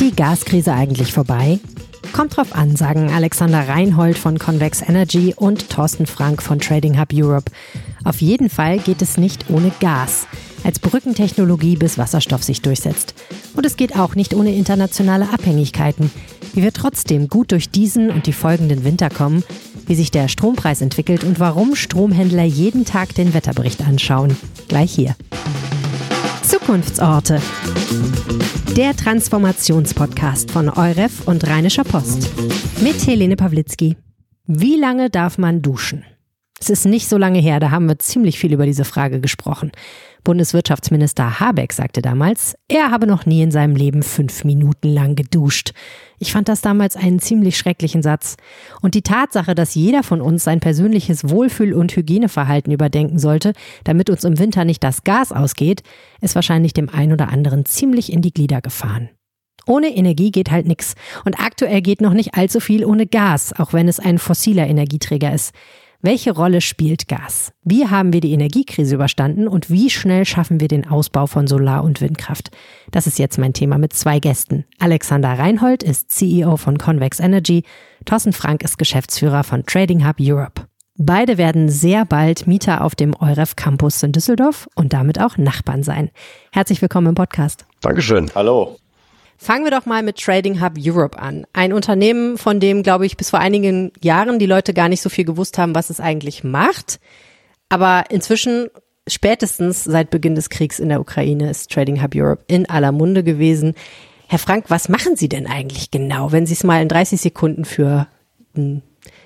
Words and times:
Die 0.00 0.16
Gaskrise 0.16 0.72
eigentlich 0.72 1.12
vorbei? 1.12 1.60
Kommt 2.14 2.34
drauf 2.34 2.54
an, 2.54 2.74
sagen 2.74 3.10
Alexander 3.10 3.68
Reinhold 3.68 4.16
von 4.16 4.38
Convex 4.38 4.80
Energy 4.80 5.34
und 5.36 5.68
Thorsten 5.68 6.06
Frank 6.06 6.42
von 6.42 6.58
Trading 6.58 6.98
Hub 6.98 7.10
Europe. 7.12 7.52
Auf 8.02 8.22
jeden 8.22 8.48
Fall 8.48 8.78
geht 8.78 9.02
es 9.02 9.18
nicht 9.18 9.50
ohne 9.50 9.70
Gas, 9.78 10.26
als 10.64 10.78
Brückentechnologie 10.78 11.76
bis 11.76 11.98
Wasserstoff 11.98 12.42
sich 12.42 12.62
durchsetzt. 12.62 13.14
Und 13.54 13.66
es 13.66 13.76
geht 13.76 13.94
auch 13.94 14.14
nicht 14.14 14.32
ohne 14.32 14.54
internationale 14.54 15.28
Abhängigkeiten. 15.34 16.10
Wie 16.54 16.62
wir 16.62 16.72
trotzdem 16.72 17.28
gut 17.28 17.52
durch 17.52 17.68
diesen 17.68 18.08
und 18.08 18.26
die 18.26 18.32
folgenden 18.32 18.84
Winter 18.84 19.10
kommen, 19.10 19.44
wie 19.86 19.94
sich 19.96 20.10
der 20.10 20.28
Strompreis 20.28 20.80
entwickelt 20.80 21.24
und 21.24 21.40
warum 21.40 21.74
Stromhändler 21.76 22.44
jeden 22.44 22.86
Tag 22.86 23.14
den 23.14 23.34
Wetterbericht 23.34 23.86
anschauen. 23.86 24.34
Gleich 24.66 24.92
hier. 24.92 25.14
Zukunftsorte. 26.42 27.40
Der 28.76 28.96
Transformationspodcast 28.96 30.50
von 30.50 30.68
Euref 30.68 31.26
und 31.26 31.46
Rheinischer 31.46 31.84
Post. 31.84 32.30
Mit 32.82 33.06
Helene 33.06 33.36
Pawlitzki. 33.36 33.96
Wie 34.46 34.76
lange 34.76 35.10
darf 35.10 35.38
man 35.38 35.62
duschen? 35.62 36.04
Es 36.60 36.70
ist 36.70 36.86
nicht 36.86 37.08
so 37.08 37.16
lange 37.16 37.38
her, 37.38 37.60
da 37.60 37.70
haben 37.70 37.88
wir 37.88 37.98
ziemlich 37.98 38.38
viel 38.38 38.52
über 38.52 38.66
diese 38.66 38.84
Frage 38.84 39.20
gesprochen. 39.20 39.72
Bundeswirtschaftsminister 40.24 41.40
Habeck 41.40 41.72
sagte 41.72 42.02
damals, 42.02 42.54
er 42.68 42.90
habe 42.90 43.06
noch 43.06 43.26
nie 43.26 43.42
in 43.42 43.50
seinem 43.50 43.76
Leben 43.76 44.02
fünf 44.02 44.44
Minuten 44.44 44.88
lang 44.88 45.14
geduscht. 45.16 45.72
Ich 46.18 46.32
fand 46.32 46.48
das 46.48 46.60
damals 46.60 46.96
einen 46.96 47.18
ziemlich 47.18 47.56
schrecklichen 47.56 48.02
Satz. 48.02 48.36
Und 48.82 48.94
die 48.94 49.02
Tatsache, 49.02 49.54
dass 49.54 49.74
jeder 49.74 50.02
von 50.02 50.20
uns 50.20 50.44
sein 50.44 50.60
persönliches 50.60 51.28
Wohlfühl- 51.28 51.74
und 51.74 51.96
Hygieneverhalten 51.96 52.72
überdenken 52.72 53.18
sollte, 53.18 53.52
damit 53.84 54.10
uns 54.10 54.24
im 54.24 54.38
Winter 54.38 54.64
nicht 54.64 54.84
das 54.84 55.04
Gas 55.04 55.32
ausgeht, 55.32 55.82
ist 56.20 56.34
wahrscheinlich 56.34 56.72
dem 56.72 56.88
einen 56.88 57.12
oder 57.12 57.28
anderen 57.28 57.64
ziemlich 57.64 58.12
in 58.12 58.22
die 58.22 58.32
Glieder 58.32 58.60
gefahren. 58.60 59.08
Ohne 59.66 59.94
Energie 59.94 60.30
geht 60.30 60.50
halt 60.50 60.66
nichts. 60.66 60.94
Und 61.24 61.38
aktuell 61.38 61.80
geht 61.80 62.00
noch 62.00 62.12
nicht 62.12 62.34
allzu 62.34 62.60
viel 62.60 62.84
ohne 62.84 63.06
Gas, 63.06 63.52
auch 63.58 63.72
wenn 63.72 63.88
es 63.88 64.00
ein 64.00 64.18
fossiler 64.18 64.66
Energieträger 64.66 65.32
ist. 65.32 65.54
Welche 66.02 66.32
Rolle 66.32 66.62
spielt 66.62 67.08
Gas? 67.08 67.52
Wie 67.62 67.86
haben 67.86 68.14
wir 68.14 68.22
die 68.22 68.32
Energiekrise 68.32 68.94
überstanden 68.94 69.46
und 69.46 69.68
wie 69.68 69.90
schnell 69.90 70.24
schaffen 70.24 70.58
wir 70.58 70.68
den 70.68 70.88
Ausbau 70.88 71.26
von 71.26 71.46
Solar- 71.46 71.84
und 71.84 72.00
Windkraft? 72.00 72.50
Das 72.90 73.06
ist 73.06 73.18
jetzt 73.18 73.36
mein 73.36 73.52
Thema 73.52 73.76
mit 73.76 73.92
zwei 73.92 74.18
Gästen. 74.18 74.64
Alexander 74.78 75.38
Reinhold 75.38 75.82
ist 75.82 76.10
CEO 76.10 76.56
von 76.56 76.78
Convex 76.78 77.20
Energy, 77.20 77.64
Thorsten 78.06 78.32
Frank 78.32 78.64
ist 78.64 78.78
Geschäftsführer 78.78 79.44
von 79.44 79.66
Trading 79.66 80.08
Hub 80.08 80.16
Europe. 80.18 80.62
Beide 80.96 81.36
werden 81.36 81.68
sehr 81.68 82.06
bald 82.06 82.46
Mieter 82.46 82.82
auf 82.82 82.94
dem 82.94 83.14
EUREF 83.14 83.56
Campus 83.56 84.02
in 84.02 84.12
Düsseldorf 84.12 84.70
und 84.74 84.94
damit 84.94 85.20
auch 85.20 85.36
Nachbarn 85.36 85.82
sein. 85.82 86.10
Herzlich 86.50 86.80
willkommen 86.80 87.08
im 87.08 87.14
Podcast. 87.14 87.66
Dankeschön. 87.82 88.30
Hallo. 88.34 88.78
Fangen 89.42 89.64
wir 89.64 89.70
doch 89.70 89.86
mal 89.86 90.02
mit 90.02 90.18
Trading 90.18 90.60
Hub 90.60 90.74
Europe 90.78 91.18
an. 91.18 91.46
Ein 91.54 91.72
Unternehmen, 91.72 92.36
von 92.36 92.60
dem, 92.60 92.82
glaube 92.82 93.06
ich, 93.06 93.16
bis 93.16 93.30
vor 93.30 93.38
einigen 93.38 93.90
Jahren 94.02 94.38
die 94.38 94.44
Leute 94.44 94.74
gar 94.74 94.90
nicht 94.90 95.00
so 95.00 95.08
viel 95.08 95.24
gewusst 95.24 95.56
haben, 95.56 95.74
was 95.74 95.88
es 95.88 95.98
eigentlich 95.98 96.44
macht. 96.44 97.00
Aber 97.70 98.04
inzwischen, 98.10 98.68
spätestens 99.08 99.82
seit 99.82 100.10
Beginn 100.10 100.34
des 100.34 100.50
Kriegs 100.50 100.78
in 100.78 100.90
der 100.90 101.00
Ukraine, 101.00 101.48
ist 101.48 101.70
Trading 101.72 102.02
Hub 102.02 102.14
Europe 102.14 102.44
in 102.48 102.68
aller 102.68 102.92
Munde 102.92 103.24
gewesen. 103.24 103.72
Herr 104.28 104.38
Frank, 104.38 104.66
was 104.68 104.90
machen 104.90 105.16
Sie 105.16 105.30
denn 105.30 105.46
eigentlich 105.46 105.90
genau, 105.90 106.32
wenn 106.32 106.44
Sie 106.44 106.52
es 106.52 106.62
mal 106.62 106.82
in 106.82 106.88
30 106.88 107.18
Sekunden 107.18 107.64
für 107.64 108.08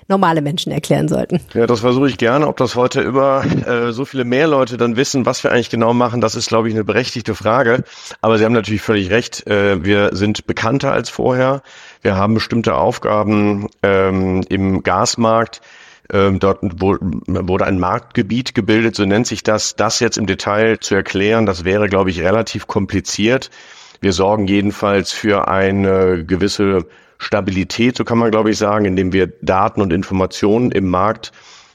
normale 0.07 0.41
Menschen 0.41 0.71
erklären 0.71 1.07
sollten. 1.07 1.39
Ja, 1.53 1.65
das 1.65 1.79
versuche 1.79 2.07
ich 2.07 2.17
gerne. 2.17 2.47
Ob 2.47 2.57
das 2.57 2.75
heute 2.75 3.01
über 3.01 3.43
äh, 3.43 3.91
so 3.91 4.05
viele 4.05 4.23
mehr 4.23 4.47
Leute 4.47 4.77
dann 4.77 4.95
wissen, 4.95 5.25
was 5.25 5.43
wir 5.43 5.51
eigentlich 5.51 5.69
genau 5.69 5.93
machen, 5.93 6.21
das 6.21 6.35
ist, 6.35 6.47
glaube 6.49 6.67
ich, 6.69 6.75
eine 6.75 6.83
berechtigte 6.83 7.35
Frage. 7.35 7.83
Aber 8.21 8.37
Sie 8.37 8.45
haben 8.45 8.53
natürlich 8.53 8.81
völlig 8.81 9.09
recht. 9.09 9.47
Äh, 9.47 9.83
wir 9.83 10.15
sind 10.15 10.45
bekannter 10.45 10.91
als 10.91 11.09
vorher. 11.09 11.63
Wir 12.01 12.15
haben 12.15 12.35
bestimmte 12.35 12.75
Aufgaben 12.75 13.67
ähm, 13.81 14.43
im 14.49 14.83
Gasmarkt. 14.83 15.61
Ähm, 16.11 16.39
dort 16.39 16.59
wurde 16.61 17.65
ein 17.65 17.79
Marktgebiet 17.79 18.53
gebildet, 18.53 18.95
so 18.95 19.05
nennt 19.05 19.25
sich 19.25 19.41
das. 19.41 19.75
Das 19.75 19.99
jetzt 19.99 20.17
im 20.19 20.27
Detail 20.27 20.79
zu 20.79 20.93
erklären, 20.93 21.47
das 21.47 21.65
wäre, 21.65 21.89
glaube 21.89 22.11
ich, 22.11 22.21
relativ 22.21 22.67
kompliziert. 22.67 23.49
Wir 24.01 24.13
sorgen 24.13 24.47
jedenfalls 24.47 25.11
für 25.11 25.47
eine 25.47 26.23
gewisse 26.23 26.85
Stabilität, 27.17 27.97
so 27.97 28.03
kann 28.03 28.17
man 28.17 28.31
glaube 28.31 28.51
ich 28.51 28.57
sagen, 28.57 28.85
indem 28.85 29.13
wir 29.13 29.27
Daten 29.41 29.81
und 29.81 29.93
Informationen 29.93 30.71
im 30.71 30.87
Markt 30.87 31.31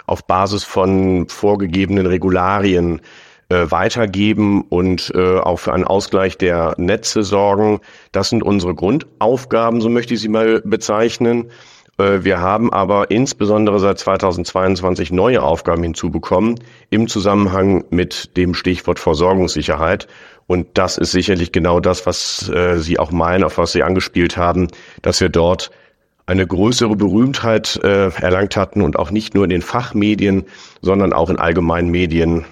auf 0.06 0.26
Basis 0.26 0.64
von 0.64 1.28
vorgegebenen 1.28 2.06
Regularien 2.06 3.00
äh, 3.48 3.70
weitergeben 3.70 4.62
und 4.62 5.12
äh, 5.14 5.38
auch 5.38 5.58
für 5.58 5.72
einen 5.72 5.84
Ausgleich 5.84 6.38
der 6.38 6.74
Netze 6.78 7.22
sorgen. 7.22 7.80
Das 8.12 8.28
sind 8.28 8.42
unsere 8.42 8.74
Grundaufgaben, 8.74 9.80
so 9.80 9.88
möchte 9.88 10.14
ich 10.14 10.20
sie 10.20 10.28
mal 10.28 10.60
bezeichnen. 10.64 11.50
Äh, 12.00 12.25
wir 12.25 12.41
haben 12.41 12.72
aber 12.72 13.11
insbesondere 13.11 13.78
seit 13.78 13.99
2022 13.99 15.12
neue 15.12 15.43
Aufgaben 15.43 15.83
hinzubekommen 15.83 16.59
im 16.91 17.09
Zusammenhang 17.09 17.84
mit 17.91 18.37
dem 18.37 18.55
Stichwort 18.55 18.99
Versorgungssicherheit. 18.99 20.09
Und 20.47 20.66
das 20.75 20.99
ist 20.99 21.12
sicherlich 21.12 21.53
genau 21.53 21.78
das, 21.78 22.06
was 22.06 22.49
äh, 22.49 22.78
Sie 22.78 22.99
auch 22.99 23.12
meinen, 23.12 23.44
auf 23.44 23.59
was 23.59 23.72
Sie 23.72 23.83
angespielt 23.83 24.37
haben, 24.37 24.69
dass 25.03 25.21
wir 25.21 25.28
dort 25.28 25.71
eine 26.27 26.47
größere 26.47 26.97
Berühmtheit 26.97 27.78
äh, 27.83 28.09
erlangt 28.21 28.56
hatten 28.56 28.82
und 28.82 28.99
auch 28.99 29.11
nicht 29.11 29.34
nur 29.34 29.44
in 29.44 29.50
den 29.50 29.62
Fachmedien, 29.62 30.44
sondern 30.81 31.12
auch 31.12 31.28
in 31.28 31.38
allgemeinen 31.38 31.91
Medien 31.91 32.44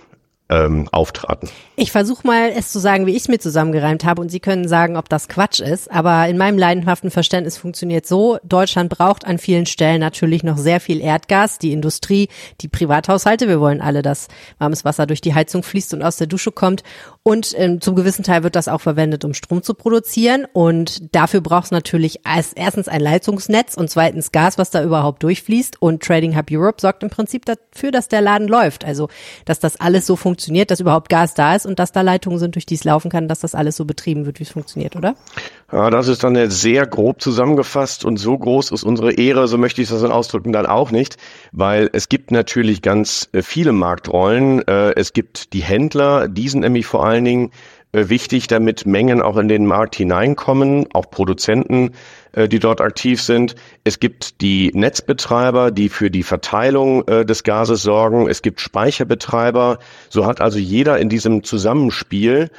ähm, 0.48 0.88
auftraten. 0.92 1.48
Ich 1.76 1.92
versuche 1.92 2.26
mal, 2.26 2.52
es 2.54 2.72
zu 2.72 2.78
sagen, 2.78 3.06
wie 3.06 3.12
ich 3.12 3.22
es 3.22 3.28
mir 3.28 3.38
zusammengereimt 3.38 4.04
habe 4.04 4.20
und 4.20 4.30
Sie 4.30 4.40
können 4.40 4.66
sagen, 4.66 4.96
ob 4.96 5.08
das 5.08 5.28
Quatsch 5.28 5.60
ist. 5.60 5.90
Aber 5.90 6.26
in 6.28 6.38
meinem 6.38 6.58
leidenhaften 6.58 7.10
Verständnis 7.10 7.58
funktioniert 7.58 8.06
so, 8.06 8.38
Deutschland 8.42 8.90
braucht 8.90 9.26
an 9.26 9.38
vielen 9.38 9.66
Stellen 9.66 10.00
natürlich 10.00 10.42
noch 10.42 10.56
sehr 10.56 10.80
viel 10.80 11.00
Erdgas. 11.00 11.58
Die 11.58 11.72
Industrie, 11.72 12.28
die 12.60 12.68
Privathaushalte, 12.68 13.48
wir 13.48 13.60
wollen 13.60 13.80
alle, 13.80 14.02
dass 14.02 14.28
warmes 14.58 14.84
Wasser 14.84 15.06
durch 15.06 15.20
die 15.20 15.34
Heizung 15.34 15.62
fließt 15.62 15.94
und 15.94 16.02
aus 16.02 16.16
der 16.16 16.26
Dusche 16.26 16.52
kommt. 16.52 16.82
Und 17.28 17.54
ähm, 17.58 17.82
zum 17.82 17.94
gewissen 17.94 18.22
Teil 18.22 18.42
wird 18.42 18.56
das 18.56 18.68
auch 18.68 18.80
verwendet, 18.80 19.22
um 19.22 19.34
Strom 19.34 19.62
zu 19.62 19.74
produzieren. 19.74 20.46
Und 20.50 21.14
dafür 21.14 21.42
braucht 21.42 21.66
es 21.66 21.70
natürlich 21.72 22.26
als 22.26 22.54
erstens 22.54 22.88
ein 22.88 23.02
Leitungsnetz 23.02 23.74
und 23.74 23.90
zweitens 23.90 24.32
Gas, 24.32 24.56
was 24.56 24.70
da 24.70 24.82
überhaupt 24.82 25.22
durchfließt. 25.22 25.82
Und 25.82 26.02
Trading 26.02 26.38
Hub 26.38 26.46
Europe 26.50 26.80
sorgt 26.80 27.02
im 27.02 27.10
Prinzip 27.10 27.44
dafür, 27.44 27.90
dass 27.90 28.08
der 28.08 28.22
Laden 28.22 28.48
läuft. 28.48 28.82
Also, 28.86 29.10
dass 29.44 29.60
das 29.60 29.78
alles 29.78 30.06
so 30.06 30.16
funktioniert, 30.16 30.70
dass 30.70 30.80
überhaupt 30.80 31.10
Gas 31.10 31.34
da 31.34 31.54
ist 31.54 31.66
und 31.66 31.78
dass 31.78 31.92
da 31.92 32.00
Leitungen 32.00 32.38
sind, 32.38 32.54
durch 32.54 32.64
die 32.64 32.76
es 32.76 32.84
laufen 32.84 33.10
kann, 33.10 33.28
dass 33.28 33.40
das 33.40 33.54
alles 33.54 33.76
so 33.76 33.84
betrieben 33.84 34.24
wird, 34.24 34.38
wie 34.38 34.44
es 34.44 34.50
funktioniert, 34.50 34.96
oder? 34.96 35.14
Ja, 35.70 35.90
das 35.90 36.08
ist 36.08 36.24
dann 36.24 36.48
sehr 36.48 36.86
grob 36.86 37.20
zusammengefasst 37.20 38.06
und 38.06 38.16
so 38.16 38.38
groß 38.38 38.70
ist 38.70 38.84
unsere 38.84 39.12
Ehre, 39.12 39.48
so 39.48 39.58
möchte 39.58 39.82
ich 39.82 39.90
das 39.90 40.00
dann 40.00 40.12
ausdrücken, 40.12 40.50
dann 40.50 40.64
auch 40.64 40.90
nicht, 40.90 41.18
weil 41.52 41.90
es 41.92 42.08
gibt 42.08 42.30
natürlich 42.30 42.80
ganz 42.80 43.28
äh, 43.32 43.42
viele 43.42 43.72
Marktrollen. 43.72 44.66
Äh, 44.66 44.94
es 44.96 45.12
gibt 45.12 45.52
die 45.52 45.60
Händler, 45.60 46.26
die 46.26 46.48
sind 46.48 46.60
nämlich 46.60 46.86
vor 46.86 47.04
allen 47.18 47.24
Dingen 47.24 47.50
äh, 47.92 48.08
wichtig, 48.08 48.46
damit 48.46 48.86
Mengen 48.86 49.20
auch 49.22 49.36
in 49.36 49.48
den 49.48 49.66
Markt 49.66 49.96
hineinkommen, 49.96 50.86
auch 50.92 51.10
Produzenten, 51.10 51.92
die 52.36 52.58
dort 52.58 52.80
aktiv 52.80 53.20
sind. 53.22 53.56
Es 53.84 53.98
gibt 53.98 54.42
die 54.42 54.70
Netzbetreiber, 54.72 55.70
die 55.72 55.88
für 55.88 56.10
die 56.10 56.22
Verteilung 56.22 57.04
des 57.06 57.42
Gases 57.42 57.82
sorgen. 57.82 58.28
Es 58.28 58.42
gibt 58.42 58.60
Speicherbetreiber. 58.60 59.78
So 60.08 60.26
hat 60.26 60.40
also 60.40 60.58
jeder 60.58 60.98
in 60.98 61.08
diesem 61.08 61.42
Zusammenspiel 61.42 62.50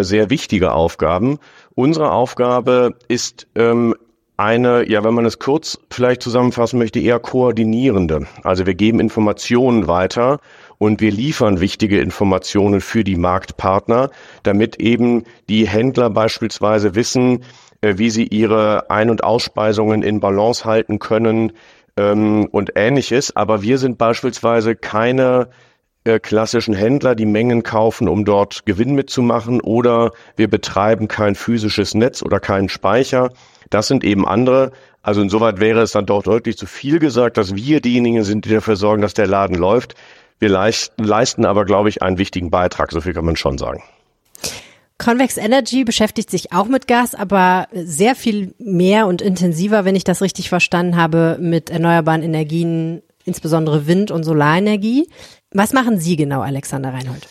sehr 0.00 0.30
wichtige 0.30 0.72
Aufgaben. 0.72 1.38
Unsere 1.74 2.10
Aufgabe 2.10 2.96
ist 3.08 3.46
ähm, 3.54 3.94
eine, 4.36 4.88
ja, 4.88 5.04
wenn 5.04 5.14
man 5.14 5.26
es 5.26 5.38
kurz 5.38 5.78
vielleicht 5.90 6.22
zusammenfassen 6.22 6.78
möchte, 6.78 6.98
eher 6.98 7.20
koordinierende. 7.20 8.26
Also 8.42 8.66
wir 8.66 8.74
geben 8.74 8.98
Informationen 8.98 9.86
weiter 9.86 10.40
und 10.78 11.00
wir 11.00 11.10
liefern 11.10 11.60
wichtige 11.60 12.00
Informationen 12.00 12.80
für 12.80 13.04
die 13.04 13.16
Marktpartner, 13.16 14.10
damit 14.42 14.76
eben 14.76 15.24
die 15.48 15.66
Händler 15.68 16.10
beispielsweise 16.10 16.94
wissen, 16.94 17.44
äh, 17.80 17.94
wie 17.98 18.10
sie 18.10 18.26
ihre 18.26 18.90
Ein- 18.90 19.10
und 19.10 19.24
Ausspeisungen 19.24 20.02
in 20.02 20.20
Balance 20.20 20.64
halten 20.64 20.98
können 20.98 21.52
ähm, 21.96 22.48
und 22.50 22.72
ähnliches. 22.76 23.36
Aber 23.36 23.62
wir 23.62 23.78
sind 23.78 23.98
beispielsweise 23.98 24.74
keine 24.74 25.48
äh, 26.04 26.18
klassischen 26.18 26.74
Händler 26.74 27.14
die 27.14 27.26
Mengen 27.26 27.62
kaufen, 27.62 28.08
um 28.08 28.24
dort 28.24 28.66
Gewinn 28.66 28.94
mitzumachen 28.94 29.60
oder 29.60 30.10
wir 30.36 30.48
betreiben 30.48 31.08
kein 31.08 31.34
physisches 31.34 31.94
Netz 31.94 32.22
oder 32.22 32.40
keinen 32.40 32.68
Speicher. 32.68 33.30
Das 33.70 33.88
sind 33.88 34.04
eben 34.04 34.28
andere. 34.28 34.72
Also 35.02 35.22
insoweit 35.22 35.60
wäre 35.60 35.80
es 35.80 35.92
dann 35.92 36.06
doch 36.06 36.22
deutlich 36.22 36.56
zu 36.56 36.66
viel 36.66 36.98
gesagt, 36.98 37.36
dass 37.36 37.54
wir 37.54 37.80
diejenigen 37.80 38.22
sind, 38.22 38.44
die 38.44 38.50
dafür 38.50 38.76
sorgen, 38.76 39.02
dass 39.02 39.14
der 39.14 39.26
Laden 39.26 39.56
läuft. 39.56 39.94
Wir 40.38 40.48
leisten 40.48 41.44
aber, 41.46 41.64
glaube 41.64 41.88
ich, 41.88 42.02
einen 42.02 42.18
wichtigen 42.18 42.50
Beitrag. 42.50 42.92
So 42.92 43.00
viel 43.00 43.12
kann 43.14 43.24
man 43.24 43.36
schon 43.36 43.58
sagen. 43.58 43.82
Convex 44.98 45.36
Energy 45.36 45.84
beschäftigt 45.84 46.30
sich 46.30 46.52
auch 46.52 46.66
mit 46.66 46.86
Gas, 46.86 47.14
aber 47.14 47.66
sehr 47.72 48.14
viel 48.14 48.54
mehr 48.58 49.06
und 49.06 49.22
intensiver, 49.22 49.84
wenn 49.84 49.96
ich 49.96 50.04
das 50.04 50.22
richtig 50.22 50.48
verstanden 50.48 50.96
habe, 50.96 51.36
mit 51.40 51.68
erneuerbaren 51.70 52.22
Energien, 52.22 53.02
insbesondere 53.24 53.86
Wind- 53.86 54.10
und 54.10 54.22
Solarenergie. 54.22 55.08
Was 55.50 55.72
machen 55.72 55.98
Sie 55.98 56.16
genau, 56.16 56.42
Alexander 56.42 56.92
Reinhold? 56.92 57.26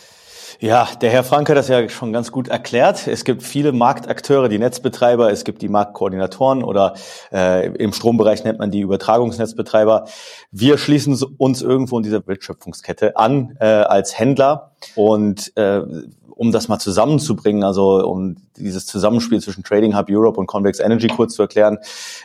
Ja, 0.60 0.88
der 1.00 1.10
Herr 1.10 1.24
Frank 1.24 1.48
hat 1.48 1.56
das 1.56 1.68
ja 1.68 1.88
schon 1.88 2.12
ganz 2.12 2.30
gut 2.30 2.48
erklärt. 2.48 3.06
Es 3.08 3.24
gibt 3.24 3.42
viele 3.42 3.72
Marktakteure, 3.72 4.48
die 4.48 4.58
Netzbetreiber, 4.58 5.30
es 5.30 5.44
gibt 5.44 5.62
die 5.62 5.68
Marktkoordinatoren 5.68 6.62
oder 6.62 6.94
äh, 7.32 7.68
im 7.74 7.92
Strombereich 7.92 8.44
nennt 8.44 8.58
man 8.58 8.70
die 8.70 8.80
Übertragungsnetzbetreiber. 8.80 10.06
Wir 10.52 10.78
schließen 10.78 11.20
uns 11.38 11.62
irgendwo 11.62 11.96
in 11.96 12.04
dieser 12.04 12.26
Wertschöpfungskette 12.26 13.16
an 13.16 13.56
äh, 13.58 13.64
als 13.64 14.18
Händler 14.18 14.72
und 14.94 15.56
äh, 15.56 15.82
um 16.36 16.52
das 16.52 16.68
mal 16.68 16.78
zusammenzubringen, 16.78 17.62
also 17.62 18.04
um 18.04 18.36
dieses 18.56 18.86
Zusammenspiel 18.86 19.40
zwischen 19.40 19.64
Trading 19.64 19.96
Hub 19.96 20.06
Europe 20.10 20.38
und 20.38 20.46
Convex 20.46 20.80
Energy 20.80 21.08
kurz 21.08 21.34
zu 21.34 21.42
erklären, 21.42 21.78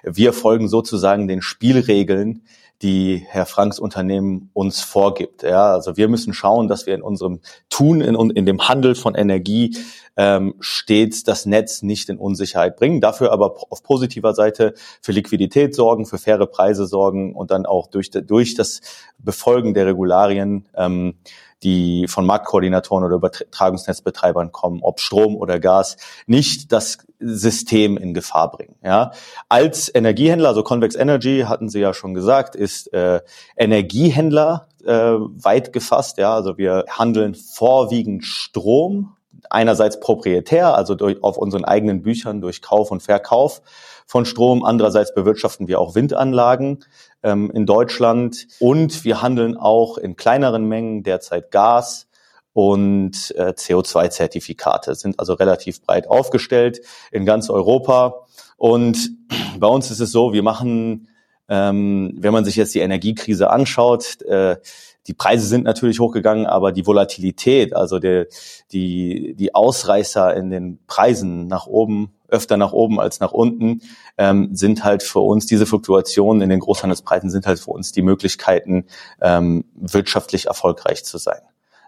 wir 0.04 0.34
folgen 0.34 0.68
sozusagen 0.68 1.28
den 1.28 1.42
Spielregeln, 1.42 2.42
die 2.82 3.26
Herr 3.28 3.46
Franks 3.46 3.80
Unternehmen 3.80 4.50
uns 4.54 4.82
vorgibt. 4.82 5.44
Ja, 5.44 5.74
also 5.74 5.98
wir 5.98 6.08
müssen 6.08 6.34
schauen, 6.34 6.68
dass 6.68 6.86
wir 6.86 6.96
in 6.96 7.02
unserem 7.02 7.42
Tun, 7.70 8.02
in, 8.02 8.16
in 8.32 8.46
dem 8.46 8.68
Handel 8.68 8.96
von 8.96 9.16
Energie 9.16 9.78
ähm, 10.18 10.56
stets 10.60 11.24
das 11.24 11.46
Netz 11.46 11.82
nicht 11.82 12.10
in 12.10 12.18
Unsicherheit 12.18 12.76
bringen. 12.78 13.02
Dafür 13.02 13.32
aber 13.32 13.56
auf 13.70 13.84
positiver 13.84 14.34
Seite 14.34 14.74
für 15.02 15.12
Liquidität 15.12 15.76
sorgen, 15.76 16.06
für 16.06 16.18
faire 16.18 16.48
Preise 16.48 16.86
sorgen 16.86 17.36
und 17.36 17.52
dann 17.52 17.66
auch 17.66 17.88
durch, 17.88 18.12
durch 18.12 18.56
das 18.56 18.82
Befolgen 19.18 19.74
der 19.74 19.86
Regularien 19.86 20.68
ähm, 20.76 21.16
die 21.64 22.08
von 22.08 22.26
Marktkoordinatoren 22.26 23.04
oder 23.04 23.16
Übertragungsnetzbetreibern 23.16 24.52
kommen, 24.52 24.80
ob 24.82 25.00
Strom 25.00 25.36
oder 25.36 25.60
Gas, 25.60 25.98
nicht 26.26 26.72
das 26.72 27.00
System 27.20 27.98
in 27.98 28.14
Gefahr 28.14 28.52
bringen. 28.52 28.76
Ja, 28.84 29.12
als 29.50 29.94
Energiehändler, 29.94 30.50
also 30.50 30.64
Convex 30.64 30.96
Energy 30.96 31.46
hatten 31.48 31.70
Sie 31.70 31.80
ja 31.80 31.94
schon 31.94 32.14
gesagt, 32.14 32.56
ist 32.56 32.94
äh, 32.94 33.22
Energiehändler 33.58 34.68
äh, 34.86 34.92
weit 34.94 35.74
gefasst. 35.74 36.18
Ja, 36.18 36.34
also 36.34 36.58
wir 36.58 36.86
handeln 36.90 37.36
vorwiegend 37.36 38.24
Strom 38.24 39.16
einerseits 39.50 40.00
proprietär, 40.00 40.76
also 40.76 40.96
durch, 40.96 41.24
auf 41.24 41.38
unseren 41.38 41.66
eigenen 41.66 42.02
Büchern 42.02 42.42
durch 42.42 42.62
Kauf 42.62 42.92
und 42.92 43.02
Verkauf 43.02 43.62
von 44.06 44.26
Strom. 44.26 44.64
Andererseits 44.64 45.14
bewirtschaften 45.14 45.68
wir 45.68 45.80
auch 45.80 45.96
Windanlagen 45.96 46.80
ähm, 47.24 47.52
in 47.52 47.66
Deutschland 47.66 48.48
und 48.60 49.04
wir 49.04 49.22
handeln 49.22 49.58
auch 49.58 49.98
in 49.98 50.16
kleineren 50.16 50.66
Mengen 50.66 51.04
derzeit 51.04 51.52
Gas 51.52 52.08
und 52.54 53.34
äh, 53.38 53.54
CO2-Zertifikate, 53.56 54.96
sind 54.96 55.20
also 55.20 55.34
relativ 55.34 55.82
breit 55.82 56.10
aufgestellt 56.10 56.82
in 57.12 57.26
ganz 57.26 57.50
Europa. 57.50 58.26
Und 58.58 59.12
bei 59.60 59.68
uns 59.68 59.92
ist 59.92 60.00
es 60.00 60.12
so, 60.12 60.34
wir 60.34 60.44
machen, 60.44 61.08
ähm, 61.48 62.16
wenn 62.18 62.34
man 62.34 62.46
sich 62.46 62.56
jetzt 62.56 62.76
die 62.76 62.80
Energiekrise 62.80 63.50
anschaut, 63.50 64.22
äh, 64.24 64.58
die 65.10 65.16
Preise 65.16 65.48
sind 65.48 65.64
natürlich 65.64 66.00
hochgegangen, 66.00 66.46
aber 66.46 66.72
die 66.72 66.86
Volatilität, 66.86 67.76
also 67.76 67.98
der, 67.98 68.28
die, 68.72 69.34
die 69.34 69.56
Ausreißer 69.56 70.36
in 70.36 70.52
den 70.52 70.78
Preisen 70.86 71.48
nach 71.48 71.66
oben, 71.66 72.14
öfter 72.28 72.58
nach 72.58 72.74
oben 72.74 73.00
als 73.00 73.20
nach 73.20 73.32
unten, 73.32 73.82
ähm, 74.20 74.56
sind 74.56 74.84
halt 74.84 75.02
für 75.02 75.22
uns, 75.22 75.48
diese 75.48 75.66
Fluktuationen 75.66 76.44
in 76.44 76.50
den 76.50 76.60
Großhandelspreisen 76.60 77.32
sind 77.32 77.48
halt 77.48 77.60
für 77.60 77.72
uns 77.72 77.92
die 77.92 78.04
Möglichkeiten, 78.04 78.86
ähm, 79.20 79.66
wirtschaftlich 79.74 80.46
erfolgreich 80.46 81.04
zu 81.04 81.18
sein. 81.18 81.42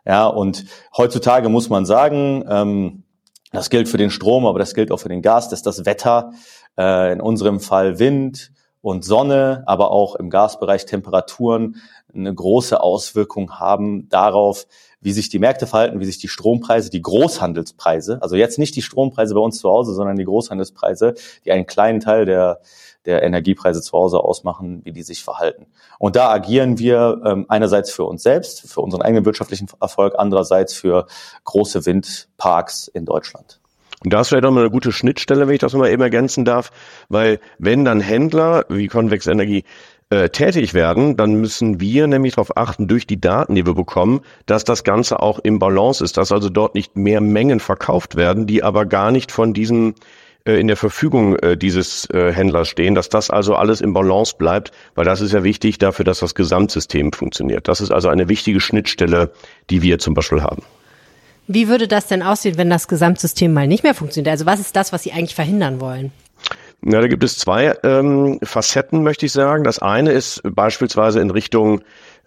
Ja, 0.04 0.26
und 0.26 0.66
heutzutage 0.98 1.48
muss 1.48 1.70
man 1.70 1.86
sagen, 1.86 2.44
ähm, 2.50 3.04
das 3.52 3.70
gilt 3.70 3.88
für 3.88 3.98
den 3.98 4.10
Strom, 4.10 4.48
aber 4.48 4.58
das 4.58 4.74
gilt 4.74 4.92
auch 4.92 4.98
für 5.00 5.10
den 5.10 5.22
Gas, 5.22 5.48
dass 5.48 5.62
das 5.62 5.86
Wetter, 5.86 6.32
äh, 6.76 7.14
in 7.14 7.22
unserem 7.22 7.60
Fall 7.60 8.00
Wind, 8.00 8.52
und 8.82 9.06
Sonne, 9.06 9.64
aber 9.68 9.92
auch 9.92 10.16
im 10.16 10.30
Gasbereich 10.30 10.86
Temperaturen 10.86 11.78
eine 12.14 12.34
große 12.34 12.82
Auswirkung 12.82 13.60
haben 13.60 14.10
darauf, 14.10 14.68
wie 15.00 15.14
sich 15.14 15.30
die 15.30 15.40
Märkte 15.40 15.66
verhalten, 15.66 16.00
wie 16.00 16.06
sich 16.06 16.20
die 16.20 16.28
Strompreise, 16.28 16.90
die 16.90 17.02
Großhandelspreise, 17.02 18.22
also 18.22 18.36
jetzt 18.36 18.60
nicht 18.60 18.76
die 18.76 18.82
Strompreise 18.82 19.34
bei 19.34 19.40
uns 19.40 19.60
zu 19.60 19.70
Hause, 19.70 19.94
sondern 19.94 20.16
die 20.16 20.26
Großhandelspreise, 20.26 21.16
die 21.46 21.52
einen 21.52 21.66
kleinen 21.66 22.00
Teil 22.00 22.26
der, 22.26 22.62
der 23.06 23.24
Energiepreise 23.24 23.82
zu 23.82 23.94
Hause 23.94 24.20
ausmachen, 24.20 24.82
wie 24.84 24.92
die 24.92 25.04
sich 25.04 25.24
verhalten. 25.24 25.68
Und 25.98 26.16
da 26.16 26.30
agieren 26.30 26.78
wir 26.78 27.22
ähm, 27.26 27.46
einerseits 27.50 27.92
für 27.92 28.04
uns 28.04 28.24
selbst, 28.24 28.62
für 28.72 28.82
unseren 28.82 29.02
eigenen 29.02 29.26
wirtschaftlichen 29.26 29.68
Erfolg, 29.80 30.16
andererseits 30.18 30.74
für 30.74 31.08
große 31.46 31.86
Windparks 31.86 32.88
in 32.88 33.06
Deutschland. 33.06 33.61
Und 34.04 34.14
da 34.14 34.22
ist 34.22 34.30
vielleicht 34.30 34.46
auch 34.46 34.52
mal 34.52 34.62
eine 34.62 34.72
gute 34.72 34.92
Schnittstelle, 34.92 35.48
wenn 35.48 35.54
ich 35.54 35.60
das 35.60 35.74
nochmal 35.74 35.92
eben 35.92 36.02
ergänzen 36.02 36.44
darf, 36.44 36.72
weil 37.10 37.40
wenn 37.60 37.86
dann 37.86 38.00
Händler 38.00 38.66
wie 38.70 38.88
Convex 38.88 39.28
Energie 39.28 39.64
äh, 40.10 40.30
tätig 40.30 40.74
werden, 40.74 41.16
dann 41.16 41.36
müssen 41.36 41.80
wir 41.80 42.08
nämlich 42.08 42.34
darauf 42.36 42.58
achten, 42.58 42.88
durch 42.88 43.08
die 43.08 43.22
Daten, 43.22 43.56
die 43.56 43.66
wir 43.66 43.76
bekommen, 43.76 44.22
dass 44.46 44.64
das 44.64 44.84
Ganze 44.84 45.20
auch 45.22 45.40
im 45.40 45.60
Balance 45.60 46.04
ist, 46.04 46.18
dass 46.18 46.32
also 46.32 46.50
dort 46.50 46.76
nicht 46.76 46.96
mehr 46.96 47.22
Mengen 47.22 47.60
verkauft 47.60 48.16
werden, 48.16 48.48
die 48.48 48.64
aber 48.64 48.86
gar 48.86 49.12
nicht 49.12 49.32
von 49.32 49.54
diesem 49.54 49.94
äh, 50.46 50.60
in 50.60 50.68
der 50.68 50.78
Verfügung 50.78 51.36
äh, 51.38 51.56
dieses 51.56 52.10
äh, 52.10 52.34
Händlers 52.34 52.70
stehen, 52.70 52.96
dass 52.96 53.10
das 53.10 53.30
also 53.30 53.56
alles 53.56 53.82
im 53.82 53.94
Balance 53.94 54.36
bleibt, 54.38 54.72
weil 54.96 55.06
das 55.06 55.22
ist 55.22 55.34
ja 55.34 55.44
wichtig 55.44 55.78
dafür, 55.78 56.04
dass 56.04 56.20
das 56.20 56.34
Gesamtsystem 56.34 57.14
funktioniert. 57.14 57.68
Das 57.68 57.82
ist 57.82 57.92
also 57.92 58.10
eine 58.10 58.28
wichtige 58.28 58.60
Schnittstelle, 58.60 59.32
die 59.70 59.82
wir 59.82 60.00
zum 60.00 60.16
Beispiel 60.16 60.42
haben. 60.42 60.64
Wie 61.54 61.68
würde 61.68 61.88
das 61.88 62.08
denn 62.08 62.24
aussehen, 62.24 62.58
wenn 62.58 62.70
das 62.70 62.88
Gesamtsystem 62.88 63.54
mal 63.54 63.68
nicht 63.68 63.84
mehr 63.84 63.94
funktioniert? 63.94 64.32
Also 64.32 64.46
was 64.46 64.60
ist 64.60 64.76
das, 64.76 64.94
was 64.94 65.04
Sie 65.04 65.12
eigentlich 65.12 65.36
verhindern 65.36 65.82
wollen? 65.82 66.12
Ja, 66.84 67.00
da 67.00 67.08
gibt 67.08 67.24
es 67.24 67.38
zwei 67.38 67.76
ähm, 67.84 68.40
Facetten, 68.42 69.04
möchte 69.04 69.26
ich 69.26 69.32
sagen. 69.32 69.64
Das 69.64 69.80
eine 69.80 70.12
ist 70.12 70.42
beispielsweise 70.44 71.20
in 71.20 71.30
Richtung 71.30 71.82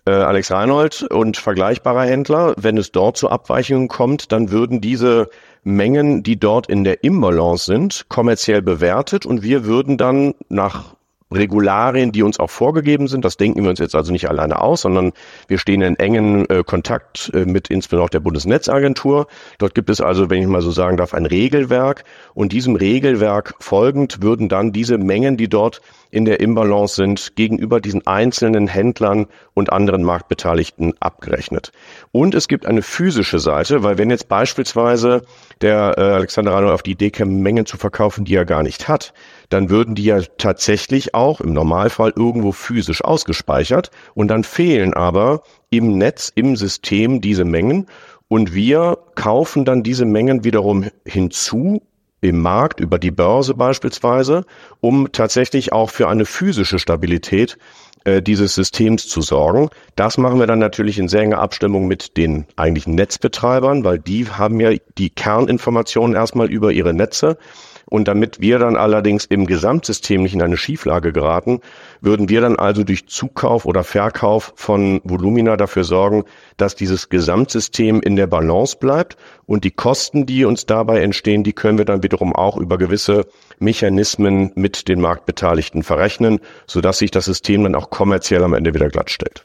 äh, 0.07 0.13
Alex 0.13 0.51
Reinhold 0.51 1.03
und 1.11 1.37
vergleichbarer 1.37 2.05
Händler. 2.05 2.55
Wenn 2.57 2.77
es 2.77 2.93
dort 2.93 3.17
zu 3.17 3.31
Abweichungen 3.31 3.89
kommt, 3.89 4.31
dann 4.31 4.51
würden 4.51 4.81
diese 4.81 5.29
Mengen, 5.65 6.23
die 6.23 6.39
dort 6.39 6.69
in 6.69 6.85
der 6.85 7.03
Imbalance 7.03 7.65
sind, 7.65 8.07
kommerziell 8.09 8.63
bewertet 8.63 9.27
und 9.27 9.43
wir 9.43 9.65
würden 9.65 9.97
dann 9.97 10.35
nach 10.49 10.94
Regularien, 11.33 12.13
die 12.13 12.23
uns 12.23 12.39
auch 12.39 12.51
vorgegeben 12.51 13.09
sind. 13.09 13.25
Das 13.25 13.37
denken 13.37 13.63
wir 13.63 13.71
uns 13.71 13.79
jetzt 13.79 13.95
also 13.95 14.13
nicht 14.13 14.29
alleine 14.29 14.61
aus, 14.61 14.83
sondern 14.83 15.13
wir 15.49 15.59
stehen 15.59 15.83
in 15.83 15.99
engen 15.99 16.49
äh, 16.49 16.63
Kontakt 16.65 17.31
äh, 17.35 17.45
mit 17.45 17.71
insbesondere 17.71 18.05
auch 18.05 18.11
der 18.11 18.21
Bundesnetzagentur. 18.21 19.27
Dort 19.59 19.75
gibt 19.75 19.91
es 19.91 20.01
also, 20.01 20.31
wenn 20.31 20.43
ich 20.43 20.49
mal 20.49 20.63
so 20.63 20.71
sagen 20.71 20.97
darf, 20.97 21.15
ein 21.15 21.27
Regelwerk 21.27 22.05
und 22.35 22.53
diesem 22.53 22.77
Regelwerk 22.77 23.55
folgend 23.59 24.23
würden 24.23 24.49
dann 24.49 24.73
diese 24.73 24.99
Mengen, 24.99 25.37
die 25.37 25.49
dort 25.49 25.81
in 26.11 26.25
der 26.25 26.41
Imbalance 26.41 26.95
sind, 26.95 27.35
gegenüber 27.35 27.81
diesen 27.81 28.07
einzelnen 28.07 28.69
Händlern 28.69 29.27
und 29.55 29.73
anderen 29.73 30.05
Marktbeteiligten 30.05 30.95
abgerechnet. 31.01 31.73
Und 32.13 32.35
es 32.35 32.47
gibt 32.47 32.67
eine 32.67 32.83
physische 32.83 33.41
Seite, 33.41 33.83
weil 33.83 33.99
wenn 33.99 34.11
jetzt 34.11 34.29
beispielsweise 34.29 35.23
der 35.61 35.95
äh, 35.99 36.01
Alexander 36.03 36.53
Rano 36.53 36.73
auf 36.73 36.83
die 36.83 36.93
Idee 36.93 37.11
käme, 37.11 37.33
Mengen 37.33 37.67
zu 37.67 37.77
verkaufen, 37.77 38.25
die 38.25 38.37
er 38.37 38.45
gar 38.45 38.63
nicht 38.63 38.87
hat, 38.87 39.13
dann 39.49 39.71
würden 39.71 39.95
die 39.95 40.05
ja 40.05 40.21
tatsächlich 40.39 41.15
auch 41.15 41.41
im 41.41 41.53
Normalfall 41.53 42.13
irgendwo 42.17 42.53
physisch 42.53 43.05
ausgespeichert 43.05 43.91
und 44.15 44.29
dann 44.29 44.45
fehlen 44.45 44.95
aber 44.95 45.43
im 45.71 45.99
Netz, 45.99 46.33
im 46.35 46.57
System 46.57 47.21
diese 47.21 47.45
Mengen 47.45 47.87
und 48.29 48.55
wir 48.55 48.99
kaufen 49.15 49.65
dann 49.65 49.83
diese 49.83 50.05
Mengen 50.05 50.45
wiederum 50.45 50.87
hinzu 51.05 51.83
im 52.21 52.41
Markt, 52.41 52.81
über 52.81 52.99
die 52.99 53.11
Börse 53.11 53.55
beispielsweise, 53.55 54.45
um 54.81 55.13
tatsächlich 55.13 55.73
auch 55.73 55.91
für 55.91 56.09
eine 56.09 56.25
physische 56.25 56.79
Stabilität 56.79 57.59
äh, 58.05 58.23
dieses 58.23 58.55
Systems 58.55 59.09
zu 59.09 59.21
sorgen. 59.21 59.69
Das 59.97 60.19
machen 60.19 60.39
wir 60.39 60.47
dann 60.47 60.59
natürlich 60.59 60.99
in 60.99 61.09
sehr 61.09 61.23
enger 61.23 61.39
Abstimmung 61.39 61.87
mit 61.87 62.17
den 62.17 62.47
eigentlichen 62.57 62.95
Netzbetreibern, 62.95 63.85
weil 63.85 63.99
die 63.99 64.29
haben 64.29 64.59
ja 64.61 64.73
die 64.99 65.11
Kerninformationen 65.11 66.17
erstmal 66.17 66.51
über 66.51 66.73
ihre 66.73 66.95
Netze 66.95 67.37
und 67.87 68.09
damit 68.09 68.41
wir 68.41 68.59
dann 68.59 68.77
allerdings 68.77 69.25
im 69.25 69.47
Gesamtsystem 69.47 70.23
nicht 70.23 70.35
in 70.35 70.43
eine 70.43 70.57
Schieflage 70.57 71.13
geraten, 71.13 71.61
würden 72.01 72.29
wir 72.29 72.41
dann 72.41 72.57
also 72.57 72.85
durch 72.85 73.07
Zukauf 73.09 73.67
oder 73.67 73.85
Verkauf 73.85 74.53
von 74.57 75.01
Volumina 75.05 75.57
dafür 75.57 75.85
sorgen, 75.85 76.25
dass 76.57 76.75
dieses 76.75 77.09
Gesamtsystem 77.09 78.01
in 78.01 78.17
der 78.17 78.27
Balance 78.27 78.77
bleibt 78.79 79.17
und 79.47 79.65
die 79.65 79.71
Kosten, 79.71 80.27
die 80.27 80.45
uns 80.45 80.67
dabei 80.67 81.01
entstehen, 81.01 81.45
die 81.45 81.53
können 81.53 81.79
wir 81.79 81.85
dann 81.85 82.03
wiederum 82.03 82.35
auch 82.35 82.57
über 82.57 82.79
gewisse 82.79 83.27
Mechanismen 83.59 84.53
mit 84.55 84.89
den 84.89 85.01
Marktbeteiligten 85.01 85.83
verrechnen, 85.83 86.41
sodass 86.67 86.99
sich 86.99 87.11
das 87.11 87.27
System 87.27 87.65
dann 87.65 87.75
auch 87.75 87.91
kommerziell 87.91 88.43
am 88.43 88.55
Ende 88.55 88.75
wieder 88.75 88.89
glattstellt. 88.89 89.45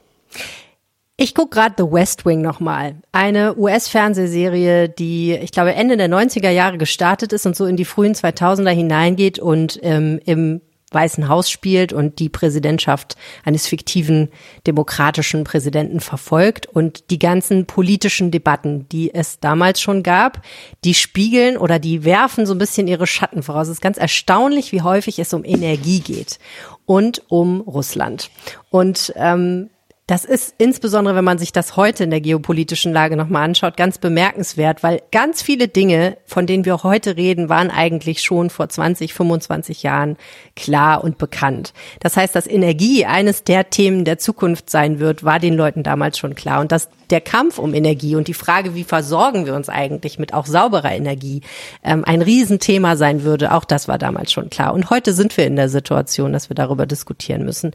Ich 1.22 1.36
gucke 1.36 1.50
gerade 1.50 1.76
The 1.78 1.92
West 1.92 2.26
Wing 2.26 2.42
nochmal. 2.42 2.96
Eine 3.12 3.58
US-Fernsehserie, 3.58 4.88
die, 4.88 5.34
ich 5.34 5.52
glaube, 5.52 5.76
Ende 5.76 5.98
der 5.98 6.08
90er 6.08 6.50
Jahre 6.50 6.78
gestartet 6.78 7.34
ist 7.34 7.46
und 7.46 7.58
so 7.58 7.66
in 7.66 7.76
die 7.76 7.84
frühen 7.84 8.14
2000er 8.14 8.70
hineingeht 8.70 9.38
und 9.38 9.82
ähm, 9.84 10.22
im 10.24 10.62
Weißen 10.92 11.28
Haus 11.28 11.52
spielt 11.52 11.92
und 11.92 12.20
die 12.20 12.30
Präsidentschaft 12.30 13.18
eines 13.44 13.68
fiktiven 13.68 14.30
demokratischen 14.66 15.44
Präsidenten 15.44 16.00
verfolgt 16.00 16.68
und 16.68 17.10
die 17.10 17.20
ganzen 17.20 17.66
politischen 17.66 18.32
Debatten, 18.32 18.88
die 18.88 19.14
es 19.14 19.42
damals 19.42 19.82
schon 19.82 20.04
gab, 20.04 20.42
die 20.86 20.94
spiegeln 20.94 21.58
oder 21.58 21.80
die 21.80 22.06
werfen 22.06 22.46
so 22.46 22.54
ein 22.54 22.60
bisschen 22.60 22.88
ihre 22.88 23.08
Schatten 23.08 23.44
voraus. 23.44 23.68
Es 23.68 23.74
ist 23.74 23.82
ganz 23.82 23.98
erstaunlich, 23.98 24.72
wie 24.72 24.84
häufig 24.84 25.20
es 25.20 25.34
um 25.34 25.44
Energie 25.44 26.00
geht 26.00 26.40
und 26.86 27.24
um 27.28 27.60
Russland. 27.60 28.32
Und 28.70 29.12
ähm, 29.18 29.70
Das 30.10 30.26
ist 30.26 30.56
insbesondere, 30.58 31.14
wenn 31.14 31.24
man 31.24 31.38
sich 31.38 31.52
das 31.52 31.78
heute 31.78 32.04
in 32.04 32.10
der 32.10 32.20
geopolitischen 32.20 32.92
Lage 32.92 33.16
nochmal 33.16 33.44
anschaut, 33.44 33.78
ganz 33.78 34.00
bemerkenswert, 34.00 34.82
weil 34.82 35.04
ganz 35.12 35.44
viele 35.44 35.68
Dinge, 35.68 36.18
von 36.26 36.48
denen 36.48 36.66
wir 36.66 36.82
heute 36.82 37.16
reden, 37.16 37.48
waren 37.48 37.70
eigentlich 37.70 38.24
schon 38.24 38.50
vor 38.50 38.68
20, 38.68 39.14
25 39.14 39.84
Jahren 39.84 40.18
klar 40.56 41.04
und 41.04 41.20
bekannt. 41.20 41.76
Das 42.00 42.18
heißt, 42.18 42.36
dass 42.36 42.48
Energie 42.48 43.06
eines 43.06 43.44
der 43.44 43.70
Themen 43.70 44.04
der 44.04 44.18
Zukunft 44.18 44.72
sein 44.72 44.98
wird, 44.98 45.24
war 45.24 45.38
den 45.38 45.54
Leuten 45.54 45.84
damals 45.84 46.18
schon 46.18 46.34
klar. 46.34 46.62
Und 46.62 46.72
dass 46.72 46.90
der 47.12 47.22
Kampf 47.22 47.60
um 47.60 47.76
Energie 47.76 48.16
und 48.16 48.28
die 48.28 48.34
Frage, 48.34 48.74
wie 48.74 48.84
versorgen 48.86 49.46
wir 49.46 49.54
uns 49.54 49.70
eigentlich 49.70 50.18
mit 50.18 50.34
auch 50.34 50.48
sauberer 50.48 50.92
Energie, 50.92 51.42
ähm, 51.84 52.04
ein 52.04 52.24
Riesenthema 52.24 52.96
sein 52.96 53.24
würde, 53.24 53.54
auch 53.54 53.64
das 53.64 53.88
war 53.88 54.00
damals 54.00 54.32
schon 54.32 54.50
klar. 54.50 54.74
Und 54.74 54.90
heute 54.90 55.14
sind 55.14 55.38
wir 55.38 55.46
in 55.46 55.56
der 55.56 55.70
Situation, 55.70 56.34
dass 56.34 56.50
wir 56.50 56.56
darüber 56.56 56.88
diskutieren 56.88 57.46
müssen. 57.46 57.74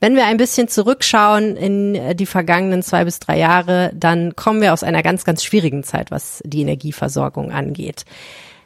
Wenn 0.00 0.16
wir 0.16 0.24
ein 0.24 0.38
bisschen 0.38 0.66
zurückschauen 0.66 1.56
in 1.56 1.94
äh, 1.94 2.14
die 2.14 2.26
vergangenen 2.26 2.82
zwei 2.82 3.04
bis 3.04 3.18
drei 3.20 3.38
Jahre, 3.38 3.92
dann 3.94 4.34
kommen 4.34 4.62
wir 4.62 4.72
aus 4.72 4.82
einer 4.82 5.02
ganz, 5.02 5.24
ganz 5.24 5.44
schwierigen 5.44 5.84
Zeit, 5.84 6.10
was 6.10 6.42
die 6.44 6.62
Energieversorgung 6.62 7.52
angeht. 7.52 8.06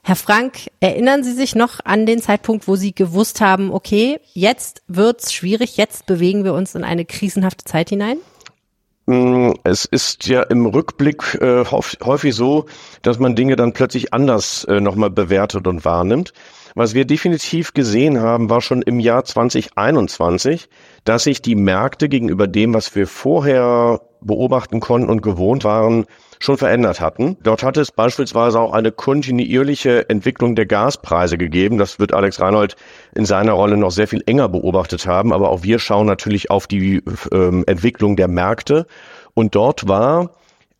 Herr 0.04 0.16
Frank, 0.16 0.70
erinnern 0.80 1.24
Sie 1.24 1.32
sich 1.32 1.56
noch 1.56 1.80
an 1.84 2.06
den 2.06 2.20
Zeitpunkt, 2.20 2.68
wo 2.68 2.76
Sie 2.76 2.94
gewusst 2.94 3.40
haben, 3.40 3.72
okay, 3.72 4.20
jetzt 4.32 4.82
wird's 4.86 5.32
schwierig, 5.32 5.76
jetzt 5.76 6.06
bewegen 6.06 6.44
wir 6.44 6.54
uns 6.54 6.74
in 6.74 6.84
eine 6.84 7.04
krisenhafte 7.04 7.64
Zeit 7.64 7.88
hinein? 7.88 8.18
Mm, 9.06 9.52
es 9.64 9.86
ist 9.86 10.28
ja 10.28 10.42
im 10.42 10.66
Rückblick 10.66 11.34
äh, 11.40 11.64
häufig 11.64 12.34
so, 12.34 12.66
dass 13.02 13.18
man 13.18 13.34
Dinge 13.34 13.56
dann 13.56 13.72
plötzlich 13.72 14.14
anders 14.14 14.64
äh, 14.64 14.80
nochmal 14.80 15.10
bewertet 15.10 15.66
und 15.66 15.84
wahrnimmt. 15.84 16.32
Was 16.74 16.94
wir 16.94 17.04
definitiv 17.04 17.72
gesehen 17.72 18.20
haben, 18.20 18.50
war 18.50 18.60
schon 18.60 18.82
im 18.82 19.00
Jahr 19.00 19.24
2021, 19.24 20.68
dass 21.04 21.24
sich 21.24 21.42
die 21.42 21.54
Märkte 21.54 22.08
gegenüber 22.08 22.46
dem, 22.46 22.74
was 22.74 22.94
wir 22.94 23.06
vorher 23.06 24.00
beobachten 24.20 24.80
konnten 24.80 25.10
und 25.10 25.22
gewohnt 25.22 25.64
waren, 25.64 26.06
schon 26.40 26.56
verändert 26.56 27.00
hatten. 27.00 27.36
Dort 27.42 27.62
hat 27.62 27.76
es 27.76 27.92
beispielsweise 27.92 28.58
auch 28.58 28.72
eine 28.72 28.90
kontinuierliche 28.90 30.08
Entwicklung 30.08 30.54
der 30.56 30.66
Gaspreise 30.66 31.38
gegeben. 31.38 31.78
Das 31.78 31.98
wird 31.98 32.12
Alex 32.12 32.40
Reinhold 32.40 32.76
in 33.14 33.26
seiner 33.26 33.52
Rolle 33.52 33.76
noch 33.76 33.90
sehr 33.90 34.08
viel 34.08 34.22
enger 34.26 34.48
beobachtet 34.48 35.06
haben. 35.06 35.32
Aber 35.32 35.50
auch 35.50 35.62
wir 35.62 35.78
schauen 35.78 36.06
natürlich 36.06 36.50
auf 36.50 36.66
die 36.66 37.02
ähm, 37.32 37.64
Entwicklung 37.66 38.16
der 38.16 38.28
Märkte. 38.28 38.86
Und 39.34 39.54
dort 39.54 39.88
war 39.88 40.30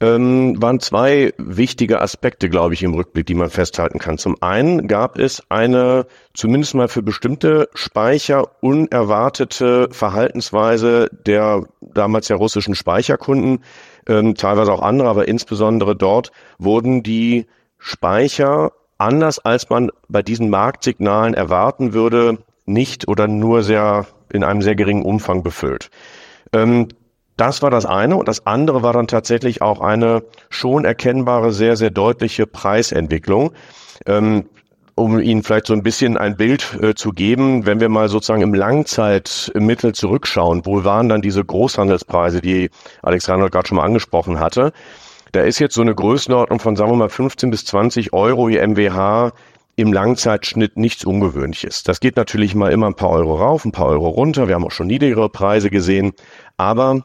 ähm, 0.05 0.61
waren 0.61 0.81
zwei 0.81 1.33
wichtige 1.39 2.03
Aspekte, 2.03 2.51
glaube 2.51 2.75
ich, 2.75 2.83
im 2.83 2.93
Rückblick, 2.93 3.25
die 3.25 3.35
man 3.35 3.49
festhalten 3.49 3.99
kann. 3.99 4.19
Zum 4.19 4.37
einen 4.43 4.87
gab 4.87 5.19
es 5.19 5.43
eine, 5.49 6.07
zumindest 6.35 6.75
mal 6.75 6.89
für 6.89 7.03
bestimmte 7.03 7.71
Speicher, 7.73 8.51
unerwartete 8.61 9.89
Verhaltensweise 9.91 11.09
der 11.27 11.65
damals 11.81 12.29
ja 12.29 12.37
russischen 12.37 12.75
Speicherkunden, 12.75 13.65
ähm, 14.07 14.35
teilweise 14.35 14.73
auch 14.75 14.83
andere, 14.83 15.09
aber 15.09 15.27
insbesondere 15.27 15.97
dort 15.97 16.33
wurden 16.59 17.03
die 17.03 17.47
Speicher 17.79 18.73
anders 18.99 19.39
als 19.39 19.71
man 19.71 19.91
bei 20.09 20.23
diesen 20.23 20.51
Marktsignalen 20.51 21.33
erwarten 21.33 21.95
würde, 21.95 22.39
nicht 22.67 23.09
oder 23.09 23.27
nur 23.27 23.63
sehr 23.63 24.07
in 24.33 24.45
einem 24.45 24.61
sehr 24.61 24.75
geringen 24.75 25.03
Umfang 25.03 25.43
befüllt. 25.43 25.91
Ähm, 26.53 26.89
das 27.37 27.63
war 27.63 27.71
das 27.71 27.87
eine. 27.87 28.17
Und 28.17 28.29
das 28.29 28.47
andere 28.47 28.83
war 28.83 28.93
dann 28.93 29.07
tatsächlich 29.07 29.63
auch 29.63 29.81
eine 29.81 30.23
schon 30.51 30.85
erkennbare, 30.85 31.53
sehr, 31.53 31.77
sehr 31.77 31.91
deutliche 31.91 32.47
Preisentwicklung. 32.47 33.53
Ähm, 34.07 34.45
um 34.97 35.19
Ihnen 35.19 35.43
vielleicht 35.43 35.67
so 35.67 35.73
ein 35.73 35.83
bisschen 35.83 36.17
ein 36.17 36.37
Bild 36.37 36.79
äh, 36.81 36.95
zu 36.95 37.11
geben, 37.11 37.67
wenn 37.67 37.81
wir 37.81 37.89
mal 37.89 38.09
sozusagen 38.09 38.43
im 38.43 38.55
Langzeitmittel 38.55 39.93
zurückschauen, 39.93 40.65
wo 40.67 40.85
waren 40.85 41.09
dann 41.09 41.21
diese 41.21 41.45
Großhandelspreise, 41.45 42.41
die 42.41 42.71
Alex 43.03 43.29
Reinhold 43.29 43.53
gerade 43.53 43.67
schon 43.67 43.77
mal 43.77 43.85
angesprochen 43.85 44.39
hatte. 44.39 44.73
Da 45.33 45.41
ist 45.41 45.59
jetzt 45.59 45.75
so 45.75 45.83
eine 45.83 45.97
Größenordnung 45.97 46.61
von, 46.61 46.77
sagen 46.77 46.93
wir 46.93 46.97
mal, 46.97 47.09
15 47.09 47.51
bis 47.51 47.65
20 47.65 48.13
Euro 48.13 48.49
je 48.49 48.65
MWH 48.65 49.33
im 49.75 49.93
Langzeitschnitt 49.93 50.77
nichts 50.77 51.05
Ungewöhnliches. 51.05 51.83
Das 51.83 51.99
geht 51.99 52.17
natürlich 52.17 52.55
mal 52.55 52.71
immer 52.71 52.87
ein 52.87 52.95
paar 52.95 53.11
Euro 53.11 53.35
rauf, 53.35 53.65
ein 53.65 53.73
paar 53.73 53.87
Euro 53.87 54.09
runter. 54.09 54.47
Wir 54.47 54.55
haben 54.55 54.65
auch 54.65 54.71
schon 54.71 54.87
niedrigere 54.87 55.29
Preise 55.29 55.71
gesehen. 55.71 56.13
Aber 56.57 57.03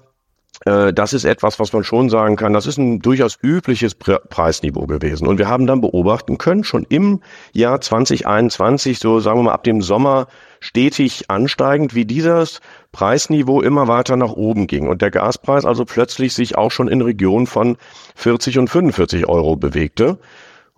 das 0.65 1.13
ist 1.13 1.23
etwas, 1.23 1.59
was 1.59 1.71
man 1.71 1.85
schon 1.85 2.09
sagen 2.09 2.35
kann, 2.35 2.51
das 2.51 2.65
ist 2.65 2.77
ein 2.77 2.99
durchaus 2.99 3.37
übliches 3.41 3.95
Preisniveau 3.95 4.87
gewesen. 4.87 5.25
Und 5.25 5.37
wir 5.37 5.47
haben 5.47 5.65
dann 5.67 5.79
beobachten 5.79 6.37
können, 6.37 6.65
schon 6.65 6.85
im 6.89 7.21
Jahr 7.53 7.79
2021, 7.79 8.99
so 8.99 9.21
sagen 9.21 9.39
wir 9.39 9.43
mal 9.43 9.53
ab 9.53 9.63
dem 9.63 9.81
Sommer, 9.81 10.27
stetig 10.59 11.29
ansteigend, 11.29 11.95
wie 11.95 12.03
dieses 12.03 12.59
Preisniveau 12.91 13.61
immer 13.61 13.87
weiter 13.87 14.17
nach 14.17 14.33
oben 14.33 14.67
ging 14.67 14.89
und 14.89 15.01
der 15.01 15.11
Gaspreis 15.11 15.63
also 15.63 15.85
plötzlich 15.85 16.33
sich 16.33 16.57
auch 16.57 16.71
schon 16.71 16.89
in 16.89 17.01
Regionen 17.01 17.47
von 17.47 17.77
40 18.15 18.59
und 18.59 18.69
45 18.69 19.27
Euro 19.27 19.55
bewegte. 19.55 20.19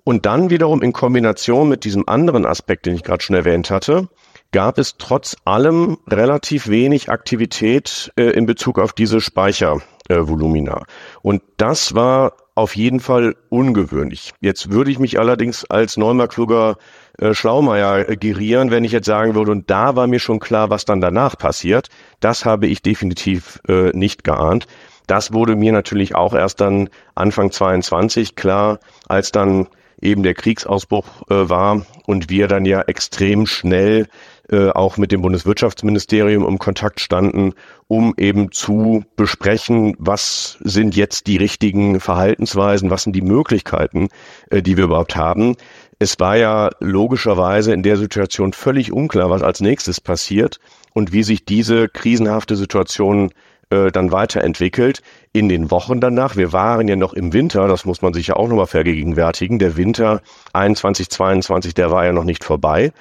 Und 0.03 0.25
dann 0.25 0.49
wiederum 0.49 0.81
in 0.81 0.93
Kombination 0.93 1.69
mit 1.69 1.83
diesem 1.83 2.07
anderen 2.07 2.45
Aspekt, 2.45 2.85
den 2.85 2.95
ich 2.95 3.03
gerade 3.03 3.23
schon 3.23 3.35
erwähnt 3.35 3.69
hatte, 3.69 4.07
gab 4.51 4.77
es 4.77 4.97
trotz 4.97 5.35
allem 5.45 5.97
relativ 6.07 6.67
wenig 6.67 7.09
Aktivität 7.09 8.11
äh, 8.17 8.31
in 8.31 8.45
Bezug 8.45 8.79
auf 8.79 8.93
diese 8.93 9.21
Speichervolumina. 9.21 10.77
Äh, 10.77 10.85
Und 11.21 11.41
das 11.57 11.95
war 11.95 12.33
auf 12.53 12.75
jeden 12.75 12.99
Fall 12.99 13.35
ungewöhnlich. 13.49 14.33
Jetzt 14.41 14.71
würde 14.71 14.91
ich 14.91 14.99
mich 14.99 15.19
allerdings 15.19 15.65
als 15.65 15.95
Neumarkluger 15.97 16.77
äh, 17.17 17.33
Schlaumeier 17.33 18.09
äh, 18.09 18.17
gerieren, 18.17 18.71
wenn 18.71 18.83
ich 18.83 18.91
jetzt 18.91 19.05
sagen 19.05 19.35
würde, 19.35 19.51
und 19.51 19.69
da 19.69 19.95
war 19.95 20.07
mir 20.07 20.19
schon 20.19 20.39
klar, 20.39 20.69
was 20.69 20.85
dann 20.85 21.01
danach 21.01 21.37
passiert. 21.37 21.87
Das 22.19 22.45
habe 22.45 22.67
ich 22.67 22.81
definitiv 22.81 23.59
äh, 23.67 23.91
nicht 23.95 24.23
geahnt. 24.23 24.67
Das 25.07 25.33
wurde 25.33 25.55
mir 25.55 25.71
natürlich 25.71 26.15
auch 26.15 26.33
erst 26.33 26.61
dann 26.61 26.89
Anfang 27.15 27.51
22 27.51 28.35
klar, 28.35 28.79
als 29.07 29.31
dann 29.31 29.67
eben 30.01 30.23
der 30.23 30.33
Kriegsausbruch 30.33 31.29
äh, 31.29 31.49
war 31.49 31.85
und 32.05 32.29
wir 32.29 32.47
dann 32.47 32.65
ja 32.65 32.81
extrem 32.81 33.45
schnell 33.45 34.07
äh, 34.49 34.69
auch 34.69 34.97
mit 34.97 35.11
dem 35.11 35.21
Bundeswirtschaftsministerium 35.21 36.47
im 36.47 36.59
Kontakt 36.59 36.99
standen, 36.99 37.53
um 37.87 38.13
eben 38.17 38.51
zu 38.51 39.03
besprechen, 39.15 39.95
was 39.97 40.57
sind 40.61 40.95
jetzt 40.95 41.27
die 41.27 41.37
richtigen 41.37 41.99
Verhaltensweisen, 41.99 42.89
was 42.89 43.03
sind 43.03 43.15
die 43.15 43.21
Möglichkeiten, 43.21 44.09
äh, 44.49 44.61
die 44.61 44.77
wir 44.77 44.85
überhaupt 44.85 45.15
haben. 45.15 45.55
Es 45.99 46.19
war 46.19 46.35
ja 46.35 46.71
logischerweise 46.79 47.73
in 47.73 47.83
der 47.83 47.97
Situation 47.97 48.53
völlig 48.53 48.91
unklar, 48.91 49.29
was 49.29 49.43
als 49.43 49.61
nächstes 49.61 50.01
passiert 50.01 50.59
und 50.93 51.13
wie 51.13 51.23
sich 51.23 51.45
diese 51.45 51.87
krisenhafte 51.87 52.55
Situation 52.55 53.31
äh, 53.71 53.91
dann 53.91 54.11
weiterentwickelt 54.11 55.01
in 55.31 55.47
den 55.47 55.71
Wochen 55.71 56.01
danach. 56.01 56.35
Wir 56.35 56.51
waren 56.51 56.87
ja 56.87 56.97
noch 56.97 57.13
im 57.13 57.31
Winter, 57.31 57.67
das 57.67 57.85
muss 57.85 58.01
man 58.01 58.13
sich 58.13 58.27
ja 58.27 58.35
auch 58.35 58.49
nochmal 58.49 58.67
vergegenwärtigen. 58.67 59.59
Der 59.59 59.77
Winter 59.77 60.21
21, 60.53 61.09
22, 61.09 61.73
der 61.73 61.89
war 61.89 62.03
ja 62.05 62.11
noch 62.11 62.25
nicht 62.25 62.43
vorbei. 62.43 62.91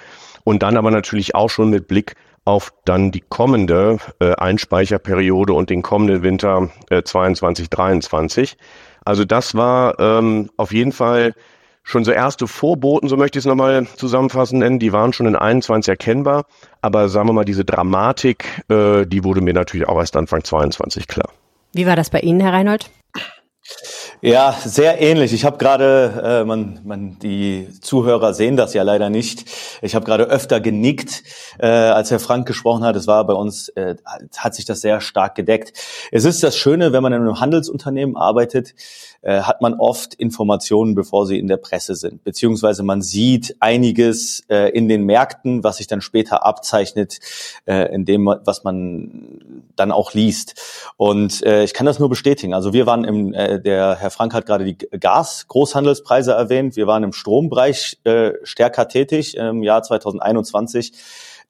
Und 0.44 0.62
dann 0.62 0.76
aber 0.76 0.90
natürlich 0.90 1.34
auch 1.34 1.50
schon 1.50 1.70
mit 1.70 1.88
Blick 1.88 2.14
auf 2.44 2.72
dann 2.84 3.10
die 3.10 3.20
kommende 3.20 3.98
äh, 4.18 4.34
Einspeicherperiode 4.34 5.52
und 5.52 5.70
den 5.70 5.82
kommenden 5.82 6.22
Winter 6.22 6.70
äh, 6.88 7.02
22, 7.02 7.70
23. 7.70 8.56
Also 9.04 9.24
das 9.24 9.54
war 9.54 9.98
ähm, 9.98 10.50
auf 10.56 10.72
jeden 10.72 10.92
Fall 10.92 11.34
schon 11.82 12.04
so 12.04 12.12
erste 12.12 12.46
Vorboten, 12.46 13.08
so 13.08 13.16
möchte 13.16 13.38
ich 13.38 13.42
es 13.44 13.48
nochmal 13.48 13.86
zusammenfassen 13.96 14.58
nennen, 14.58 14.78
die 14.78 14.92
waren 14.92 15.12
schon 15.12 15.26
in 15.26 15.36
21 15.36 15.90
erkennbar, 15.90 16.44
aber 16.82 17.08
sagen 17.08 17.28
wir 17.28 17.32
mal, 17.32 17.44
diese 17.44 17.64
Dramatik, 17.64 18.62
äh, 18.68 19.06
die 19.06 19.24
wurde 19.24 19.40
mir 19.40 19.54
natürlich 19.54 19.88
auch 19.88 19.98
erst 19.98 20.16
Anfang 20.16 20.44
22 20.44 21.08
klar. 21.08 21.30
Wie 21.72 21.86
war 21.86 21.96
das 21.96 22.10
bei 22.10 22.20
Ihnen, 22.20 22.40
Herr 22.40 22.52
Reinhold? 22.52 22.90
Ja, 24.22 24.54
sehr 24.62 25.00
ähnlich. 25.00 25.32
Ich 25.32 25.46
habe 25.46 25.56
gerade, 25.56 26.42
äh, 26.42 26.44
man, 26.44 26.80
man, 26.84 27.18
die 27.20 27.68
Zuhörer 27.80 28.34
sehen 28.34 28.54
das 28.54 28.74
ja 28.74 28.82
leider 28.82 29.08
nicht. 29.08 29.46
Ich 29.80 29.94
habe 29.94 30.04
gerade 30.04 30.24
öfter 30.24 30.60
genickt, 30.60 31.22
äh, 31.58 31.66
als 31.66 32.10
Herr 32.10 32.20
Frank 32.20 32.46
gesprochen 32.46 32.84
hat. 32.84 32.96
Es 32.96 33.06
war 33.06 33.26
bei 33.26 33.32
uns, 33.32 33.70
äh, 33.70 33.96
hat 34.36 34.54
sich 34.54 34.66
das 34.66 34.82
sehr 34.82 35.00
stark 35.00 35.36
gedeckt. 35.36 35.72
Es 36.12 36.26
ist 36.26 36.42
das 36.42 36.54
Schöne, 36.54 36.92
wenn 36.92 37.02
man 37.02 37.14
in 37.14 37.22
einem 37.22 37.40
Handelsunternehmen 37.40 38.14
arbeitet, 38.14 38.74
äh, 39.22 39.42
hat 39.42 39.60
man 39.60 39.74
oft 39.74 40.14
Informationen, 40.14 40.94
bevor 40.94 41.26
sie 41.26 41.38
in 41.38 41.46
der 41.46 41.56
Presse 41.56 41.94
sind. 41.94 42.24
Beziehungsweise 42.24 42.82
man 42.82 43.02
sieht 43.02 43.56
einiges 43.60 44.44
äh, 44.48 44.70
in 44.70 44.88
den 44.88 45.04
Märkten, 45.04 45.62
was 45.62 45.76
sich 45.76 45.86
dann 45.86 46.00
später 46.00 46.44
abzeichnet, 46.46 47.20
äh, 47.66 47.94
in 47.94 48.04
dem, 48.04 48.26
was 48.26 48.64
man 48.64 49.62
dann 49.76 49.92
auch 49.92 50.14
liest. 50.14 50.60
Und 50.96 51.42
äh, 51.44 51.64
ich 51.64 51.74
kann 51.74 51.86
das 51.86 51.98
nur 51.98 52.08
bestätigen. 52.08 52.54
Also 52.54 52.72
wir 52.72 52.86
waren 52.86 53.04
im, 53.04 53.34
äh, 53.34 53.60
der 53.60 53.96
Herr 53.96 54.10
Frank 54.10 54.32
hat 54.34 54.46
gerade 54.46 54.64
die 54.64 54.76
Gas-Großhandelspreise 54.76 56.32
erwähnt. 56.32 56.76
Wir 56.76 56.86
waren 56.86 57.02
im 57.02 57.12
Strombereich 57.12 57.98
äh, 58.04 58.32
stärker 58.42 58.88
tätig 58.88 59.36
im 59.36 59.62
Jahr 59.62 59.82
2021 59.82 60.92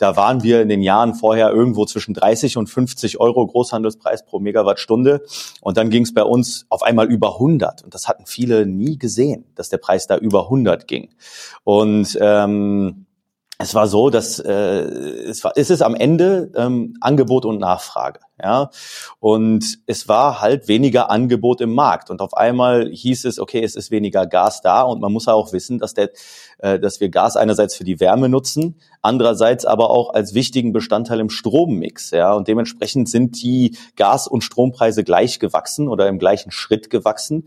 da 0.00 0.16
waren 0.16 0.42
wir 0.42 0.62
in 0.62 0.70
den 0.70 0.80
Jahren 0.80 1.14
vorher 1.14 1.50
irgendwo 1.50 1.84
zwischen 1.84 2.14
30 2.14 2.56
und 2.56 2.68
50 2.68 3.20
Euro 3.20 3.46
Großhandelspreis 3.46 4.24
pro 4.24 4.40
Megawattstunde. 4.40 5.22
Und 5.60 5.76
dann 5.76 5.90
ging 5.90 6.04
es 6.04 6.14
bei 6.14 6.22
uns 6.22 6.64
auf 6.70 6.82
einmal 6.82 7.06
über 7.06 7.34
100. 7.34 7.84
Und 7.84 7.94
das 7.94 8.08
hatten 8.08 8.24
viele 8.24 8.64
nie 8.64 8.98
gesehen, 8.98 9.44
dass 9.56 9.68
der 9.68 9.76
Preis 9.76 10.06
da 10.06 10.16
über 10.16 10.44
100 10.44 10.88
ging. 10.88 11.10
Und 11.64 12.18
ähm, 12.18 13.04
es 13.60 13.74
war 13.74 13.86
so, 13.88 14.08
dass 14.08 14.38
äh, 14.38 14.52
es, 14.52 15.44
war, 15.44 15.52
es 15.54 15.68
ist 15.68 15.82
am 15.82 15.94
Ende 15.94 16.50
ähm, 16.56 16.96
Angebot 17.00 17.44
und 17.44 17.58
Nachfrage. 17.58 18.20
Ja, 18.42 18.70
und 19.18 19.80
es 19.86 20.08
war 20.08 20.40
halt 20.40 20.66
weniger 20.66 21.10
Angebot 21.10 21.60
im 21.60 21.74
Markt 21.74 22.08
und 22.08 22.22
auf 22.22 22.34
einmal 22.34 22.88
hieß 22.88 23.26
es, 23.26 23.38
okay, 23.38 23.62
es 23.62 23.76
ist 23.76 23.90
weniger 23.90 24.26
Gas 24.26 24.62
da 24.62 24.80
und 24.80 25.02
man 25.02 25.12
muss 25.12 25.28
auch 25.28 25.52
wissen, 25.52 25.78
dass 25.78 25.92
der, 25.92 26.08
äh, 26.56 26.78
dass 26.78 27.00
wir 27.00 27.10
Gas 27.10 27.36
einerseits 27.36 27.76
für 27.76 27.84
die 27.84 28.00
Wärme 28.00 28.30
nutzen, 28.30 28.80
andererseits 29.02 29.66
aber 29.66 29.90
auch 29.90 30.14
als 30.14 30.32
wichtigen 30.32 30.72
Bestandteil 30.72 31.20
im 31.20 31.28
Strommix. 31.28 32.12
Ja, 32.12 32.32
und 32.32 32.48
dementsprechend 32.48 33.10
sind 33.10 33.42
die 33.42 33.76
Gas- 33.94 34.26
und 34.26 34.40
Strompreise 34.40 35.04
gleich 35.04 35.38
gewachsen 35.38 35.86
oder 35.86 36.08
im 36.08 36.18
gleichen 36.18 36.50
Schritt 36.50 36.88
gewachsen. 36.88 37.46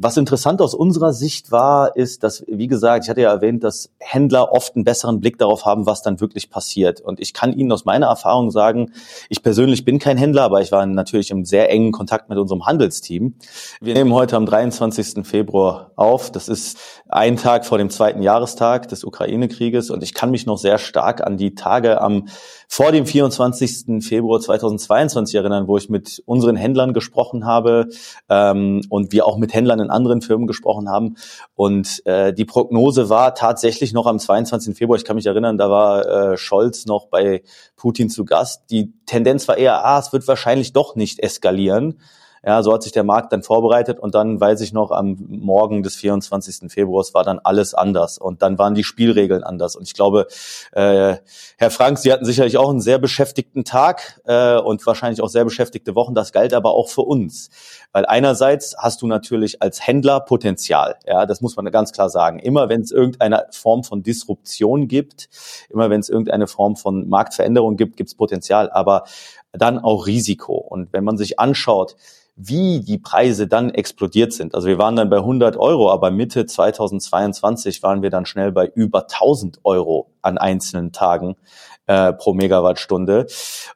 Was 0.00 0.16
interessant 0.16 0.62
aus 0.62 0.74
unserer 0.74 1.12
Sicht 1.12 1.50
war, 1.50 1.96
ist, 1.96 2.22
dass, 2.22 2.44
wie 2.46 2.68
gesagt, 2.68 3.04
ich 3.04 3.10
hatte 3.10 3.22
ja 3.22 3.32
erwähnt, 3.32 3.64
dass 3.64 3.90
Händler 3.98 4.52
oft 4.52 4.76
einen 4.76 4.84
besseren 4.84 5.18
Blick 5.18 5.38
darauf 5.38 5.66
haben, 5.66 5.86
was 5.86 6.02
dann 6.02 6.20
wirklich 6.20 6.50
passiert. 6.50 7.00
Und 7.00 7.18
ich 7.18 7.34
kann 7.34 7.52
Ihnen 7.52 7.72
aus 7.72 7.84
meiner 7.84 8.06
Erfahrung 8.06 8.52
sagen, 8.52 8.92
ich 9.28 9.42
persönlich 9.42 9.84
bin 9.84 9.98
kein 9.98 10.16
Händler, 10.16 10.44
aber 10.44 10.60
ich 10.60 10.70
war 10.70 10.86
natürlich 10.86 11.32
im 11.32 11.44
sehr 11.44 11.68
engen 11.68 11.90
Kontakt 11.90 12.28
mit 12.28 12.38
unserem 12.38 12.64
Handelsteam. 12.64 13.34
Wir 13.80 13.94
nehmen 13.94 14.12
heute 14.14 14.36
am 14.36 14.46
23. 14.46 15.26
Februar 15.26 15.90
auf. 15.96 16.30
Das 16.30 16.48
ist 16.48 16.78
ein 17.08 17.36
Tag 17.36 17.66
vor 17.66 17.78
dem 17.78 17.90
zweiten 17.90 18.22
Jahrestag 18.22 18.86
des 18.86 19.02
Ukraine-Krieges. 19.02 19.90
Und 19.90 20.04
ich 20.04 20.14
kann 20.14 20.30
mich 20.30 20.46
noch 20.46 20.58
sehr 20.58 20.78
stark 20.78 21.26
an 21.26 21.36
die 21.36 21.56
Tage 21.56 22.00
am 22.00 22.28
vor 22.70 22.92
dem 22.92 23.06
24. 23.06 24.04
Februar 24.04 24.40
2022 24.40 25.34
erinnern, 25.34 25.66
wo 25.66 25.78
ich 25.78 25.88
mit 25.88 26.22
unseren 26.26 26.54
Händlern 26.54 26.92
gesprochen 26.92 27.46
habe 27.46 27.88
ähm, 28.28 28.82
und 28.90 29.10
wir 29.10 29.26
auch 29.26 29.38
mit 29.38 29.54
Händlern 29.54 29.80
in 29.80 29.90
anderen 29.90 30.20
Firmen 30.20 30.46
gesprochen 30.46 30.90
haben. 30.90 31.16
Und 31.54 32.04
äh, 32.06 32.34
die 32.34 32.44
Prognose 32.44 33.08
war 33.08 33.34
tatsächlich 33.34 33.94
noch 33.94 34.06
am 34.06 34.18
22. 34.18 34.76
Februar, 34.76 34.98
ich 34.98 35.04
kann 35.04 35.16
mich 35.16 35.26
erinnern, 35.26 35.56
da 35.56 35.70
war 35.70 36.06
äh, 36.06 36.36
Scholz 36.36 36.84
noch 36.84 37.06
bei 37.06 37.42
Putin 37.74 38.10
zu 38.10 38.26
Gast. 38.26 38.64
Die 38.70 38.92
Tendenz 39.06 39.48
war 39.48 39.56
eher, 39.56 39.84
ah, 39.84 39.98
es 39.98 40.12
wird 40.12 40.28
wahrscheinlich 40.28 40.74
doch 40.74 40.94
nicht 40.94 41.20
eskalieren. 41.20 41.98
Ja, 42.44 42.62
so 42.62 42.72
hat 42.72 42.82
sich 42.82 42.92
der 42.92 43.04
Markt 43.04 43.32
dann 43.32 43.42
vorbereitet 43.42 43.98
und 43.98 44.14
dann 44.14 44.40
weiß 44.40 44.60
ich 44.60 44.72
noch, 44.72 44.90
am 44.90 45.16
Morgen 45.28 45.82
des 45.82 45.96
24. 45.96 46.70
Februars 46.70 47.14
war 47.14 47.24
dann 47.24 47.38
alles 47.38 47.74
anders 47.74 48.18
und 48.18 48.42
dann 48.42 48.58
waren 48.58 48.74
die 48.74 48.84
Spielregeln 48.84 49.42
anders. 49.42 49.76
Und 49.76 49.86
ich 49.86 49.94
glaube, 49.94 50.26
äh, 50.72 51.16
Herr 51.56 51.70
Frank, 51.70 51.98
Sie 51.98 52.12
hatten 52.12 52.24
sicherlich 52.24 52.56
auch 52.56 52.70
einen 52.70 52.80
sehr 52.80 52.98
beschäftigten 52.98 53.64
Tag 53.64 54.20
äh, 54.24 54.56
und 54.56 54.86
wahrscheinlich 54.86 55.20
auch 55.22 55.28
sehr 55.28 55.44
beschäftigte 55.44 55.94
Wochen. 55.94 56.14
Das 56.14 56.32
galt 56.32 56.54
aber 56.54 56.72
auch 56.72 56.88
für 56.88 57.02
uns. 57.02 57.50
Weil 57.92 58.06
einerseits 58.06 58.76
hast 58.78 59.02
du 59.02 59.06
natürlich 59.06 59.62
als 59.62 59.86
Händler 59.86 60.20
Potenzial. 60.20 60.96
Ja, 61.06 61.26
das 61.26 61.40
muss 61.40 61.56
man 61.56 61.64
ganz 61.70 61.92
klar 61.92 62.10
sagen. 62.10 62.38
Immer 62.38 62.68
wenn 62.68 62.82
es 62.82 62.90
irgendeine 62.90 63.46
Form 63.50 63.84
von 63.84 64.02
Disruption 64.02 64.88
gibt, 64.88 65.28
immer 65.70 65.90
wenn 65.90 66.00
es 66.00 66.08
irgendeine 66.08 66.46
Form 66.46 66.76
von 66.76 67.08
Marktveränderung 67.08 67.76
gibt, 67.76 67.96
gibt 67.96 68.08
es 68.08 68.14
Potenzial, 68.14 68.70
aber 68.70 69.04
dann 69.52 69.78
auch 69.78 70.06
Risiko. 70.06 70.54
Und 70.54 70.92
wenn 70.92 71.04
man 71.04 71.16
sich 71.16 71.38
anschaut, 71.38 71.96
wie 72.40 72.80
die 72.80 72.98
Preise 72.98 73.48
dann 73.48 73.70
explodiert 73.70 74.32
sind. 74.32 74.54
Also 74.54 74.68
wir 74.68 74.78
waren 74.78 74.94
dann 74.94 75.10
bei 75.10 75.16
100 75.16 75.56
Euro, 75.56 75.90
aber 75.90 76.12
Mitte 76.12 76.46
2022 76.46 77.82
waren 77.82 78.00
wir 78.00 78.10
dann 78.10 78.26
schnell 78.26 78.52
bei 78.52 78.66
über 78.66 79.02
1000 79.02 79.58
Euro 79.64 80.12
an 80.22 80.38
einzelnen 80.38 80.92
Tagen 80.92 81.34
äh, 81.88 82.12
pro 82.12 82.34
Megawattstunde. 82.34 83.26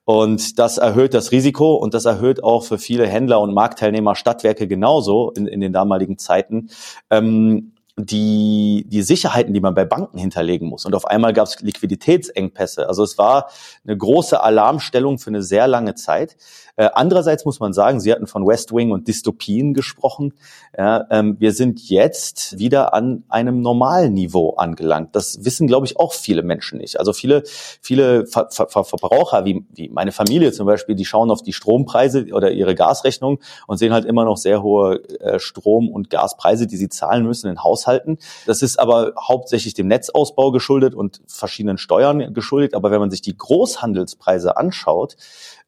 Und 0.04 0.60
das 0.60 0.78
erhöht 0.78 1.12
das 1.12 1.32
Risiko 1.32 1.74
und 1.74 1.92
das 1.92 2.04
erhöht 2.04 2.44
auch 2.44 2.64
für 2.64 2.78
viele 2.78 3.08
Händler 3.08 3.40
und 3.40 3.52
Marktteilnehmer 3.52 4.14
Stadtwerke 4.14 4.68
genauso 4.68 5.32
in, 5.32 5.48
in 5.48 5.60
den 5.60 5.72
damaligen 5.72 6.16
Zeiten. 6.18 6.70
Ähm, 7.10 7.72
die, 7.98 8.84
die 8.88 9.02
Sicherheiten, 9.02 9.52
die 9.52 9.60
man 9.60 9.74
bei 9.74 9.84
Banken 9.84 10.18
hinterlegen 10.18 10.68
muss. 10.68 10.86
Und 10.86 10.94
auf 10.94 11.04
einmal 11.04 11.32
gab 11.32 11.46
es 11.46 11.60
Liquiditätsengpässe. 11.60 12.88
Also 12.88 13.04
es 13.04 13.18
war 13.18 13.50
eine 13.84 13.96
große 13.96 14.42
Alarmstellung 14.42 15.18
für 15.18 15.28
eine 15.28 15.42
sehr 15.42 15.66
lange 15.66 15.94
Zeit. 15.94 16.36
Äh, 16.82 16.90
andererseits 16.94 17.44
muss 17.44 17.60
man 17.60 17.72
sagen, 17.72 18.00
Sie 18.00 18.10
hatten 18.10 18.26
von 18.26 18.44
West 18.44 18.74
Wing 18.74 18.90
und 18.90 19.06
Dystopien 19.06 19.72
gesprochen. 19.72 20.34
Ja, 20.76 21.06
ähm, 21.10 21.36
wir 21.38 21.52
sind 21.52 21.88
jetzt 21.88 22.58
wieder 22.58 22.92
an 22.92 23.22
einem 23.28 23.60
normalen 23.60 24.14
Niveau 24.14 24.54
angelangt. 24.54 25.14
Das 25.14 25.44
wissen, 25.44 25.68
glaube 25.68 25.86
ich, 25.86 25.96
auch 25.96 26.12
viele 26.12 26.42
Menschen 26.42 26.78
nicht. 26.78 26.98
Also 26.98 27.12
viele, 27.12 27.44
viele 27.80 28.26
Ver 28.26 28.48
Ver 28.50 28.66
Verbraucher, 28.66 29.44
wie, 29.44 29.64
wie 29.72 29.90
meine 29.90 30.10
Familie 30.10 30.50
zum 30.50 30.66
Beispiel, 30.66 30.96
die 30.96 31.04
schauen 31.04 31.30
auf 31.30 31.42
die 31.42 31.52
Strompreise 31.52 32.26
oder 32.32 32.50
ihre 32.50 32.74
Gasrechnung 32.74 33.38
und 33.68 33.76
sehen 33.76 33.92
halt 33.92 34.04
immer 34.04 34.24
noch 34.24 34.36
sehr 34.36 34.60
hohe 34.64 35.04
äh, 35.20 35.38
Strom- 35.38 35.88
und 35.88 36.10
Gaspreise, 36.10 36.66
die 36.66 36.76
sie 36.76 36.88
zahlen 36.88 37.24
müssen 37.24 37.48
in 37.48 37.62
Haushalten. 37.62 38.18
Das 38.46 38.60
ist 38.60 38.80
aber 38.80 39.12
hauptsächlich 39.16 39.74
dem 39.74 39.86
Netzausbau 39.86 40.50
geschuldet 40.50 40.96
und 40.96 41.20
verschiedenen 41.28 41.78
Steuern 41.78 42.34
geschuldet. 42.34 42.74
Aber 42.74 42.90
wenn 42.90 42.98
man 42.98 43.12
sich 43.12 43.22
die 43.22 43.36
Großhandelspreise 43.36 44.56
anschaut, 44.56 45.16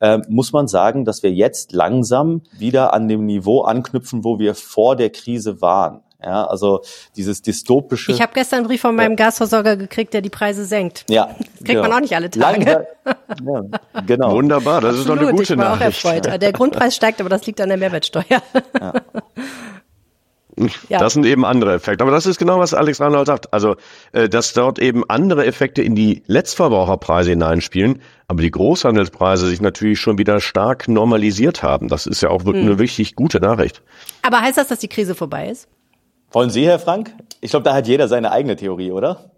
äh, 0.01 0.19
muss 0.29 0.53
man 0.53 0.67
sagen, 0.67 1.04
dass 1.05 1.23
wir 1.23 1.33
jetzt 1.33 1.73
langsam 1.73 2.43
wieder 2.59 2.93
an 2.93 3.09
dem 3.09 3.27
Niveau 3.27 3.63
anknüpfen, 3.63 4.25
wo 4.25 4.39
wir 4.39 4.55
vor 4.55 4.97
der 4.97 5.11
Krise 5.11 5.61
waren. 5.61 6.03
Ja, 6.25 6.47
also 6.47 6.81
dieses 7.17 7.43
dystopische. 7.43 8.13
Ich 8.13 8.23
habe 8.23 8.33
gestern 8.33 8.61
einen 8.61 8.69
Brief 8.69 8.81
von 8.81 8.97
meinem 8.97 9.13
ja. 9.13 9.27
Gasversorger 9.27 9.77
gekriegt, 9.77 10.15
der 10.15 10.23
die 10.23 10.31
Preise 10.31 10.65
senkt. 10.65 11.05
Ja. 11.11 11.27
Das 11.27 11.37
kriegt 11.37 11.67
genau. 11.67 11.83
man 11.83 11.93
auch 11.93 12.01
nicht 12.01 12.17
alle 12.17 12.31
Tage. 12.31 12.87
ja, 13.05 14.03
genau. 14.07 14.33
Wunderbar, 14.33 14.81
das 14.81 14.97
Absolut, 14.97 15.01
ist 15.01 15.09
doch 15.09 15.29
eine 15.29 15.37
gute 15.37 15.53
ich 15.53 15.59
war 15.59 15.77
Nachricht. 15.77 16.05
Auch 16.07 16.13
erfreut. 16.13 16.43
Der 16.43 16.53
Grundpreis 16.53 16.97
steigt, 16.97 17.21
aber 17.21 17.29
das 17.29 17.45
liegt 17.47 17.61
an 17.61 17.69
der 17.69 17.77
Mehrwertsteuer. 17.77 18.25
Ja. 18.81 18.93
Ja. 20.89 20.99
Das 20.99 21.15
sind 21.15 21.27
eben 21.27 21.45
andere 21.45 21.75
Effekte. 21.75 22.05
Aber 22.05 22.13
das 22.13 22.27
ist 22.27 22.39
genau, 22.39 22.59
was 22.59 22.75
Alex 22.75 23.01
Reinhold 23.01 23.27
sagt. 23.27 23.53
Also, 23.53 23.77
äh, 24.13 24.29
dass 24.29 24.53
dort 24.53 24.79
eben 24.79 25.03
andere 25.09 25.47
Effekte 25.47 25.83
in 25.83 25.95
die 25.95 26.23
Letztverbraucherpreise 26.27 27.31
hineinspielen, 27.31 28.01
aber 28.29 28.43
die 28.43 28.51
Großhandelspreise 28.51 29.47
sich 29.49 29.61
natürlich 29.61 29.99
schon 29.99 30.19
wieder 30.19 30.41
stark 30.41 30.89
normalisiert 30.89 31.63
haben. 31.63 31.89
Das 31.89 32.07
ist 32.07 32.21
ja 32.21 32.31
auch 32.31 32.45
wirklich 32.45 32.65
hm. 32.65 32.73
eine 32.73 32.79
wichtig 32.79 33.17
gute 33.17 33.41
Nachricht. 33.41 33.83
Aber 34.23 34.41
heißt 34.41 34.57
das, 34.57 34.69
dass 34.69 34.79
die 34.79 34.89
Krise 34.89 35.15
vorbei 35.15 35.49
ist? 35.49 35.69
Wollen 36.31 36.51
Sie, 36.51 36.67
Herr 36.67 36.79
Frank? 36.79 37.15
Ich 37.41 37.51
glaube, 37.51 37.65
da 37.65 37.75
hat 37.75 37.87
jeder 37.87 38.09
seine 38.09 38.33
eigene 38.33 38.57
Theorie, 38.57 38.93
oder? 38.93 39.31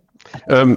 Ähm, 0.48 0.76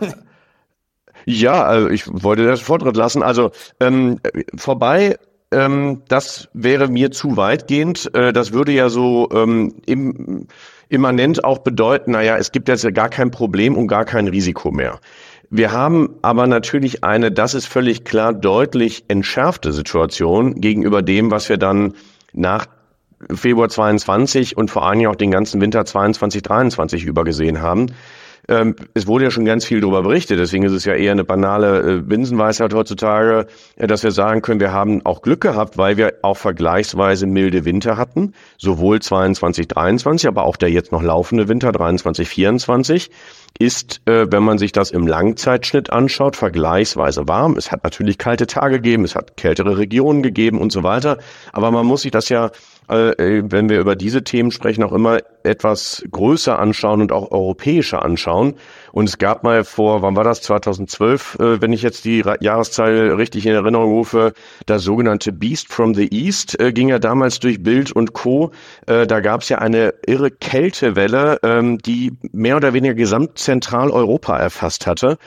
ja, 1.26 1.64
also 1.64 1.90
ich 1.90 2.04
wollte 2.08 2.46
das 2.46 2.62
Vortritt 2.62 2.96
lassen. 2.96 3.24
Also 3.24 3.52
ähm, 3.80 4.20
vorbei 4.56 5.18
ähm, 5.52 6.04
das 6.08 6.50
wäre 6.54 6.88
mir 6.88 7.12
zu 7.12 7.38
weitgehend. 7.38 8.14
Äh, 8.14 8.34
das 8.34 8.54
würde 8.54 8.72
ja 8.72 8.90
so 8.90 9.30
ähm, 9.34 9.76
im, 9.86 10.48
immanent 10.90 11.44
auch 11.44 11.60
bedeuten, 11.60 12.12
naja, 12.12 12.38
es 12.38 12.52
gibt 12.52 12.68
jetzt 12.68 12.92
gar 12.94 13.10
kein 13.10 13.32
Problem 13.32 13.78
und 13.78 13.88
gar 13.88 14.06
kein 14.06 14.28
Risiko 14.28 14.72
mehr. 14.72 15.00
Wir 15.52 15.72
haben 15.72 16.16
aber 16.22 16.46
natürlich 16.46 17.04
eine, 17.04 17.32
das 17.32 17.56
ist 17.56 17.66
völlig 17.66 18.04
klar, 18.04 18.34
deutlich 18.34 19.06
entschärfte 19.08 19.72
Situation 19.72 20.62
gegenüber 20.62 21.02
dem, 21.02 21.32
was 21.32 21.50
wir 21.50 21.58
dann 21.58 21.94
nach 22.34 22.68
Februar 23.34 23.68
22 23.68 24.56
und 24.56 24.70
vor 24.70 24.88
allem 24.88 25.08
auch 25.08 25.16
den 25.16 25.32
ganzen 25.32 25.60
Winter 25.60 25.86
22, 25.86 26.44
23 26.44 27.04
übergesehen 27.04 27.62
haben. 27.62 27.88
Ähm, 28.50 28.76
es 28.96 29.06
wurde 29.06 29.26
ja 29.26 29.32
schon 29.32 29.46
ganz 29.46 29.64
viel 29.64 29.80
darüber 29.80 30.02
berichtet, 30.02 30.40
deswegen 30.40 30.64
ist 30.64 30.72
es 30.72 30.84
ja 30.84 30.96
eher 30.96 31.12
eine 31.12 31.24
banale 31.24 31.98
äh, 31.98 32.02
Binsenweisheit 32.02 32.74
heutzutage, 32.74 33.46
äh, 33.76 33.86
dass 33.86 34.04
wir 34.04 34.10
sagen 34.10 34.42
können, 34.42 34.60
wir 34.60 34.74
haben 34.74 35.06
auch 35.06 35.22
Glück 35.22 35.42
gehabt, 35.42 35.78
weil 35.78 35.98
wir 35.98 36.16
auch 36.24 36.36
vergleichsweise 36.36 37.28
milde 37.28 37.64
Winter 37.64 37.96
hatten, 37.96 38.34
sowohl 38.58 39.02
22, 39.02 39.68
23, 39.68 40.28
aber 40.28 40.46
auch 40.46 40.58
der 40.58 40.72
jetzt 40.72 40.92
noch 40.92 41.04
laufende 41.04 41.48
Winter 41.48 41.72
23, 41.72 42.28
24 42.28 43.12
ist, 43.60 44.02
äh, 44.06 44.26
wenn 44.32 44.42
man 44.42 44.58
sich 44.58 44.72
das 44.72 44.90
im 44.90 45.06
Langzeitschnitt 45.06 45.92
anschaut, 45.92 46.36
vergleichsweise 46.36 47.28
warm. 47.28 47.56
Es 47.56 47.72
hat 47.72 47.84
natürlich 47.84 48.18
kalte 48.18 48.48
Tage 48.48 48.78
gegeben, 48.78 49.04
es 49.04 49.16
hat 49.16 49.38
kältere 49.38 49.78
Regionen 49.78 50.24
gegeben 50.24 50.60
und 50.60 50.72
so 50.72 50.82
weiter, 50.82 51.20
aber 51.54 51.70
man 51.70 51.86
muss 51.86 52.02
sich 52.02 52.12
das 52.12 52.30
ja 52.30 52.50
äh, 52.90 53.44
wenn 53.46 53.70
wir 53.70 53.80
über 53.80 53.96
diese 53.96 54.24
Themen 54.24 54.52
sprechen, 54.52 54.84
auch 54.84 54.94
immer 54.94 55.20
etwas 55.44 56.04
größer 56.12 56.60
anschauen 56.60 57.02
und 57.02 57.12
auch 57.12 57.32
europäischer 57.32 58.04
anschauen. 58.04 58.56
Und 58.92 59.08
es 59.08 59.18
gab 59.18 59.44
mal 59.44 59.64
vor, 59.64 60.02
wann 60.02 60.16
war 60.16 60.24
das, 60.24 60.42
2012, 60.42 61.38
äh, 61.40 61.62
wenn 61.62 61.74
ich 61.74 61.82
jetzt 61.82 62.06
die 62.06 62.24
Jahreszahl 62.40 63.14
richtig 63.14 63.46
in 63.46 63.54
Erinnerung 63.54 63.92
rufe, 63.92 64.34
das 64.66 64.84
sogenannte 64.84 65.32
Beast 65.32 65.72
from 65.72 65.94
the 65.94 66.10
East 66.12 66.60
äh, 66.60 66.74
ging 66.74 66.90
ja 66.90 67.00
damals 67.00 67.40
durch 67.40 67.62
Bild 67.62 67.92
und 67.92 68.14
Co. 68.14 68.52
Äh, 68.88 69.08
da 69.08 69.20
gab 69.20 69.42
es 69.42 69.50
ja 69.50 69.60
eine 69.60 69.94
irre 70.06 70.32
Kältewelle, 70.32 71.40
ähm, 71.44 71.78
die 71.78 72.14
mehr 72.32 72.58
oder 72.58 72.74
weniger 72.74 72.96
Gesamtzentraleuropa 72.96 74.38
erfasst 74.38 74.88
hatte. 74.88 75.18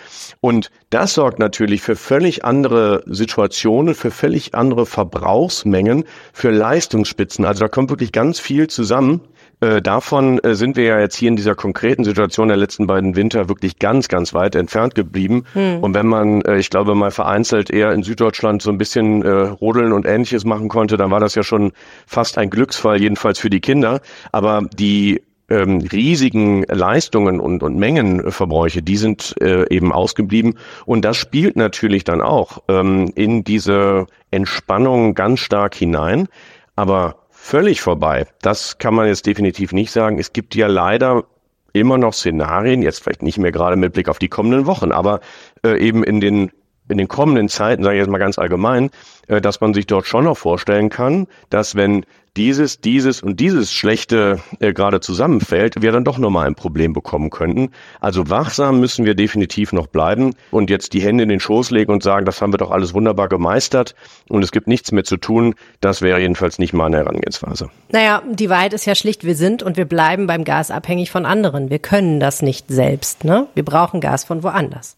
Und 0.41 0.71
das 0.91 1.15
sorgt 1.15 1.39
natürlich 1.39 1.83
für 1.83 1.97
völlig 1.97 2.45
andere 2.45 3.03
Situationen, 3.07 3.95
für 3.95 4.11
völlig 4.11 4.55
andere 4.55 4.87
Verbrauchsmengen, 4.87 6.05
für 6.33 6.51
Leistungsspitzen. 6.51 7.47
Also 7.53 7.61
da 7.61 7.69
kommt 7.69 7.91
wirklich 7.91 8.13
ganz 8.13 8.41
viel 8.41 8.67
zusammen. 8.69 9.21
Äh, 9.61 9.83
davon 9.83 10.39
äh, 10.39 10.55
sind 10.55 10.75
wir 10.75 10.85
ja 10.85 11.01
jetzt 11.01 11.17
hier 11.17 11.29
in 11.29 11.37
dieser 11.37 11.55
konkreten 11.55 12.03
Situation 12.03 12.49
der 12.49 12.57
letzten 12.57 12.87
beiden 12.87 13.15
Winter 13.15 13.51
wirklich 13.51 13.79
ganz, 13.79 14.09
ganz 14.09 14.33
weit 14.33 14.55
entfernt 14.55 14.95
geblieben. 14.95 15.45
Hm. 15.53 15.81
Und 15.81 15.93
wenn 15.93 16.07
man, 16.07 16.41
äh, 16.47 16.57
ich 16.57 16.71
glaube, 16.71 16.95
mal 16.95 17.11
vereinzelt 17.11 17.69
eher 17.69 17.93
in 17.93 18.05
Süddeutschland 18.05 18.63
so 18.63 18.71
ein 18.71 18.79
bisschen 18.79 19.21
äh, 19.21 19.29
Rodeln 19.29 19.93
und 19.93 20.07
ähnliches 20.07 20.47
machen 20.47 20.71
konnte, 20.71 20.97
dann 20.97 21.11
war 21.11 21.21
das 21.21 21.35
ja 21.35 21.43
schon 21.43 21.73
fast 22.07 22.39
ein 22.39 22.49
Glücksfall, 22.49 23.03
jedenfalls 23.03 23.39
für 23.39 23.51
die 23.51 23.61
Kinder. 23.61 24.01
Aber 24.33 24.63
die 24.75 25.21
ähm, 25.51 25.87
riesigen 25.93 26.63
Leistungen 26.63 27.39
und, 27.39 27.63
und 27.63 27.77
Mengenverbräuche, 27.77 28.81
die 28.81 28.97
sind 28.97 29.35
äh, 29.43 29.69
eben 29.69 29.93
ausgeblieben. 29.93 30.55
Und 30.87 31.05
das 31.05 31.19
spielt 31.19 31.57
natürlich 31.57 32.05
dann 32.05 32.23
auch 32.23 32.63
ähm, 32.69 33.13
in 33.15 33.45
diese 33.45 34.07
Entspannung 34.31 35.13
ganz 35.13 35.41
stark 35.41 35.75
hinein. 35.75 36.29
Aber 36.75 37.22
völlig 37.43 37.81
vorbei, 37.81 38.27
das 38.41 38.79
kann 38.79 38.95
man 38.95 39.09
jetzt 39.09 39.27
definitiv 39.27 39.73
nicht 39.73 39.91
sagen. 39.91 40.19
Es 40.19 40.33
gibt 40.33 40.55
ja 40.55 40.69
leider 40.69 41.25
immer 41.73 41.99
noch 41.99 42.15
Szenarien, 42.15 42.83
jetzt 42.83 43.03
vielleicht 43.03 43.23
nicht 43.23 43.39
mehr 43.39 43.51
gerade 43.51 43.77
mit 43.77 43.93
Blick 43.93 44.09
auf 44.09 44.21
die 44.21 44.29
kommenden 44.29 44.67
Wochen, 44.67 44.93
aber 44.93 45.21
äh, 45.65 45.77
eben 45.79 46.05
in 46.05 46.21
den 46.21 46.53
in 46.89 46.99
den 46.99 47.09
kommenden 47.09 47.49
Zeiten, 47.49 47.83
sage 47.83 47.97
ich 47.97 48.01
jetzt 48.01 48.11
mal 48.11 48.19
ganz 48.19 48.39
allgemein, 48.39 48.91
dass 49.29 49.61
man 49.61 49.75
sich 49.75 49.87
dort 49.87 50.07
schon 50.07 50.25
noch 50.25 50.37
vorstellen 50.37 50.89
kann, 50.89 51.27
dass 51.51 51.75
wenn 51.75 52.05
dieses, 52.37 52.81
dieses 52.81 53.23
und 53.23 53.41
dieses 53.41 53.73
Schlechte 53.73 54.41
äh, 54.59 54.73
gerade 54.73 55.01
zusammenfällt, 55.01 55.83
wir 55.83 55.93
dann 55.93 56.05
doch 56.05 56.19
nochmal 56.19 56.47
ein 56.47 56.55
Problem 56.55 56.93
bekommen 56.93 57.31
könnten. 57.31 57.71
Also 58.01 58.31
wachsam 58.31 58.81
müssen 58.81 59.05
wir 59.05 59.15
definitiv 59.15 59.73
noch 59.73 59.87
bleiben 59.87 60.35
und 60.51 60.71
jetzt 60.71 60.95
die 60.95 61.03
Hände 61.03 61.25
in 61.25 61.29
den 61.29 61.41
Schoß 61.41 61.71
legen 61.71 61.93
und 61.93 62.03
sagen, 62.03 62.25
das 62.25 62.41
haben 62.41 62.53
wir 62.53 62.59
doch 62.59 62.71
alles 62.71 62.95
wunderbar 62.95 63.29
gemeistert 63.29 63.95
und 64.29 64.43
es 64.43 64.51
gibt 64.51 64.67
nichts 64.67 64.93
mehr 64.93 65.05
zu 65.05 65.19
tun. 65.19 65.55
Das 65.81 66.01
wäre 66.01 66.21
jedenfalls 66.21 66.59
nicht 66.59 66.73
meine 66.73 66.99
Herangehensweise. 66.99 67.69
Naja, 67.91 68.23
die 68.31 68.49
Wahrheit 68.49 68.73
ist 68.73 68.87
ja 68.87 68.95
schlicht, 68.95 69.25
wir 69.25 69.35
sind 69.35 69.63
und 69.63 69.77
wir 69.77 69.85
bleiben 69.85 70.27
beim 70.27 70.45
Gas 70.45 70.71
abhängig 70.71 71.11
von 71.11 71.27
anderen. 71.27 71.69
Wir 71.69 71.81
können 71.81 72.19
das 72.19 72.41
nicht 72.41 72.69
selbst. 72.69 73.25
Ne? 73.25 73.47
Wir 73.55 73.65
brauchen 73.65 74.01
Gas 74.01 74.25
von 74.25 74.43
woanders. 74.43 74.97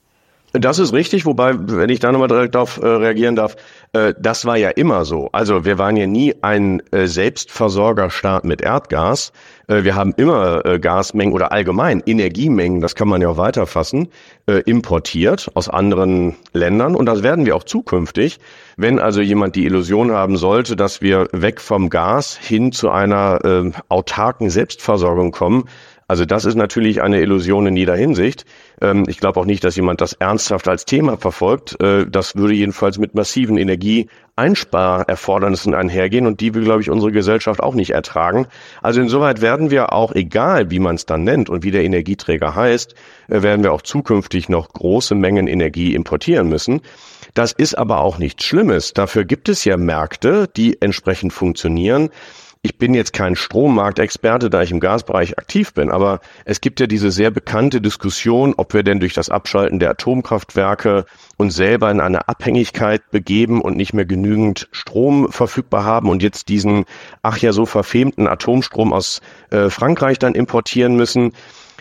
Das 0.56 0.78
ist 0.78 0.92
richtig, 0.92 1.26
wobei, 1.26 1.52
wenn 1.58 1.90
ich 1.90 1.98
da 1.98 2.12
nochmal 2.12 2.28
direkt 2.28 2.54
darauf 2.54 2.80
äh, 2.80 2.86
reagieren 2.86 3.34
darf, 3.34 3.56
äh, 3.92 4.14
das 4.16 4.44
war 4.44 4.56
ja 4.56 4.68
immer 4.68 5.04
so. 5.04 5.28
Also 5.32 5.64
wir 5.64 5.78
waren 5.78 5.96
ja 5.96 6.06
nie 6.06 6.32
ein 6.42 6.80
äh, 6.92 7.08
Selbstversorgerstaat 7.08 8.44
mit 8.44 8.62
Erdgas. 8.62 9.32
Äh, 9.66 9.82
wir 9.82 9.96
haben 9.96 10.14
immer 10.16 10.64
äh, 10.64 10.78
Gasmengen 10.78 11.34
oder 11.34 11.50
allgemein 11.50 12.04
Energiemengen, 12.06 12.80
das 12.80 12.94
kann 12.94 13.08
man 13.08 13.20
ja 13.20 13.30
auch 13.30 13.36
weiterfassen, 13.36 14.10
äh, 14.46 14.60
importiert 14.60 15.50
aus 15.54 15.68
anderen 15.68 16.36
Ländern 16.52 16.94
und 16.94 17.06
das 17.06 17.24
werden 17.24 17.46
wir 17.46 17.56
auch 17.56 17.64
zukünftig. 17.64 18.38
Wenn 18.76 19.00
also 19.00 19.20
jemand 19.20 19.56
die 19.56 19.64
Illusion 19.64 20.12
haben 20.12 20.36
sollte, 20.36 20.76
dass 20.76 21.02
wir 21.02 21.26
weg 21.32 21.60
vom 21.60 21.90
Gas 21.90 22.36
hin 22.36 22.70
zu 22.70 22.90
einer 22.90 23.44
äh, 23.44 23.72
autarken 23.88 24.50
Selbstversorgung 24.50 25.32
kommen, 25.32 25.64
also 26.06 26.24
das 26.24 26.44
ist 26.44 26.54
natürlich 26.54 27.02
eine 27.02 27.20
Illusion 27.20 27.66
in 27.66 27.74
jeder 27.76 27.96
Hinsicht. 27.96 28.44
Ähm, 28.80 29.04
ich 29.08 29.18
glaube 29.18 29.40
auch 29.40 29.46
nicht, 29.46 29.64
dass 29.64 29.74
jemand 29.76 30.00
das 30.00 30.12
ernsthaft 30.14 30.68
als 30.68 30.84
Thema 30.84 31.16
verfolgt. 31.16 31.80
Äh, 31.82 32.06
das 32.06 32.36
würde 32.36 32.54
jedenfalls 32.54 32.98
mit 32.98 33.14
massiven 33.14 33.56
Energieeinsparerfordernissen 33.56 35.74
einhergehen 35.74 36.26
und 36.26 36.40
die 36.40 36.54
will, 36.54 36.64
glaube 36.64 36.82
ich, 36.82 36.90
unsere 36.90 37.12
Gesellschaft 37.12 37.60
auch 37.60 37.74
nicht 37.74 37.90
ertragen. 37.90 38.46
Also 38.82 39.00
insoweit 39.00 39.40
werden 39.40 39.70
wir 39.70 39.92
auch, 39.92 40.10
egal 40.12 40.70
wie 40.70 40.80
man 40.80 40.96
es 40.96 41.06
dann 41.06 41.24
nennt 41.24 41.48
und 41.48 41.64
wie 41.64 41.70
der 41.70 41.84
Energieträger 41.84 42.54
heißt, 42.54 42.94
äh, 43.28 43.42
werden 43.42 43.62
wir 43.62 43.72
auch 43.72 43.82
zukünftig 43.82 44.48
noch 44.48 44.72
große 44.72 45.14
Mengen 45.14 45.46
Energie 45.46 45.94
importieren 45.94 46.48
müssen. 46.48 46.80
Das 47.32 47.52
ist 47.52 47.76
aber 47.76 48.00
auch 48.00 48.18
nichts 48.18 48.44
Schlimmes. 48.44 48.92
Dafür 48.92 49.24
gibt 49.24 49.48
es 49.48 49.64
ja 49.64 49.76
Märkte, 49.76 50.48
die 50.56 50.80
entsprechend 50.80 51.32
funktionieren. 51.32 52.10
Ich 52.66 52.78
bin 52.78 52.94
jetzt 52.94 53.12
kein 53.12 53.36
Strommarktexperte, 53.36 54.48
da 54.48 54.62
ich 54.62 54.70
im 54.70 54.80
Gasbereich 54.80 55.36
aktiv 55.36 55.74
bin, 55.74 55.90
aber 55.90 56.20
es 56.46 56.62
gibt 56.62 56.80
ja 56.80 56.86
diese 56.86 57.10
sehr 57.10 57.30
bekannte 57.30 57.82
Diskussion, 57.82 58.54
ob 58.56 58.72
wir 58.72 58.82
denn 58.82 59.00
durch 59.00 59.12
das 59.12 59.28
Abschalten 59.28 59.80
der 59.80 59.90
Atomkraftwerke 59.90 61.04
uns 61.36 61.56
selber 61.56 61.90
in 61.90 62.00
eine 62.00 62.26
Abhängigkeit 62.26 63.10
begeben 63.10 63.60
und 63.60 63.76
nicht 63.76 63.92
mehr 63.92 64.06
genügend 64.06 64.70
Strom 64.72 65.30
verfügbar 65.30 65.84
haben 65.84 66.08
und 66.08 66.22
jetzt 66.22 66.48
diesen, 66.48 66.86
ach 67.20 67.36
ja, 67.36 67.52
so 67.52 67.66
verfemten 67.66 68.26
Atomstrom 68.26 68.94
aus 68.94 69.20
äh, 69.50 69.68
Frankreich 69.68 70.18
dann 70.18 70.34
importieren 70.34 70.96
müssen. 70.96 71.34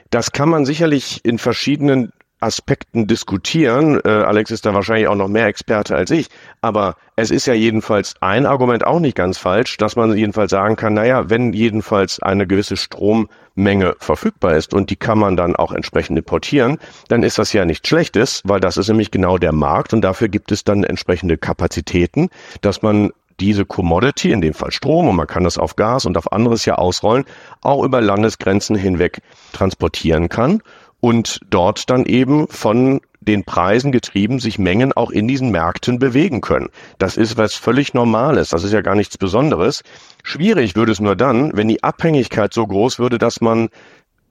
Das 0.10 0.34
kann 0.34 0.50
man 0.50 0.65
sicherlich 0.65 1.24
in 1.24 1.38
verschiedenen 1.38 2.12
Aspekten 2.43 3.08
diskutieren. 3.08 3.99
Äh, 4.03 4.10
Alex 4.10 4.51
ist 4.51 4.65
da 4.65 4.73
wahrscheinlich 4.73 5.08
auch 5.08 5.15
noch 5.15 5.27
mehr 5.27 5.47
Experte 5.47 5.95
als 5.95 6.12
ich. 6.12 6.29
Aber 6.62 6.95
es 7.15 7.32
ist 7.32 7.45
ja 7.45 7.53
jedenfalls 7.53 8.15
ein 8.21 8.45
Argument 8.45 8.86
auch 8.86 8.99
nicht 8.99 9.15
ganz 9.15 9.38
falsch, 9.38 9.77
dass 9.77 9.95
man 9.95 10.15
jedenfalls 10.15 10.51
sagen 10.51 10.75
kann, 10.75 10.93
naja, 10.93 11.29
wenn 11.29 11.53
jedenfalls 11.53 12.21
eine 12.21 12.45
gewisse 12.45 12.77
Strommenge 12.77 13.95
verfügbar 13.99 14.56
ist 14.56 14.73
und 14.73 14.89
die 14.89 14.95
kann 14.95 15.17
man 15.17 15.36
dann 15.36 15.56
auch 15.56 15.71
entsprechend 15.71 16.17
importieren, 16.17 16.77
dann 17.08 17.23
ist 17.23 17.38
das 17.38 17.53
ja 17.53 17.65
nichts 17.65 17.88
Schlechtes, 17.88 18.41
weil 18.45 18.60
das 18.60 18.77
ist 18.77 18.88
nämlich 18.88 19.12
genau 19.12 19.38
der 19.38 19.53
Markt 19.53 19.93
und 19.93 20.01
dafür 20.01 20.27
gibt 20.27 20.51
es 20.51 20.63
dann 20.63 20.84
entsprechende 20.84 21.38
Kapazitäten, 21.38 22.29
dass 22.62 22.82
man 22.82 23.12
diese 23.39 23.65
Commodity, 23.65 24.32
in 24.32 24.41
dem 24.41 24.53
Fall 24.53 24.71
Strom, 24.71 25.08
und 25.08 25.15
man 25.15 25.27
kann 25.27 25.43
das 25.43 25.58
auf 25.58 25.75
Gas 25.75 26.06
und 26.06 26.17
auf 26.17 26.32
anderes 26.32 26.65
ja 26.65 26.75
ausrollen, 26.75 27.25
auch 27.62 27.84
über 27.84 27.99
Landesgrenzen 27.99 28.75
hinweg 28.75 29.21
transportieren 29.53 30.29
kann 30.29 30.62
und 31.03 31.41
dort 31.49 31.89
dann 31.89 32.05
eben 32.05 32.47
von 32.47 33.01
den 33.19 33.43
Preisen 33.43 33.91
getrieben 33.91 34.39
sich 34.39 34.57
Mengen 34.57 34.93
auch 34.93 35.11
in 35.11 35.27
diesen 35.27 35.51
Märkten 35.51 35.99
bewegen 35.99 36.39
können. 36.39 36.69
Das 36.97 37.17
ist 37.17 37.35
was 37.35 37.55
völlig 37.55 37.93
Normales. 37.93 38.49
Das 38.49 38.63
ist 38.63 38.71
ja 38.71 38.79
gar 38.79 38.95
nichts 38.95 39.17
Besonderes. 39.17 39.83
Schwierig 40.23 40.77
würde 40.77 40.93
es 40.93 41.01
nur 41.01 41.17
dann, 41.17 41.51
wenn 41.57 41.67
die 41.67 41.83
Abhängigkeit 41.83 42.53
so 42.53 42.65
groß 42.65 42.99
würde, 42.99 43.17
dass 43.17 43.41
man 43.41 43.67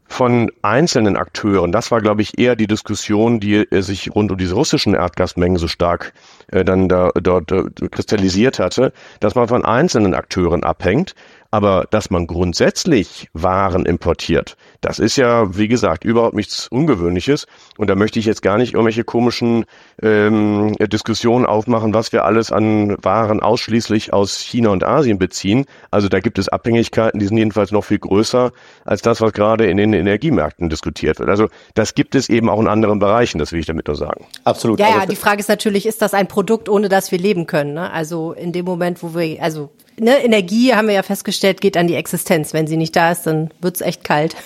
von 0.06 0.50
einzelnen 0.62 1.16
Akteuren, 1.16 1.72
das 1.72 1.90
war, 1.90 2.00
glaube 2.00 2.22
ich, 2.22 2.38
eher 2.38 2.56
die 2.56 2.66
Diskussion, 2.66 3.38
die 3.38 3.66
sich 3.70 4.14
rund 4.14 4.32
um 4.32 4.38
diese 4.38 4.54
russischen 4.54 4.94
Erdgasmengen 4.94 5.58
so 5.58 5.68
stark 5.68 6.14
äh, 6.52 6.64
dann 6.64 6.88
da, 6.88 7.10
dort 7.20 7.50
äh, 7.52 7.64
kristallisiert 7.90 8.58
hatte, 8.58 8.92
dass 9.20 9.34
man 9.34 9.48
von 9.48 9.64
einzelnen 9.64 10.14
Akteuren 10.14 10.62
abhängt, 10.62 11.14
aber 11.50 11.86
dass 11.90 12.10
man 12.10 12.26
grundsätzlich 12.26 13.28
Waren 13.34 13.84
importiert, 13.84 14.56
das 14.82 14.98
ist 14.98 15.16
ja, 15.16 15.56
wie 15.56 15.68
gesagt, 15.68 16.02
überhaupt 16.02 16.34
nichts 16.34 16.66
Ungewöhnliches. 16.66 17.46
Und 17.78 17.88
da 17.88 17.94
möchte 17.94 18.18
ich 18.18 18.24
jetzt 18.24 18.42
gar 18.42 18.58
nicht 18.58 18.74
irgendwelche 18.74 19.04
komischen 19.04 19.64
ähm, 20.02 20.74
Diskussionen 20.80 21.46
aufmachen, 21.46 21.94
was 21.94 22.12
wir 22.12 22.24
alles 22.24 22.50
an 22.50 22.96
Waren 23.00 23.40
ausschließlich 23.40 24.12
aus 24.12 24.40
China 24.40 24.70
und 24.70 24.82
Asien 24.82 25.18
beziehen. 25.18 25.66
Also 25.92 26.08
da 26.08 26.18
gibt 26.18 26.38
es 26.38 26.48
Abhängigkeiten, 26.48 27.20
die 27.20 27.26
sind 27.26 27.36
jedenfalls 27.36 27.70
noch 27.70 27.84
viel 27.84 28.00
größer 28.00 28.50
als 28.84 29.02
das, 29.02 29.20
was 29.20 29.32
gerade 29.32 29.66
in 29.66 29.76
den 29.76 29.92
Energiemärkten 29.92 30.68
diskutiert 30.68 31.20
wird. 31.20 31.28
Also 31.28 31.48
das 31.74 31.94
gibt 31.94 32.16
es 32.16 32.28
eben 32.28 32.48
auch 32.48 32.60
in 32.60 32.66
anderen 32.66 32.98
Bereichen, 32.98 33.38
das 33.38 33.52
will 33.52 33.60
ich 33.60 33.66
damit 33.66 33.86
nur 33.86 33.96
sagen. 33.96 34.26
Absolut. 34.42 34.80
Ja, 34.80 34.88
ja, 34.88 35.06
die 35.06 35.14
Frage 35.14 35.38
ist 35.38 35.48
natürlich, 35.48 35.86
ist 35.86 36.02
das 36.02 36.12
ein 36.12 36.26
Produkt, 36.26 36.41
ohne 36.50 36.88
das 36.88 37.12
wir 37.12 37.18
leben 37.18 37.46
können? 37.46 37.74
Ne? 37.74 37.90
Also 37.90 38.32
in 38.32 38.52
dem 38.52 38.64
Moment, 38.64 39.02
wo 39.02 39.14
wir, 39.14 39.42
also 39.42 39.70
ne, 39.98 40.22
Energie, 40.24 40.74
haben 40.74 40.88
wir 40.88 40.94
ja 40.94 41.02
festgestellt, 41.02 41.60
geht 41.60 41.76
an 41.76 41.86
die 41.86 41.94
Existenz. 41.94 42.52
Wenn 42.52 42.66
sie 42.66 42.76
nicht 42.76 42.96
da 42.96 43.12
ist, 43.12 43.26
dann 43.26 43.50
wird's 43.60 43.80
echt 43.80 44.04
kalt. 44.04 44.36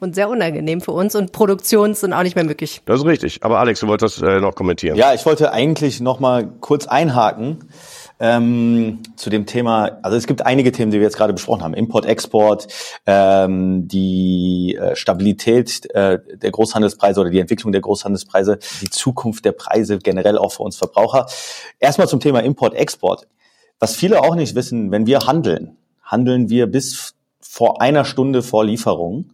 Und 0.00 0.14
sehr 0.16 0.28
unangenehm 0.28 0.80
für 0.80 0.90
uns 0.90 1.14
und 1.14 1.30
Produktionen 1.30 1.94
sind 1.94 2.12
auch 2.12 2.24
nicht 2.24 2.34
mehr 2.34 2.44
möglich. 2.44 2.82
Das 2.86 2.98
ist 2.98 3.06
richtig. 3.06 3.38
Aber 3.42 3.60
Alex, 3.60 3.78
du 3.78 3.86
wolltest 3.86 4.20
äh, 4.20 4.40
noch 4.40 4.56
kommentieren. 4.56 4.96
Ja, 4.96 5.14
ich 5.14 5.24
wollte 5.26 5.52
eigentlich 5.52 6.00
noch 6.00 6.18
mal 6.18 6.48
kurz 6.60 6.88
einhaken 6.88 7.70
ähm, 8.20 9.00
zu 9.16 9.30
dem 9.30 9.46
Thema, 9.46 9.98
also 10.02 10.16
es 10.16 10.26
gibt 10.26 10.44
einige 10.44 10.70
Themen, 10.72 10.90
die 10.92 10.98
wir 10.98 11.04
jetzt 11.04 11.16
gerade 11.16 11.32
besprochen 11.32 11.62
haben. 11.62 11.74
Import, 11.74 12.04
Export, 12.04 12.68
ähm, 13.06 13.88
die 13.88 14.76
äh, 14.78 14.94
Stabilität 14.94 15.90
äh, 15.94 16.18
der 16.36 16.50
Großhandelspreise 16.50 17.20
oder 17.20 17.30
die 17.30 17.40
Entwicklung 17.40 17.72
der 17.72 17.80
Großhandelspreise, 17.80 18.58
die 18.82 18.90
Zukunft 18.90 19.46
der 19.46 19.52
Preise 19.52 19.98
generell 19.98 20.36
auch 20.36 20.52
für 20.52 20.62
uns 20.62 20.76
Verbraucher. 20.76 21.26
Erstmal 21.78 22.08
zum 22.08 22.20
Thema 22.20 22.40
Import, 22.40 22.74
Export. 22.74 23.26
Was 23.78 23.96
viele 23.96 24.22
auch 24.22 24.34
nicht 24.34 24.54
wissen, 24.54 24.90
wenn 24.90 25.06
wir 25.06 25.20
handeln, 25.20 25.78
handeln 26.02 26.50
wir 26.50 26.66
bis 26.66 27.14
vor 27.40 27.80
einer 27.80 28.04
Stunde 28.04 28.42
vor 28.42 28.66
Lieferung. 28.66 29.32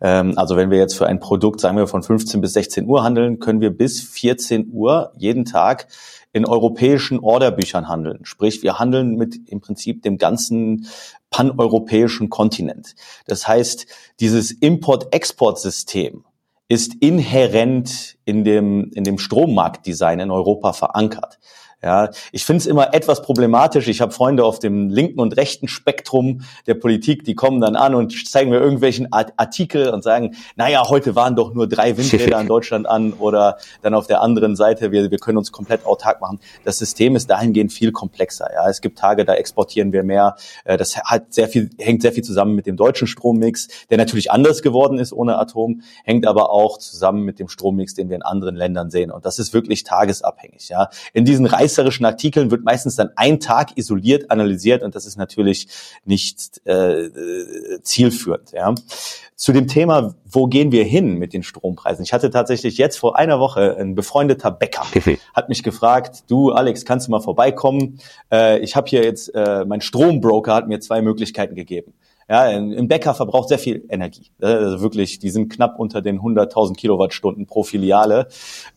Ähm, 0.00 0.36
also 0.36 0.56
wenn 0.56 0.70
wir 0.70 0.78
jetzt 0.78 0.94
für 0.94 1.06
ein 1.06 1.20
Produkt, 1.20 1.60
sagen 1.60 1.76
wir, 1.76 1.86
von 1.86 2.02
15 2.02 2.40
bis 2.40 2.52
16 2.54 2.86
Uhr 2.86 3.04
handeln, 3.04 3.38
können 3.38 3.60
wir 3.60 3.70
bis 3.70 4.00
14 4.00 4.70
Uhr 4.72 5.12
jeden 5.16 5.44
Tag 5.44 5.86
in 6.32 6.44
europäischen 6.44 7.20
Orderbüchern 7.20 7.88
handeln. 7.88 8.20
Sprich, 8.24 8.62
wir 8.62 8.78
handeln 8.78 9.16
mit 9.16 9.48
im 9.48 9.60
Prinzip 9.60 10.02
dem 10.02 10.18
ganzen 10.18 10.86
paneuropäischen 11.30 12.28
Kontinent. 12.30 12.94
Das 13.26 13.48
heißt, 13.48 13.86
dieses 14.20 14.52
Import-Export-System 14.52 16.24
ist 16.68 16.94
inhärent 17.00 18.18
in 18.24 18.44
dem, 18.44 18.90
in 18.92 19.04
dem 19.04 19.18
Strommarktdesign 19.18 20.20
in 20.20 20.30
Europa 20.30 20.74
verankert. 20.74 21.38
Ja, 21.80 22.10
ich 22.32 22.44
finde 22.44 22.58
es 22.58 22.66
immer 22.66 22.92
etwas 22.92 23.22
problematisch. 23.22 23.86
Ich 23.86 24.00
habe 24.00 24.10
Freunde 24.10 24.44
auf 24.44 24.58
dem 24.58 24.88
linken 24.88 25.20
und 25.20 25.36
rechten 25.36 25.68
Spektrum 25.68 26.42
der 26.66 26.74
Politik, 26.74 27.22
die 27.22 27.36
kommen 27.36 27.60
dann 27.60 27.76
an 27.76 27.94
und 27.94 28.28
zeigen 28.28 28.50
mir 28.50 28.58
irgendwelchen 28.58 29.12
Artikel 29.12 29.90
und 29.90 30.02
sagen, 30.02 30.34
naja, 30.56 30.88
heute 30.88 31.14
waren 31.14 31.36
doch 31.36 31.54
nur 31.54 31.68
drei 31.68 31.96
Windräder 31.96 32.40
in 32.40 32.48
Deutschland 32.48 32.88
an 32.88 33.12
oder 33.12 33.58
dann 33.82 33.94
auf 33.94 34.08
der 34.08 34.22
anderen 34.22 34.56
Seite, 34.56 34.90
wir, 34.90 35.12
wir 35.12 35.18
können 35.18 35.38
uns 35.38 35.52
komplett 35.52 35.86
autark 35.86 36.20
machen. 36.20 36.40
Das 36.64 36.78
System 36.78 37.14
ist 37.14 37.30
dahingehend 37.30 37.72
viel 37.72 37.92
komplexer. 37.92 38.50
Ja, 38.52 38.68
es 38.68 38.80
gibt 38.80 38.98
Tage, 38.98 39.24
da 39.24 39.34
exportieren 39.34 39.92
wir 39.92 40.02
mehr. 40.02 40.34
Äh, 40.64 40.78
das 40.78 40.96
hat 40.96 41.32
sehr 41.32 41.46
viel, 41.46 41.70
hängt 41.78 42.02
sehr 42.02 42.12
viel 42.12 42.24
zusammen 42.24 42.56
mit 42.56 42.66
dem 42.66 42.76
deutschen 42.76 43.06
Strommix, 43.06 43.68
der 43.88 43.98
natürlich 43.98 44.32
anders 44.32 44.62
geworden 44.62 44.98
ist 44.98 45.12
ohne 45.12 45.38
Atom, 45.38 45.82
hängt 46.02 46.26
aber 46.26 46.50
auch 46.50 46.78
zusammen 46.78 47.22
mit 47.22 47.38
dem 47.38 47.48
Strommix, 47.48 47.94
den 47.94 48.08
wir 48.08 48.16
in 48.16 48.22
anderen 48.22 48.56
Ländern 48.56 48.90
sehen. 48.90 49.12
Und 49.12 49.24
das 49.26 49.38
ist 49.38 49.54
wirklich 49.54 49.84
tagesabhängig. 49.84 50.70
Ja, 50.70 50.88
in 51.12 51.24
diesen 51.24 51.46
Reis 51.46 51.67
reißerischen 51.68 52.06
Artikeln 52.06 52.50
wird 52.50 52.64
meistens 52.64 52.96
dann 52.96 53.10
ein 53.16 53.40
Tag 53.40 53.76
isoliert 53.76 54.30
analysiert 54.30 54.82
und 54.82 54.94
das 54.94 55.04
ist 55.04 55.16
natürlich 55.16 55.68
nicht 56.04 56.60
äh, 56.66 57.10
zielführend. 57.82 58.52
Ja. 58.52 58.74
Zu 59.36 59.52
dem 59.52 59.68
Thema, 59.68 60.14
wo 60.24 60.46
gehen 60.46 60.72
wir 60.72 60.84
hin 60.84 61.14
mit 61.14 61.32
den 61.32 61.42
Strompreisen? 61.42 62.02
Ich 62.02 62.12
hatte 62.12 62.30
tatsächlich 62.30 62.78
jetzt 62.78 62.98
vor 62.98 63.16
einer 63.16 63.38
Woche 63.38 63.76
ein 63.78 63.94
befreundeter 63.94 64.50
Bäcker, 64.50 64.86
hat 65.34 65.48
mich 65.48 65.62
gefragt, 65.62 66.24
du 66.28 66.52
Alex, 66.52 66.84
kannst 66.84 67.06
du 67.06 67.10
mal 67.10 67.20
vorbeikommen? 67.20 68.00
Äh, 68.32 68.60
ich 68.60 68.74
habe 68.74 68.88
hier 68.88 69.04
jetzt, 69.04 69.34
äh, 69.34 69.64
mein 69.66 69.80
Strombroker 69.80 70.54
hat 70.54 70.68
mir 70.68 70.80
zwei 70.80 71.02
Möglichkeiten 71.02 71.54
gegeben. 71.54 71.92
Ja, 72.30 72.42
ein 72.42 72.88
Bäcker 72.88 73.14
verbraucht 73.14 73.48
sehr 73.48 73.58
viel 73.58 73.86
Energie. 73.88 74.30
Also 74.38 74.82
wirklich, 74.82 75.18
die 75.18 75.30
sind 75.30 75.50
knapp 75.50 75.78
unter 75.78 76.02
den 76.02 76.20
100.000 76.20 76.76
Kilowattstunden 76.76 77.46
pro 77.46 77.62
Filiale, 77.62 78.28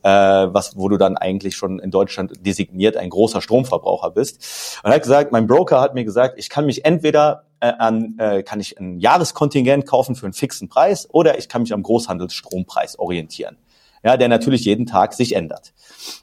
äh, 0.04 0.10
was, 0.10 0.78
wo 0.78 0.88
du 0.88 0.98
dann 0.98 1.18
eigentlich 1.18 1.58
schon 1.58 1.80
in 1.80 1.92
Deutschland 1.92 2.32
designiert 2.46 2.96
ein 2.96 3.10
großer 3.10 3.42
Stromverbraucher 3.42 4.12
bist. 4.12 4.80
Und 4.84 4.92
er 4.92 4.96
hat 4.96 5.04
gesagt, 5.04 5.34
mein 5.34 5.48
Broker 5.48 5.82
hat 5.82 5.96
mir 5.96 6.06
gesagt, 6.06 6.40
ich 6.40 6.50
kann 6.50 6.66
mich 6.66 6.86
entweder 6.86 7.44
äh, 7.60 7.74
an, 7.78 8.16
äh, 8.20 8.42
kann 8.42 8.62
ich 8.62 8.80
ein 8.80 9.00
Jahreskontingent 9.00 9.86
kaufen 9.86 10.16
für 10.16 10.28
einen 10.28 10.34
fixen 10.34 10.70
Preis 10.70 11.10
oder 11.12 11.38
ich 11.38 11.50
kann 11.50 11.64
mich 11.64 11.74
am 11.74 11.84
Großhandelsstrompreis 11.84 13.00
orientieren. 13.00 13.58
Ja, 14.02 14.16
der 14.16 14.30
natürlich 14.30 14.64
jeden 14.64 14.86
Tag 14.86 15.14
sich 15.14 15.36
ändert. 15.36 15.74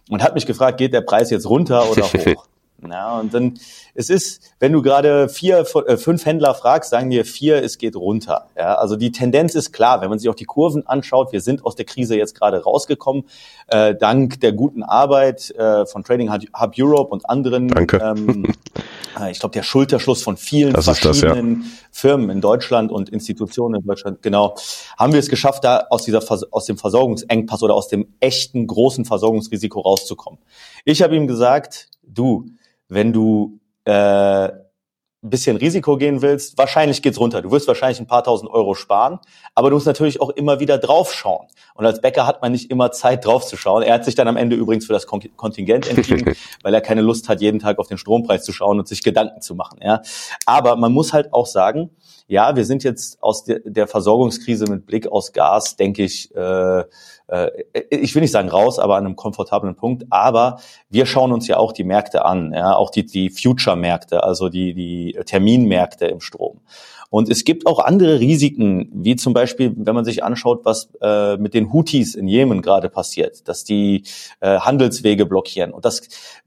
Und 0.08 0.22
hat 0.22 0.34
mich 0.34 0.46
gefragt, 0.46 0.78
geht 0.78 0.94
der 0.94 1.02
Preis 1.02 1.28
jetzt 1.28 1.48
runter 1.48 1.90
oder 1.90 2.02
hoch? 2.34 2.46
Ja, 2.86 3.18
und 3.18 3.34
dann, 3.34 3.58
es 3.94 4.08
ist, 4.08 4.52
wenn 4.60 4.72
du 4.72 4.82
gerade 4.82 5.28
vier, 5.28 5.66
äh, 5.86 5.96
fünf 5.96 6.24
Händler 6.24 6.54
fragst, 6.54 6.90
sagen 6.90 7.10
dir 7.10 7.24
vier, 7.24 7.62
es 7.62 7.76
geht 7.76 7.96
runter. 7.96 8.46
Ja, 8.56 8.76
also 8.76 8.94
die 8.94 9.10
Tendenz 9.10 9.56
ist 9.56 9.72
klar, 9.72 10.00
wenn 10.00 10.10
man 10.10 10.20
sich 10.20 10.28
auch 10.28 10.36
die 10.36 10.44
Kurven 10.44 10.86
anschaut, 10.86 11.32
wir 11.32 11.40
sind 11.40 11.66
aus 11.66 11.74
der 11.74 11.86
Krise 11.86 12.16
jetzt 12.16 12.38
gerade 12.38 12.62
rausgekommen, 12.62 13.24
äh, 13.66 13.96
dank 13.96 14.40
der 14.40 14.52
guten 14.52 14.84
Arbeit 14.84 15.50
äh, 15.56 15.86
von 15.86 16.04
Trading 16.04 16.32
Hub 16.32 16.72
Europe 16.78 17.10
und 17.10 17.28
anderen. 17.28 17.66
Danke. 17.66 17.96
Ähm, 17.96 18.46
äh, 19.20 19.32
ich 19.32 19.40
glaube, 19.40 19.54
der 19.54 19.64
Schulterschluss 19.64 20.22
von 20.22 20.36
vielen 20.36 20.72
das 20.72 20.84
verschiedenen 20.84 21.62
das, 21.62 21.68
ja. 21.68 21.78
Firmen 21.90 22.30
in 22.30 22.40
Deutschland 22.40 22.92
und 22.92 23.08
Institutionen 23.08 23.80
in 23.80 23.86
Deutschland, 23.86 24.22
genau, 24.22 24.54
haben 24.96 25.12
wir 25.12 25.18
es 25.18 25.28
geschafft, 25.28 25.64
da 25.64 25.86
aus 25.90 26.04
dieser 26.04 26.22
aus 26.52 26.66
dem 26.66 26.78
Versorgungsengpass 26.78 27.60
oder 27.62 27.74
aus 27.74 27.88
dem 27.88 28.14
echten 28.20 28.68
großen 28.68 29.04
Versorgungsrisiko 29.04 29.80
rauszukommen. 29.80 30.38
Ich 30.84 31.02
habe 31.02 31.16
ihm 31.16 31.26
gesagt, 31.26 31.88
du, 32.02 32.46
wenn 32.88 33.12
du 33.12 33.60
äh, 33.84 34.48
ein 35.20 35.30
bisschen 35.30 35.56
Risiko 35.56 35.96
gehen 35.96 36.22
willst, 36.22 36.56
wahrscheinlich 36.58 37.02
geht's 37.02 37.18
runter. 37.18 37.42
Du 37.42 37.50
wirst 37.50 37.66
wahrscheinlich 37.66 37.98
ein 37.98 38.06
paar 38.06 38.22
tausend 38.22 38.50
Euro 38.52 38.74
sparen, 38.74 39.18
aber 39.54 39.70
du 39.70 39.76
musst 39.76 39.86
natürlich 39.86 40.20
auch 40.20 40.30
immer 40.30 40.60
wieder 40.60 40.78
draufschauen. 40.78 41.48
Und 41.74 41.86
als 41.86 42.00
Bäcker 42.00 42.24
hat 42.24 42.40
man 42.40 42.52
nicht 42.52 42.70
immer 42.70 42.92
Zeit 42.92 43.24
draufzuschauen. 43.24 43.82
Er 43.82 43.94
hat 43.94 44.04
sich 44.04 44.14
dann 44.14 44.28
am 44.28 44.36
Ende 44.36 44.54
übrigens 44.54 44.86
für 44.86 44.92
das 44.92 45.06
Kontingent 45.06 45.90
entschieden, 45.90 46.36
weil 46.62 46.72
er 46.72 46.80
keine 46.80 47.00
Lust 47.00 47.28
hat, 47.28 47.40
jeden 47.40 47.58
Tag 47.58 47.80
auf 47.80 47.88
den 47.88 47.98
Strompreis 47.98 48.44
zu 48.44 48.52
schauen 48.52 48.78
und 48.78 48.86
sich 48.86 49.02
Gedanken 49.02 49.40
zu 49.40 49.56
machen. 49.56 49.80
Ja, 49.82 50.02
aber 50.46 50.76
man 50.76 50.92
muss 50.92 51.12
halt 51.12 51.32
auch 51.32 51.46
sagen, 51.46 51.90
ja, 52.28 52.54
wir 52.54 52.64
sind 52.64 52.84
jetzt 52.84 53.20
aus 53.22 53.42
der, 53.44 53.60
der 53.64 53.88
Versorgungskrise 53.88 54.66
mit 54.66 54.86
Blick 54.86 55.10
aus 55.10 55.32
Gas, 55.32 55.76
denke 55.76 56.04
ich, 56.04 56.32
äh, 56.36 56.80
äh, 56.80 56.84
ich 57.90 58.14
will 58.14 58.22
nicht 58.22 58.32
sagen 58.32 58.48
raus, 58.48 58.78
aber 58.78 58.96
an 58.96 59.04
einem 59.04 59.16
komfortablen 59.16 59.74
Punkt. 59.74 60.04
Aber 60.10 60.60
wir 60.88 61.04
schauen 61.04 61.32
uns 61.32 61.46
ja 61.46 61.58
auch 61.58 61.72
die 61.72 61.84
Märkte 61.84 62.24
an, 62.24 62.52
ja, 62.54 62.74
auch 62.74 62.90
die, 62.90 63.04
die 63.04 63.30
Future-Märkte, 63.30 64.22
also 64.22 64.48
die, 64.48 64.72
die 64.74 65.18
Terminmärkte 65.24 66.06
im 66.06 66.20
Strom. 66.20 66.60
Und 67.10 67.30
es 67.30 67.44
gibt 67.44 67.66
auch 67.66 67.78
andere 67.78 68.20
Risiken, 68.20 68.90
wie 68.92 69.16
zum 69.16 69.32
Beispiel, 69.32 69.72
wenn 69.76 69.94
man 69.94 70.04
sich 70.04 70.22
anschaut, 70.22 70.64
was 70.64 70.90
äh, 71.00 71.36
mit 71.38 71.54
den 71.54 71.72
Houthis 71.72 72.14
in 72.14 72.28
Jemen 72.28 72.60
gerade 72.60 72.90
passiert, 72.90 73.48
dass 73.48 73.64
die 73.64 74.04
äh, 74.40 74.58
Handelswege 74.58 75.24
blockieren. 75.24 75.72
Und 75.72 75.86
das, 75.86 76.02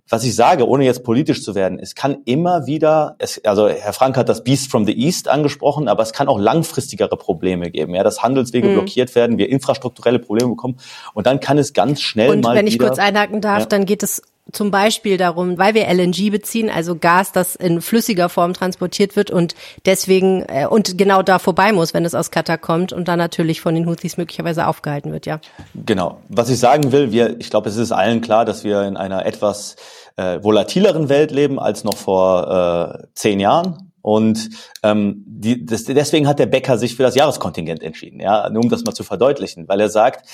was 0.07 0.23
ich 0.23 0.35
sage, 0.35 0.67
ohne 0.67 0.85
jetzt 0.85 1.03
politisch 1.03 1.43
zu 1.43 1.55
werden, 1.55 1.79
es 1.79 1.95
kann 1.95 2.17
immer 2.25 2.67
wieder, 2.67 3.15
es, 3.17 3.43
also 3.43 3.69
Herr 3.69 3.93
Frank 3.93 4.17
hat 4.17 4.29
das 4.29 4.43
Beast 4.43 4.69
from 4.69 4.85
the 4.85 4.93
East 4.93 5.27
angesprochen, 5.27 5.87
aber 5.87 6.03
es 6.03 6.13
kann 6.13 6.27
auch 6.27 6.39
langfristigere 6.39 7.17
Probleme 7.17 7.71
geben, 7.71 7.95
ja, 7.95 8.03
dass 8.03 8.21
Handelswege 8.21 8.67
mhm. 8.67 8.73
blockiert 8.73 9.15
werden, 9.15 9.37
wir 9.37 9.49
infrastrukturelle 9.49 10.19
Probleme 10.19 10.49
bekommen 10.49 10.77
und 11.13 11.25
dann 11.25 11.39
kann 11.39 11.57
es 11.57 11.73
ganz 11.73 12.01
schnell 12.01 12.31
und 12.31 12.43
mal 12.43 12.55
wenn 12.55 12.67
ich 12.67 12.75
wieder, 12.75 12.87
kurz 12.87 12.99
einhaken 12.99 13.41
darf, 13.41 13.61
ja. 13.61 13.65
dann 13.65 13.85
geht 13.85 14.03
es 14.03 14.21
zum 14.51 14.71
Beispiel 14.71 15.17
darum, 15.17 15.57
weil 15.57 15.73
wir 15.73 15.87
LNG 15.87 16.31
beziehen, 16.31 16.69
also 16.69 16.95
Gas, 16.95 17.31
das 17.31 17.55
in 17.55 17.81
flüssiger 17.81 18.29
Form 18.29 18.53
transportiert 18.53 19.15
wird 19.15 19.31
und 19.31 19.55
deswegen 19.85 20.43
äh, 20.47 20.67
und 20.67 20.97
genau 20.97 21.21
da 21.21 21.39
vorbei 21.39 21.71
muss, 21.71 21.93
wenn 21.93 22.05
es 22.05 22.15
aus 22.15 22.31
Katar 22.31 22.57
kommt 22.57 22.93
und 22.93 23.07
dann 23.07 23.19
natürlich 23.19 23.61
von 23.61 23.75
den 23.75 23.87
Houthis 23.87 24.17
möglicherweise 24.17 24.67
aufgehalten 24.67 25.11
wird, 25.11 25.25
ja. 25.25 25.39
Genau. 25.73 26.19
Was 26.29 26.49
ich 26.49 26.59
sagen 26.59 26.91
will, 26.91 27.11
wir, 27.11 27.39
ich 27.39 27.49
glaube, 27.49 27.69
es 27.69 27.77
ist 27.77 27.91
allen 27.91 28.21
klar, 28.21 28.45
dass 28.45 28.63
wir 28.63 28.83
in 28.83 28.97
einer 28.97 29.25
etwas 29.25 29.75
äh, 30.15 30.43
volatileren 30.43 31.09
Welt 31.09 31.31
leben 31.31 31.59
als 31.59 31.83
noch 31.83 31.97
vor 31.97 32.99
äh, 33.01 33.07
zehn 33.13 33.39
Jahren. 33.39 33.91
Und 34.01 34.49
ähm, 34.81 35.23
die, 35.27 35.65
das, 35.65 35.83
deswegen 35.83 36.27
hat 36.27 36.39
der 36.39 36.47
Bäcker 36.47 36.77
sich 36.77 36.95
für 36.95 37.03
das 37.03 37.15
Jahreskontingent 37.15 37.83
entschieden, 37.83 38.19
ja, 38.19 38.49
nur 38.49 38.63
um 38.63 38.69
das 38.69 38.83
mal 38.83 38.93
zu 38.93 39.03
verdeutlichen, 39.03 39.67
weil 39.67 39.79
er 39.79 39.89
sagt, 39.89 40.27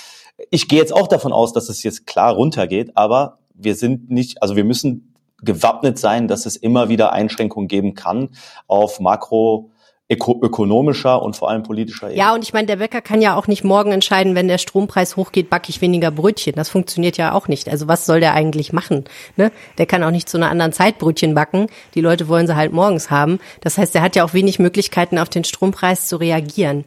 ich 0.51 0.67
gehe 0.67 0.79
jetzt 0.79 0.93
auch 0.93 1.07
davon 1.07 1.33
aus, 1.33 1.53
dass 1.53 1.67
es 1.69 1.83
jetzt 1.83 2.05
klar 2.05 2.33
runtergeht, 2.33 2.91
aber 2.95 3.39
wir 3.57 3.75
sind 3.75 4.09
nicht, 4.09 4.41
also 4.41 4.55
wir 4.55 4.63
müssen 4.63 5.13
gewappnet 5.41 5.99
sein, 5.99 6.27
dass 6.27 6.45
es 6.45 6.55
immer 6.55 6.89
wieder 6.89 7.13
Einschränkungen 7.13 7.67
geben 7.67 7.93
kann 7.93 8.29
auf 8.67 8.99
Makro 8.99 9.71
ökonomischer 10.09 11.21
und 11.21 11.35
vor 11.35 11.49
allem 11.49 11.63
politischer 11.63 12.07
Ebene. 12.07 12.17
Ja, 12.17 12.33
und 12.33 12.41
ich 12.41 12.53
meine, 12.53 12.65
der 12.65 12.77
Bäcker 12.77 13.01
kann 13.01 13.21
ja 13.21 13.35
auch 13.35 13.47
nicht 13.47 13.65
morgen 13.65 13.91
entscheiden, 13.91 14.35
wenn 14.35 14.47
der 14.47 14.57
Strompreis 14.57 15.17
hochgeht, 15.17 15.49
backe 15.49 15.69
ich 15.69 15.81
weniger 15.81 16.11
Brötchen. 16.11 16.53
Das 16.55 16.69
funktioniert 16.69 17.17
ja 17.17 17.33
auch 17.33 17.49
nicht. 17.49 17.67
Also 17.67 17.89
was 17.89 18.05
soll 18.05 18.21
der 18.21 18.33
eigentlich 18.33 18.71
machen? 18.71 19.03
Ne? 19.35 19.51
Der 19.77 19.85
kann 19.85 20.03
auch 20.03 20.11
nicht 20.11 20.29
zu 20.29 20.37
einer 20.37 20.49
anderen 20.49 20.71
Zeit 20.71 20.97
Brötchen 20.97 21.35
backen. 21.35 21.67
Die 21.93 22.01
Leute 22.01 22.29
wollen 22.29 22.47
sie 22.47 22.55
halt 22.55 22.71
morgens 22.71 23.11
haben. 23.11 23.39
Das 23.59 23.77
heißt, 23.77 23.95
er 23.95 24.01
hat 24.01 24.15
ja 24.15 24.23
auch 24.23 24.33
wenig 24.33 24.59
Möglichkeiten, 24.59 25.19
auf 25.19 25.27
den 25.27 25.43
Strompreis 25.43 26.07
zu 26.07 26.15
reagieren. 26.15 26.85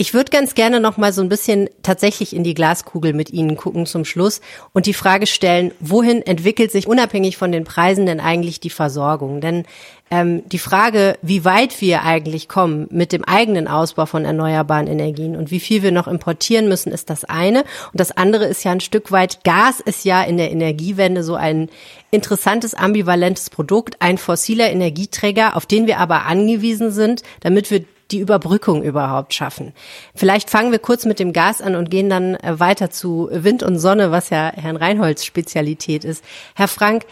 Ich 0.00 0.14
würde 0.14 0.30
ganz 0.30 0.54
gerne 0.54 0.78
noch 0.78 0.96
mal 0.96 1.12
so 1.12 1.22
ein 1.22 1.28
bisschen 1.28 1.68
tatsächlich 1.82 2.32
in 2.32 2.44
die 2.44 2.54
Glaskugel 2.54 3.12
mit 3.14 3.30
Ihnen 3.30 3.56
gucken 3.56 3.84
zum 3.84 4.04
Schluss 4.04 4.40
und 4.72 4.86
die 4.86 4.94
Frage 4.94 5.26
stellen, 5.26 5.72
wohin 5.80 6.22
entwickelt 6.22 6.70
sich 6.70 6.86
unabhängig 6.86 7.36
von 7.36 7.50
den 7.50 7.64
Preisen 7.64 8.06
denn 8.06 8.20
eigentlich 8.20 8.60
die 8.60 8.70
Versorgung? 8.70 9.40
Denn 9.40 9.64
ähm, 10.08 10.48
die 10.48 10.60
Frage, 10.60 11.18
wie 11.22 11.44
weit 11.44 11.80
wir 11.80 12.04
eigentlich 12.04 12.48
kommen 12.48 12.86
mit 12.92 13.10
dem 13.10 13.24
eigenen 13.24 13.66
Ausbau 13.66 14.06
von 14.06 14.24
erneuerbaren 14.24 14.86
Energien 14.86 15.34
und 15.34 15.50
wie 15.50 15.58
viel 15.58 15.82
wir 15.82 15.90
noch 15.90 16.06
importieren 16.06 16.68
müssen, 16.68 16.92
ist 16.92 17.10
das 17.10 17.24
eine. 17.24 17.62
Und 17.92 17.94
das 17.94 18.16
andere 18.16 18.44
ist 18.44 18.62
ja 18.62 18.70
ein 18.70 18.78
Stück 18.78 19.10
weit, 19.10 19.42
Gas 19.42 19.80
ist 19.80 20.04
ja 20.04 20.22
in 20.22 20.36
der 20.36 20.52
Energiewende 20.52 21.24
so 21.24 21.34
ein 21.34 21.70
interessantes, 22.12 22.72
ambivalentes 22.74 23.50
Produkt, 23.50 23.96
ein 23.98 24.16
fossiler 24.16 24.70
Energieträger, 24.70 25.56
auf 25.56 25.66
den 25.66 25.88
wir 25.88 25.98
aber 25.98 26.26
angewiesen 26.26 26.92
sind, 26.92 27.22
damit 27.40 27.72
wir 27.72 27.84
die 28.10 28.20
Überbrückung 28.20 28.82
überhaupt 28.82 29.34
schaffen. 29.34 29.72
Vielleicht 30.14 30.50
fangen 30.50 30.72
wir 30.72 30.78
kurz 30.78 31.04
mit 31.04 31.18
dem 31.18 31.32
Gas 31.32 31.60
an 31.60 31.74
und 31.74 31.90
gehen 31.90 32.08
dann 32.08 32.36
äh, 32.36 32.58
weiter 32.58 32.90
zu 32.90 33.28
Wind 33.30 33.62
und 33.62 33.78
Sonne, 33.78 34.10
was 34.10 34.30
ja 34.30 34.50
Herrn 34.54 34.76
Reinholds 34.76 35.24
Spezialität 35.24 36.04
ist. 36.04 36.24
Herr 36.54 36.68
Frank, 36.68 37.04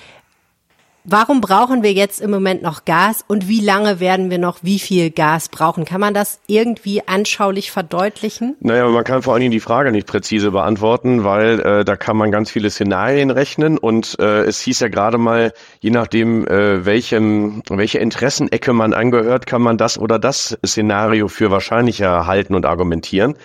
Warum 1.08 1.40
brauchen 1.40 1.84
wir 1.84 1.92
jetzt 1.92 2.20
im 2.20 2.32
Moment 2.32 2.62
noch 2.62 2.84
Gas 2.84 3.24
und 3.28 3.46
wie 3.46 3.60
lange 3.60 4.00
werden 4.00 4.28
wir 4.28 4.38
noch 4.38 4.58
wie 4.62 4.80
viel 4.80 5.10
Gas 5.12 5.48
brauchen? 5.48 5.84
Kann 5.84 6.00
man 6.00 6.14
das 6.14 6.40
irgendwie 6.48 7.06
anschaulich 7.06 7.70
verdeutlichen? 7.70 8.56
Naja, 8.58 8.88
man 8.88 9.04
kann 9.04 9.22
vor 9.22 9.34
allen 9.34 9.42
Dingen 9.42 9.52
die 9.52 9.60
Frage 9.60 9.92
nicht 9.92 10.08
präzise 10.08 10.50
beantworten, 10.50 11.22
weil 11.22 11.60
äh, 11.60 11.84
da 11.84 11.94
kann 11.94 12.16
man 12.16 12.32
ganz 12.32 12.50
viele 12.50 12.70
Szenarien 12.70 13.30
rechnen 13.30 13.78
und 13.78 14.18
äh, 14.18 14.42
es 14.42 14.58
hieß 14.62 14.80
ja 14.80 14.88
gerade 14.88 15.16
mal, 15.16 15.52
je 15.78 15.90
nachdem, 15.90 16.44
äh, 16.48 16.84
welchem, 16.84 17.62
welche 17.70 17.98
Interessenecke 17.98 18.72
man 18.72 18.92
angehört, 18.92 19.46
kann 19.46 19.62
man 19.62 19.78
das 19.78 20.00
oder 20.00 20.18
das 20.18 20.58
Szenario 20.66 21.28
für 21.28 21.52
wahrscheinlicher 21.52 22.26
halten 22.26 22.56
und 22.56 22.66
argumentieren. 22.66 23.36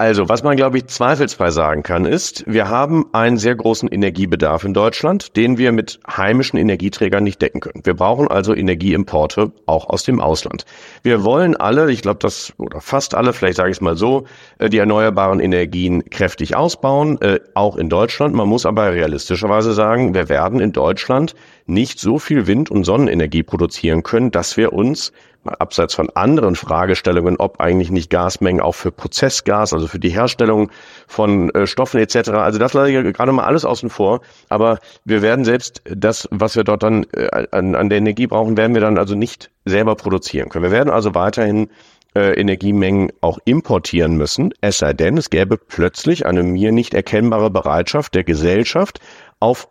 Also, 0.00 0.30
was 0.30 0.42
man, 0.42 0.56
glaube 0.56 0.78
ich, 0.78 0.86
zweifelsfrei 0.86 1.50
sagen 1.50 1.82
kann, 1.82 2.06
ist, 2.06 2.42
wir 2.46 2.70
haben 2.70 3.04
einen 3.12 3.36
sehr 3.36 3.54
großen 3.54 3.86
Energiebedarf 3.86 4.64
in 4.64 4.72
Deutschland, 4.72 5.36
den 5.36 5.58
wir 5.58 5.72
mit 5.72 6.00
heimischen 6.08 6.58
Energieträgern 6.58 7.22
nicht 7.22 7.42
decken 7.42 7.60
können. 7.60 7.82
Wir 7.84 7.92
brauchen 7.92 8.26
also 8.26 8.54
Energieimporte 8.54 9.52
auch 9.66 9.90
aus 9.90 10.02
dem 10.04 10.18
Ausland. 10.18 10.64
Wir 11.02 11.22
wollen 11.22 11.54
alle, 11.54 11.92
ich 11.92 12.00
glaube, 12.00 12.18
das, 12.18 12.54
oder 12.56 12.80
fast 12.80 13.14
alle, 13.14 13.34
vielleicht 13.34 13.58
sage 13.58 13.68
ich 13.68 13.76
es 13.76 13.82
mal 13.82 13.94
so, 13.94 14.24
äh, 14.56 14.70
die 14.70 14.78
erneuerbaren 14.78 15.38
Energien 15.38 16.02
kräftig 16.08 16.56
ausbauen, 16.56 17.20
äh, 17.20 17.38
auch 17.52 17.76
in 17.76 17.90
Deutschland. 17.90 18.34
Man 18.34 18.48
muss 18.48 18.64
aber 18.64 18.94
realistischerweise 18.94 19.74
sagen, 19.74 20.14
wir 20.14 20.30
werden 20.30 20.60
in 20.60 20.72
Deutschland 20.72 21.34
nicht 21.66 22.00
so 22.00 22.18
viel 22.18 22.46
Wind- 22.46 22.70
und 22.70 22.84
Sonnenenergie 22.84 23.42
produzieren 23.42 24.02
können, 24.02 24.30
dass 24.30 24.56
wir 24.56 24.72
uns 24.72 25.12
abseits 25.44 25.94
von 25.94 26.10
anderen 26.10 26.56
Fragestellungen, 26.56 27.36
ob 27.38 27.60
eigentlich 27.60 27.90
nicht 27.90 28.10
Gasmengen 28.10 28.60
auch 28.60 28.74
für 28.74 28.92
Prozessgas, 28.92 29.72
also 29.72 29.86
für 29.86 29.98
die 29.98 30.10
Herstellung 30.10 30.70
von 31.06 31.50
äh, 31.50 31.66
Stoffen 31.66 32.00
etc. 32.00 32.30
Also 32.30 32.58
das 32.58 32.74
lasse 32.74 32.90
ich 32.90 33.14
gerade 33.14 33.32
mal 33.32 33.44
alles 33.44 33.64
außen 33.64 33.90
vor. 33.90 34.20
Aber 34.48 34.78
wir 35.04 35.22
werden 35.22 35.44
selbst 35.44 35.82
das, 35.84 36.28
was 36.30 36.56
wir 36.56 36.64
dort 36.64 36.82
dann 36.82 37.06
äh, 37.12 37.46
an, 37.52 37.74
an 37.74 37.88
der 37.88 37.98
Energie 37.98 38.26
brauchen, 38.26 38.56
werden 38.56 38.74
wir 38.74 38.80
dann 38.80 38.98
also 38.98 39.14
nicht 39.14 39.50
selber 39.64 39.94
produzieren 39.96 40.48
können. 40.48 40.64
Wir 40.64 40.72
werden 40.72 40.90
also 40.90 41.14
weiterhin 41.14 41.70
äh, 42.14 42.34
Energiemengen 42.40 43.12
auch 43.20 43.38
importieren 43.44 44.16
müssen, 44.16 44.52
es 44.60 44.78
sei 44.78 44.92
denn, 44.92 45.16
es 45.16 45.30
gäbe 45.30 45.56
plötzlich 45.56 46.26
eine 46.26 46.42
mir 46.42 46.72
nicht 46.72 46.92
erkennbare 46.92 47.50
Bereitschaft 47.50 48.14
der 48.14 48.24
Gesellschaft 48.24 49.00
auf 49.38 49.68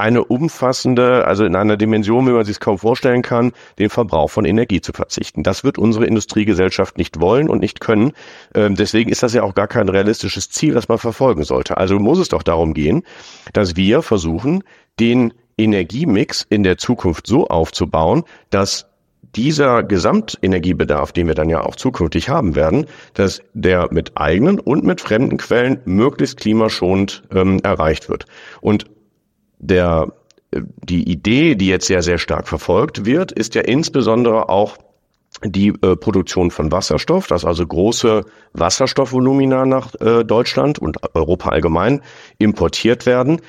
eine 0.00 0.24
umfassende, 0.24 1.26
also 1.26 1.44
in 1.44 1.54
einer 1.54 1.76
Dimension, 1.76 2.26
wie 2.26 2.32
man 2.32 2.44
sich 2.44 2.56
es 2.56 2.60
kaum 2.60 2.78
vorstellen 2.78 3.22
kann, 3.22 3.52
den 3.78 3.90
Verbrauch 3.90 4.30
von 4.30 4.44
Energie 4.44 4.80
zu 4.80 4.92
verzichten. 4.92 5.42
Das 5.42 5.62
wird 5.62 5.78
unsere 5.78 6.06
Industriegesellschaft 6.06 6.98
nicht 6.98 7.20
wollen 7.20 7.48
und 7.48 7.60
nicht 7.60 7.80
können. 7.80 8.12
Ähm, 8.54 8.74
deswegen 8.74 9.10
ist 9.10 9.22
das 9.22 9.34
ja 9.34 9.42
auch 9.42 9.54
gar 9.54 9.68
kein 9.68 9.88
realistisches 9.88 10.50
Ziel, 10.50 10.74
das 10.74 10.88
man 10.88 10.98
verfolgen 10.98 11.44
sollte. 11.44 11.76
Also 11.76 11.98
muss 11.98 12.18
es 12.18 12.28
doch 12.28 12.42
darum 12.42 12.74
gehen, 12.74 13.02
dass 13.52 13.76
wir 13.76 14.02
versuchen, 14.02 14.64
den 14.98 15.32
Energiemix 15.56 16.46
in 16.48 16.62
der 16.62 16.78
Zukunft 16.78 17.26
so 17.26 17.46
aufzubauen, 17.46 18.24
dass 18.48 18.86
dieser 19.36 19.82
Gesamtenergiebedarf, 19.82 21.12
den 21.12 21.28
wir 21.28 21.34
dann 21.34 21.50
ja 21.50 21.60
auch 21.60 21.76
zukünftig 21.76 22.28
haben 22.28 22.56
werden, 22.56 22.86
dass 23.14 23.42
der 23.54 23.88
mit 23.92 24.16
eigenen 24.16 24.58
und 24.58 24.84
mit 24.84 25.00
fremden 25.00 25.36
Quellen 25.36 25.80
möglichst 25.84 26.38
klimaschonend 26.38 27.22
ähm, 27.32 27.60
erreicht 27.62 28.08
wird. 28.08 28.24
Und 28.60 28.86
der, 29.60 30.12
die 30.52 31.08
Idee, 31.08 31.54
die 31.54 31.68
jetzt 31.68 31.86
sehr, 31.86 32.02
sehr 32.02 32.18
stark 32.18 32.48
verfolgt 32.48 33.04
wird, 33.04 33.30
ist 33.32 33.54
ja 33.54 33.62
insbesondere 33.62 34.48
auch 34.48 34.78
die 35.44 35.68
äh, 35.68 35.96
Produktion 35.96 36.50
von 36.50 36.72
Wasserstoff, 36.72 37.26
dass 37.28 37.44
also 37.44 37.66
große 37.66 38.24
Wasserstoffvolumina 38.52 39.64
nach 39.64 39.94
äh, 40.00 40.24
Deutschland 40.24 40.78
und 40.78 40.98
Europa 41.14 41.50
allgemein 41.50 42.02
importiert 42.38 43.06
werden. 43.06 43.40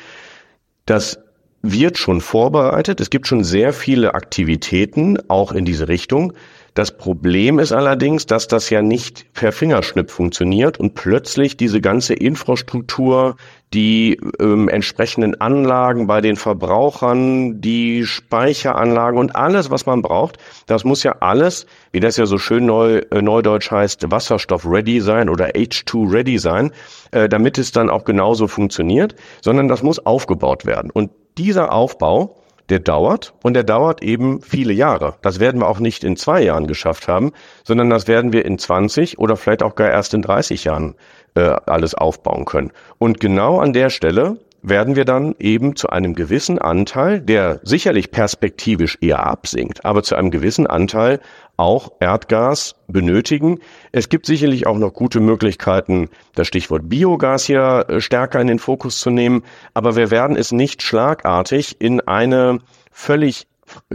Das 0.85 1.19
wird 1.63 1.97
schon 1.97 2.21
vorbereitet. 2.21 3.01
Es 3.01 3.09
gibt 3.09 3.27
schon 3.27 3.43
sehr 3.43 3.73
viele 3.73 4.13
Aktivitäten 4.13 5.17
auch 5.29 5.51
in 5.51 5.65
diese 5.65 5.87
Richtung. 5.87 6.33
Das 6.73 6.95
Problem 6.95 7.59
ist 7.59 7.73
allerdings, 7.73 8.25
dass 8.27 8.47
das 8.47 8.69
ja 8.69 8.81
nicht 8.81 9.33
per 9.33 9.51
Fingerschnipp 9.51 10.09
funktioniert 10.09 10.79
und 10.79 10.95
plötzlich 10.95 11.57
diese 11.57 11.81
ganze 11.81 12.13
Infrastruktur, 12.13 13.35
die 13.73 14.17
ähm, 14.39 14.69
entsprechenden 14.69 15.39
Anlagen 15.41 16.07
bei 16.07 16.21
den 16.21 16.37
Verbrauchern, 16.37 17.59
die 17.59 18.05
Speicheranlagen 18.05 19.19
und 19.19 19.35
alles, 19.35 19.69
was 19.69 19.85
man 19.85 20.01
braucht, 20.01 20.37
das 20.65 20.85
muss 20.85 21.03
ja 21.03 21.17
alles, 21.19 21.65
wie 21.91 21.99
das 21.99 22.15
ja 22.15 22.25
so 22.25 22.37
schön 22.37 22.65
neu, 22.65 22.99
äh, 22.99 23.21
neudeutsch 23.21 23.69
heißt, 23.69 24.09
Wasserstoff-ready 24.09 25.01
sein 25.01 25.27
oder 25.27 25.47
H2-ready 25.49 26.37
sein, 26.37 26.71
äh, 27.11 27.27
damit 27.27 27.57
es 27.57 27.73
dann 27.73 27.89
auch 27.89 28.05
genauso 28.05 28.47
funktioniert, 28.47 29.15
sondern 29.41 29.67
das 29.67 29.83
muss 29.83 30.05
aufgebaut 30.05 30.65
werden. 30.65 30.89
Und 30.89 31.11
dieser 31.37 31.73
Aufbau, 31.73 32.40
der 32.69 32.79
dauert 32.79 33.33
und 33.43 33.53
der 33.53 33.63
dauert 33.63 34.03
eben 34.03 34.41
viele 34.41 34.73
Jahre. 34.73 35.15
Das 35.21 35.39
werden 35.39 35.61
wir 35.61 35.67
auch 35.67 35.79
nicht 35.79 36.03
in 36.03 36.15
zwei 36.15 36.41
Jahren 36.41 36.67
geschafft 36.67 37.07
haben, 37.07 37.31
sondern 37.63 37.89
das 37.89 38.07
werden 38.07 38.33
wir 38.33 38.45
in 38.45 38.57
20 38.57 39.19
oder 39.19 39.35
vielleicht 39.37 39.63
auch 39.63 39.75
gar 39.75 39.89
erst 39.89 40.13
in 40.13 40.21
30 40.21 40.63
Jahren 40.63 40.95
äh, 41.35 41.55
alles 41.65 41.95
aufbauen 41.95 42.45
können. 42.45 42.71
Und 42.97 43.19
genau 43.19 43.59
an 43.59 43.73
der 43.73 43.89
Stelle 43.89 44.37
werden 44.63 44.95
wir 44.95 45.05
dann 45.05 45.35
eben 45.39 45.75
zu 45.75 45.89
einem 45.89 46.13
gewissen 46.13 46.59
Anteil, 46.59 47.19
der 47.19 47.59
sicherlich 47.63 48.11
perspektivisch 48.11 48.97
eher 49.01 49.25
absinkt, 49.25 49.85
aber 49.85 50.03
zu 50.03 50.15
einem 50.15 50.31
gewissen 50.31 50.67
Anteil 50.67 51.19
auch 51.57 51.91
Erdgas 51.99 52.75
benötigen. 52.87 53.59
Es 53.91 54.09
gibt 54.09 54.25
sicherlich 54.25 54.67
auch 54.67 54.77
noch 54.77 54.93
gute 54.93 55.19
Möglichkeiten, 55.19 56.09
das 56.35 56.47
Stichwort 56.47 56.89
Biogas 56.89 57.45
hier 57.45 57.85
äh, 57.87 58.01
stärker 58.01 58.41
in 58.41 58.47
den 58.47 58.59
Fokus 58.59 58.99
zu 58.99 59.09
nehmen, 59.09 59.43
aber 59.73 59.95
wir 59.95 60.11
werden 60.11 60.35
es 60.35 60.51
nicht 60.51 60.81
schlagartig 60.81 61.79
in 61.79 62.01
eine 62.01 62.59
völlig 62.91 63.47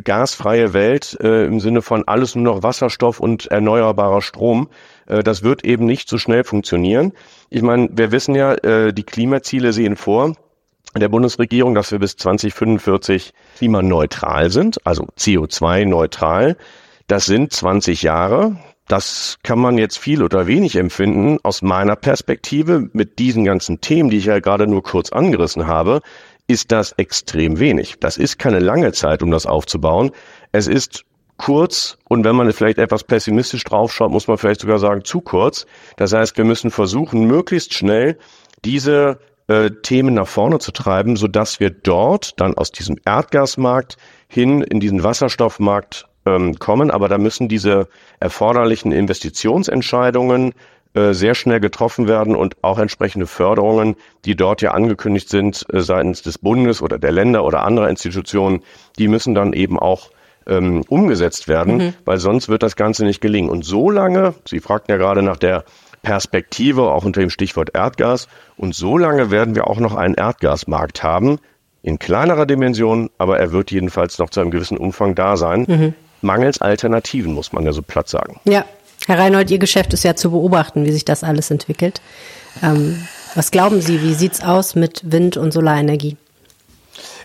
gasfreie 0.04 0.72
Welt 0.72 1.18
äh, 1.20 1.44
im 1.44 1.60
Sinne 1.60 1.82
von 1.82 2.04
alles 2.06 2.34
nur 2.34 2.44
noch 2.44 2.62
Wasserstoff 2.62 3.20
und 3.20 3.46
erneuerbarer 3.46 4.22
Strom. 4.22 4.68
Äh, 5.06 5.22
das 5.22 5.42
wird 5.42 5.64
eben 5.64 5.84
nicht 5.84 6.08
so 6.08 6.18
schnell 6.18 6.44
funktionieren. 6.44 7.12
Ich 7.50 7.62
meine, 7.62 7.88
wir 7.92 8.12
wissen 8.12 8.34
ja, 8.34 8.54
äh, 8.54 8.92
die 8.92 9.04
Klimaziele 9.04 9.72
sehen 9.72 9.96
vor, 9.96 10.34
der 11.00 11.08
Bundesregierung, 11.08 11.74
dass 11.74 11.92
wir 11.92 11.98
bis 11.98 12.16
2045 12.16 13.32
klimaneutral 13.56 14.50
sind, 14.50 14.84
also 14.86 15.06
CO2-neutral. 15.18 16.56
Das 17.06 17.26
sind 17.26 17.52
20 17.52 18.02
Jahre. 18.02 18.56
Das 18.88 19.38
kann 19.42 19.58
man 19.58 19.78
jetzt 19.78 19.98
viel 19.98 20.22
oder 20.22 20.46
wenig 20.46 20.76
empfinden. 20.76 21.38
Aus 21.42 21.62
meiner 21.62 21.96
Perspektive 21.96 22.88
mit 22.92 23.18
diesen 23.18 23.44
ganzen 23.44 23.80
Themen, 23.80 24.10
die 24.10 24.18
ich 24.18 24.26
ja 24.26 24.38
gerade 24.38 24.66
nur 24.66 24.82
kurz 24.82 25.10
angerissen 25.10 25.66
habe, 25.66 26.02
ist 26.46 26.70
das 26.70 26.92
extrem 26.92 27.58
wenig. 27.58 27.96
Das 27.98 28.16
ist 28.16 28.38
keine 28.38 28.60
lange 28.60 28.92
Zeit, 28.92 29.22
um 29.22 29.30
das 29.30 29.46
aufzubauen. 29.46 30.12
Es 30.52 30.68
ist 30.68 31.04
kurz 31.36 31.98
und 32.08 32.24
wenn 32.24 32.36
man 32.36 32.52
vielleicht 32.52 32.78
etwas 32.78 33.04
pessimistisch 33.04 33.64
draufschaut, 33.64 34.10
muss 34.10 34.28
man 34.28 34.38
vielleicht 34.38 34.60
sogar 34.60 34.78
sagen 34.78 35.04
zu 35.04 35.20
kurz. 35.20 35.66
Das 35.96 36.12
heißt, 36.12 36.36
wir 36.36 36.44
müssen 36.44 36.70
versuchen, 36.70 37.26
möglichst 37.26 37.74
schnell 37.74 38.18
diese 38.64 39.18
äh, 39.48 39.70
Themen 39.70 40.14
nach 40.14 40.28
vorne 40.28 40.58
zu 40.58 40.72
treiben, 40.72 41.16
so 41.16 41.28
dass 41.28 41.60
wir 41.60 41.70
dort 41.70 42.40
dann 42.40 42.54
aus 42.54 42.72
diesem 42.72 42.96
Erdgasmarkt 43.04 43.96
hin 44.28 44.60
in 44.62 44.80
diesen 44.80 45.02
Wasserstoffmarkt 45.02 46.06
ähm, 46.26 46.58
kommen. 46.58 46.90
Aber 46.90 47.08
da 47.08 47.18
müssen 47.18 47.48
diese 47.48 47.88
erforderlichen 48.20 48.92
Investitionsentscheidungen 48.92 50.52
äh, 50.94 51.12
sehr 51.12 51.34
schnell 51.34 51.60
getroffen 51.60 52.08
werden 52.08 52.34
und 52.34 52.56
auch 52.62 52.78
entsprechende 52.78 53.26
Förderungen, 53.26 53.96
die 54.24 54.34
dort 54.34 54.62
ja 54.62 54.72
angekündigt 54.72 55.28
sind 55.28 55.66
äh, 55.72 55.80
seitens 55.80 56.22
des 56.22 56.38
Bundes 56.38 56.82
oder 56.82 56.98
der 56.98 57.12
Länder 57.12 57.44
oder 57.44 57.64
anderer 57.64 57.88
Institutionen, 57.88 58.62
die 58.98 59.06
müssen 59.08 59.34
dann 59.34 59.52
eben 59.52 59.78
auch 59.78 60.10
ähm, 60.46 60.82
umgesetzt 60.88 61.48
werden, 61.48 61.76
mhm. 61.76 61.94
weil 62.04 62.18
sonst 62.18 62.48
wird 62.48 62.62
das 62.62 62.76
Ganze 62.76 63.04
nicht 63.04 63.20
gelingen. 63.20 63.50
Und 63.50 63.64
so 63.64 63.90
lange, 63.90 64.34
Sie 64.46 64.60
fragten 64.60 64.92
ja 64.92 64.96
gerade 64.96 65.22
nach 65.22 65.36
der 65.36 65.64
Perspektive, 66.06 66.92
auch 66.92 67.04
unter 67.04 67.20
dem 67.20 67.30
Stichwort 67.30 67.70
Erdgas. 67.74 68.28
Und 68.56 68.76
so 68.76 68.96
lange 68.96 69.32
werden 69.32 69.56
wir 69.56 69.66
auch 69.66 69.80
noch 69.80 69.96
einen 69.96 70.14
Erdgasmarkt 70.14 71.02
haben, 71.02 71.40
in 71.82 71.98
kleinerer 71.98 72.46
Dimension, 72.46 73.10
aber 73.18 73.40
er 73.40 73.50
wird 73.50 73.72
jedenfalls 73.72 74.16
noch 74.20 74.30
zu 74.30 74.38
einem 74.38 74.52
gewissen 74.52 74.78
Umfang 74.78 75.16
da 75.16 75.36
sein. 75.36 75.64
Mhm. 75.66 75.94
Mangels 76.22 76.60
Alternativen, 76.60 77.32
muss 77.32 77.52
man 77.52 77.64
ja 77.64 77.72
so 77.72 77.82
platt 77.82 78.08
sagen. 78.08 78.38
Ja, 78.44 78.64
Herr 79.08 79.18
Reinhold, 79.18 79.50
Ihr 79.50 79.58
Geschäft 79.58 79.92
ist 79.94 80.04
ja 80.04 80.14
zu 80.14 80.30
beobachten, 80.30 80.84
wie 80.84 80.92
sich 80.92 81.04
das 81.04 81.24
alles 81.24 81.50
entwickelt. 81.50 82.00
Ähm, 82.62 83.04
was 83.34 83.50
glauben 83.50 83.80
Sie, 83.80 84.00
wie 84.00 84.14
sieht's 84.14 84.44
aus 84.44 84.76
mit 84.76 85.10
Wind- 85.10 85.36
und 85.36 85.50
Solarenergie? 85.50 86.16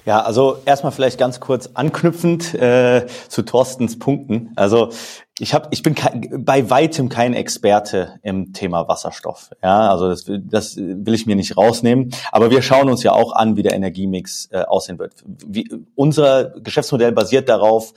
Ja, 0.06 0.22
also 0.22 0.58
erstmal 0.66 0.92
vielleicht 0.92 1.20
ganz 1.20 1.40
kurz 1.40 1.70
anknüpfend 1.74 2.56
äh, 2.56 3.06
zu 3.28 3.44
Thorstens 3.44 4.00
Punkten. 4.00 4.52
Also 4.56 4.90
ich 5.38 5.54
habe, 5.54 5.68
ich 5.72 5.84
bin 5.84 5.96
kein, 5.96 6.44
bei 6.44 6.70
weitem 6.70 7.10
kein 7.10 7.34
Experte 7.34 8.20
im 8.24 8.54
Thema 8.54 8.88
Wasserstoff. 8.88 9.52
Ja, 9.62 9.92
also 9.92 10.10
das, 10.10 10.26
das 10.28 10.78
will 10.78 11.14
ich 11.14 11.28
mir 11.28 11.36
nicht 11.36 11.56
rausnehmen. 11.56 12.14
Aber 12.32 12.50
wir 12.50 12.62
schauen 12.62 12.90
uns 12.90 13.04
ja 13.04 13.12
auch 13.12 13.34
an, 13.34 13.58
wie 13.58 13.64
der 13.64 13.74
Energiemix 13.74 14.50
äh, 14.52 14.62
aussehen 14.62 14.98
wird. 14.98 15.24
Wie, 15.26 15.70
unser 15.96 16.52
Geschäftsmodell 16.60 17.12
basiert 17.12 17.48
darauf, 17.48 17.94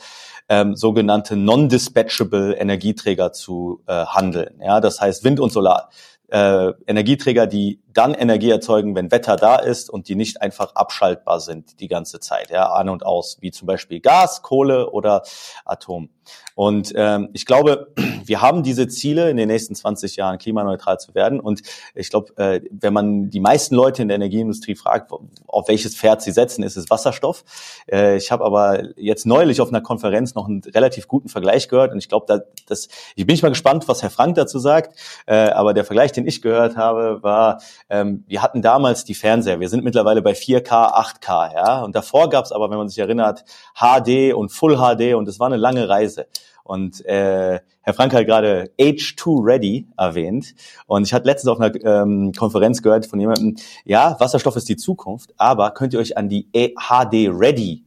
ähm, 0.51 0.77
sogenannte 0.77 1.37
non-dispatchable 1.37 2.55
Energieträger 2.55 3.33
zu 3.33 3.83
äh, 3.87 4.05
handeln. 4.05 4.61
Ja, 4.61 4.81
das 4.81 5.01
heißt 5.01 5.25
Wind 5.25 5.41
und 5.41 5.53
Solar 5.53 5.89
äh, 6.29 6.73
Energieträger, 6.87 7.47
die 7.47 7.81
dann 7.95 8.15
Energie 8.15 8.51
erzeugen, 8.51 8.95
wenn 8.95 9.11
Wetter 9.11 9.37
da 9.37 9.57
ist 9.57 9.89
und 9.89 10.09
die 10.09 10.15
nicht 10.15 10.43
einfach 10.43 10.75
abschaltbar 10.75 11.41
sind 11.41 11.81
die 11.81 11.89
ganze 11.89 12.21
Zeit, 12.21 12.51
ja, 12.51 12.71
an 12.73 12.89
und 12.89 13.07
aus, 13.07 13.39
wie 13.41 13.51
zum 13.51 13.67
Beispiel 13.67 14.01
Gas, 14.01 14.43
Kohle 14.43 14.91
oder 14.91 15.23
Atom. 15.65 16.11
Und 16.55 16.93
ähm, 16.97 17.31
ich 17.33 17.47
glaube, 17.47 17.93
wir 18.25 18.41
haben 18.41 18.63
diese 18.63 18.89
Ziele, 18.89 19.31
in 19.31 19.37
den 19.37 19.49
nächsten 19.49 19.75
20 19.75 20.17
Jahren 20.17 20.39
klimaneutral 20.39 20.99
zu 20.99 21.15
werden. 21.15 21.41
Und 21.41 21.63
ich 21.95 22.11
glaube, 22.11 22.37
äh, 22.37 22.61
wenn 22.71 22.93
man 22.93 23.31
die 23.31 23.41
meisten 23.41 23.75
Leute 23.75 24.03
in 24.03 24.09
der 24.09 24.17
Energieindustrie 24.17 24.75
fragt, 24.75 25.13
auf 25.47 25.69
welches 25.69 25.97
Pferd 25.97 26.23
sie 26.23 26.31
setzen, 26.31 26.63
ist 26.63 26.77
es 26.77 26.91
Wasserstoff. 26.91 27.45
Äh, 27.91 28.17
ich 28.17 28.31
habe 28.31 28.45
aber 28.45 28.97
jetzt 28.97 29.27
neulich 29.27 29.61
auf 29.61 29.69
einer 29.69 29.81
Konferenz 29.81 30.35
noch 30.35 30.49
einen 30.49 30.63
relativ 30.63 31.09
guten 31.09 31.29
Vergleich 31.29 31.69
gehört. 31.69 31.93
Und 31.93 31.99
ich 31.99 32.09
glaube, 32.09 32.27
da, 32.29 32.41
das, 32.67 32.89
ich 33.17 33.27
bin 33.27 33.39
mal 33.43 33.49
gespannt, 33.49 33.89
was 33.89 34.03
Herr 34.03 34.11
Frank 34.11 34.37
dazu 34.37 34.59
sagt. 34.59 34.99
Äh, 35.27 35.51
aber 35.51 35.75
der 35.75 35.85
Vergleich, 35.85 36.13
den 36.13 36.27
ich 36.27 36.41
gehört 36.41 36.77
habe, 36.77 37.23
war, 37.23 37.61
ähm, 37.95 38.25
wir 38.27 38.43
hatten 38.43 38.61
damals 38.61 39.05
die 39.05 39.15
Fernseher. 39.15 39.61
Wir 39.61 39.69
sind 39.69 39.85
mittlerweile 39.85 40.23
bei 40.23 40.33
4K, 40.33 40.69
8K. 40.69 41.55
Ja? 41.55 41.83
Und 41.83 41.95
davor 41.95 42.29
gab 42.29 42.45
es 42.45 42.53
aber, 42.53 42.71
wenn 42.71 42.79
man 42.79 42.89
sich 42.89 42.99
erinnert, 42.99 43.45
HD 43.75 44.35
und 44.35 44.51
Full 44.51 44.77
HD. 44.77 45.15
Und 45.15 45.29
es 45.29 45.39
war 45.39 45.47
eine 45.47 45.57
lange 45.57 45.89
Reise. 45.89 46.27
Und 46.65 47.05
äh, 47.05 47.61
Herr 47.83 47.95
Frank 47.95 48.15
hat 48.15 48.27
gerade 48.27 48.71
H2 48.81 49.45
Ready 49.45 49.87
erwähnt. 49.97 50.55
Und 50.87 51.07
ich 51.07 51.13
hatte 51.13 51.27
letztens 51.27 51.53
auf 51.53 51.61
einer 51.61 51.75
ähm, 51.85 52.33
Konferenz 52.33 52.83
gehört 52.83 53.07
von 53.07 53.21
jemandem, 53.21 53.57
ja, 53.85 54.17
Wasserstoff 54.19 54.57
ist 54.57 54.69
die 54.69 54.77
Zukunft, 54.77 55.35
aber 55.37 55.71
könnt 55.73 55.93
ihr 55.93 56.01
euch 56.01 56.17
an 56.17 56.29
die 56.29 56.49
HD 56.53 57.29
Ready 57.31 57.85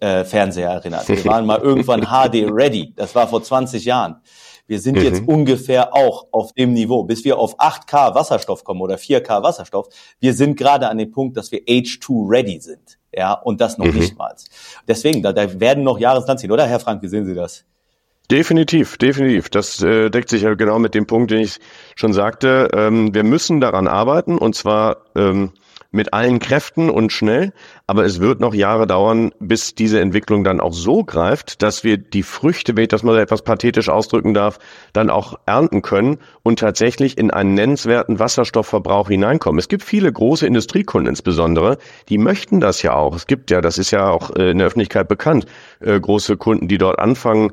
äh, 0.00 0.24
Fernseher 0.24 0.70
erinnern? 0.70 1.02
Wir 1.06 1.24
waren 1.26 1.44
mal 1.44 1.58
irgendwann 1.58 2.02
HD 2.02 2.48
Ready. 2.48 2.92
Das 2.94 3.14
war 3.16 3.26
vor 3.26 3.42
20 3.42 3.84
Jahren. 3.84 4.20
Wir 4.72 4.80
sind 4.80 4.96
mhm. 4.96 5.02
jetzt 5.02 5.22
ungefähr 5.28 5.94
auch 5.94 6.28
auf 6.32 6.54
dem 6.54 6.72
Niveau, 6.72 7.02
bis 7.04 7.26
wir 7.26 7.36
auf 7.36 7.60
8K 7.60 8.14
Wasserstoff 8.14 8.64
kommen 8.64 8.80
oder 8.80 8.94
4K 8.94 9.42
Wasserstoff. 9.42 9.90
Wir 10.18 10.32
sind 10.32 10.56
gerade 10.56 10.88
an 10.88 10.96
dem 10.96 11.10
Punkt, 11.10 11.36
dass 11.36 11.52
wir 11.52 11.58
H2 11.66 12.26
ready 12.26 12.58
sind. 12.58 12.98
Ja, 13.14 13.34
und 13.34 13.60
das 13.60 13.76
noch 13.76 13.84
mhm. 13.84 13.98
nicht 13.98 14.16
mal. 14.16 14.34
Deswegen, 14.88 15.22
da, 15.22 15.34
da 15.34 15.60
werden 15.60 15.84
noch 15.84 15.98
Jahresland 15.98 16.40
ziehen, 16.40 16.50
oder 16.50 16.66
Herr 16.66 16.80
Frank, 16.80 17.02
wie 17.02 17.08
sehen 17.08 17.26
Sie 17.26 17.34
das? 17.34 17.66
Definitiv, 18.30 18.96
definitiv. 18.96 19.50
Das 19.50 19.82
äh, 19.82 20.08
deckt 20.08 20.30
sich 20.30 20.40
ja 20.40 20.54
genau 20.54 20.78
mit 20.78 20.94
dem 20.94 21.06
Punkt, 21.06 21.32
den 21.32 21.40
ich 21.40 21.58
schon 21.94 22.14
sagte. 22.14 22.70
Ähm, 22.72 23.12
wir 23.12 23.24
müssen 23.24 23.60
daran 23.60 23.86
arbeiten 23.86 24.38
und 24.38 24.54
zwar 24.54 25.02
ähm, 25.14 25.52
mit 25.92 26.12
allen 26.14 26.38
Kräften 26.38 26.90
und 26.90 27.12
schnell, 27.12 27.52
aber 27.86 28.04
es 28.04 28.18
wird 28.18 28.40
noch 28.40 28.54
Jahre 28.54 28.86
dauern, 28.86 29.30
bis 29.38 29.74
diese 29.74 30.00
Entwicklung 30.00 30.42
dann 30.42 30.60
auch 30.60 30.72
so 30.72 31.04
greift, 31.04 31.62
dass 31.62 31.84
wir 31.84 31.98
die 31.98 32.22
Früchte, 32.22 32.74
wenn 32.76 32.84
ich 32.84 32.88
das 32.88 33.02
mal 33.02 33.18
etwas 33.18 33.42
pathetisch 33.42 33.88
ausdrücken 33.88 34.34
darf, 34.34 34.58
dann 34.92 35.10
auch 35.10 35.38
ernten 35.46 35.82
können 35.82 36.18
und 36.42 36.58
tatsächlich 36.58 37.18
in 37.18 37.30
einen 37.30 37.54
nennenswerten 37.54 38.18
Wasserstoffverbrauch 38.18 39.08
hineinkommen. 39.08 39.58
Es 39.58 39.68
gibt 39.68 39.84
viele 39.84 40.10
große 40.10 40.46
Industriekunden 40.46 41.08
insbesondere, 41.08 41.78
die 42.08 42.18
möchten 42.18 42.58
das 42.60 42.82
ja 42.82 42.94
auch. 42.94 43.14
Es 43.14 43.26
gibt 43.26 43.50
ja, 43.50 43.60
das 43.60 43.78
ist 43.78 43.90
ja 43.90 44.08
auch 44.08 44.34
äh, 44.34 44.50
in 44.50 44.58
der 44.58 44.66
Öffentlichkeit 44.66 45.08
bekannt, 45.08 45.46
äh, 45.80 46.00
große 46.00 46.38
Kunden, 46.38 46.68
die 46.68 46.78
dort 46.78 46.98
anfangen, 46.98 47.52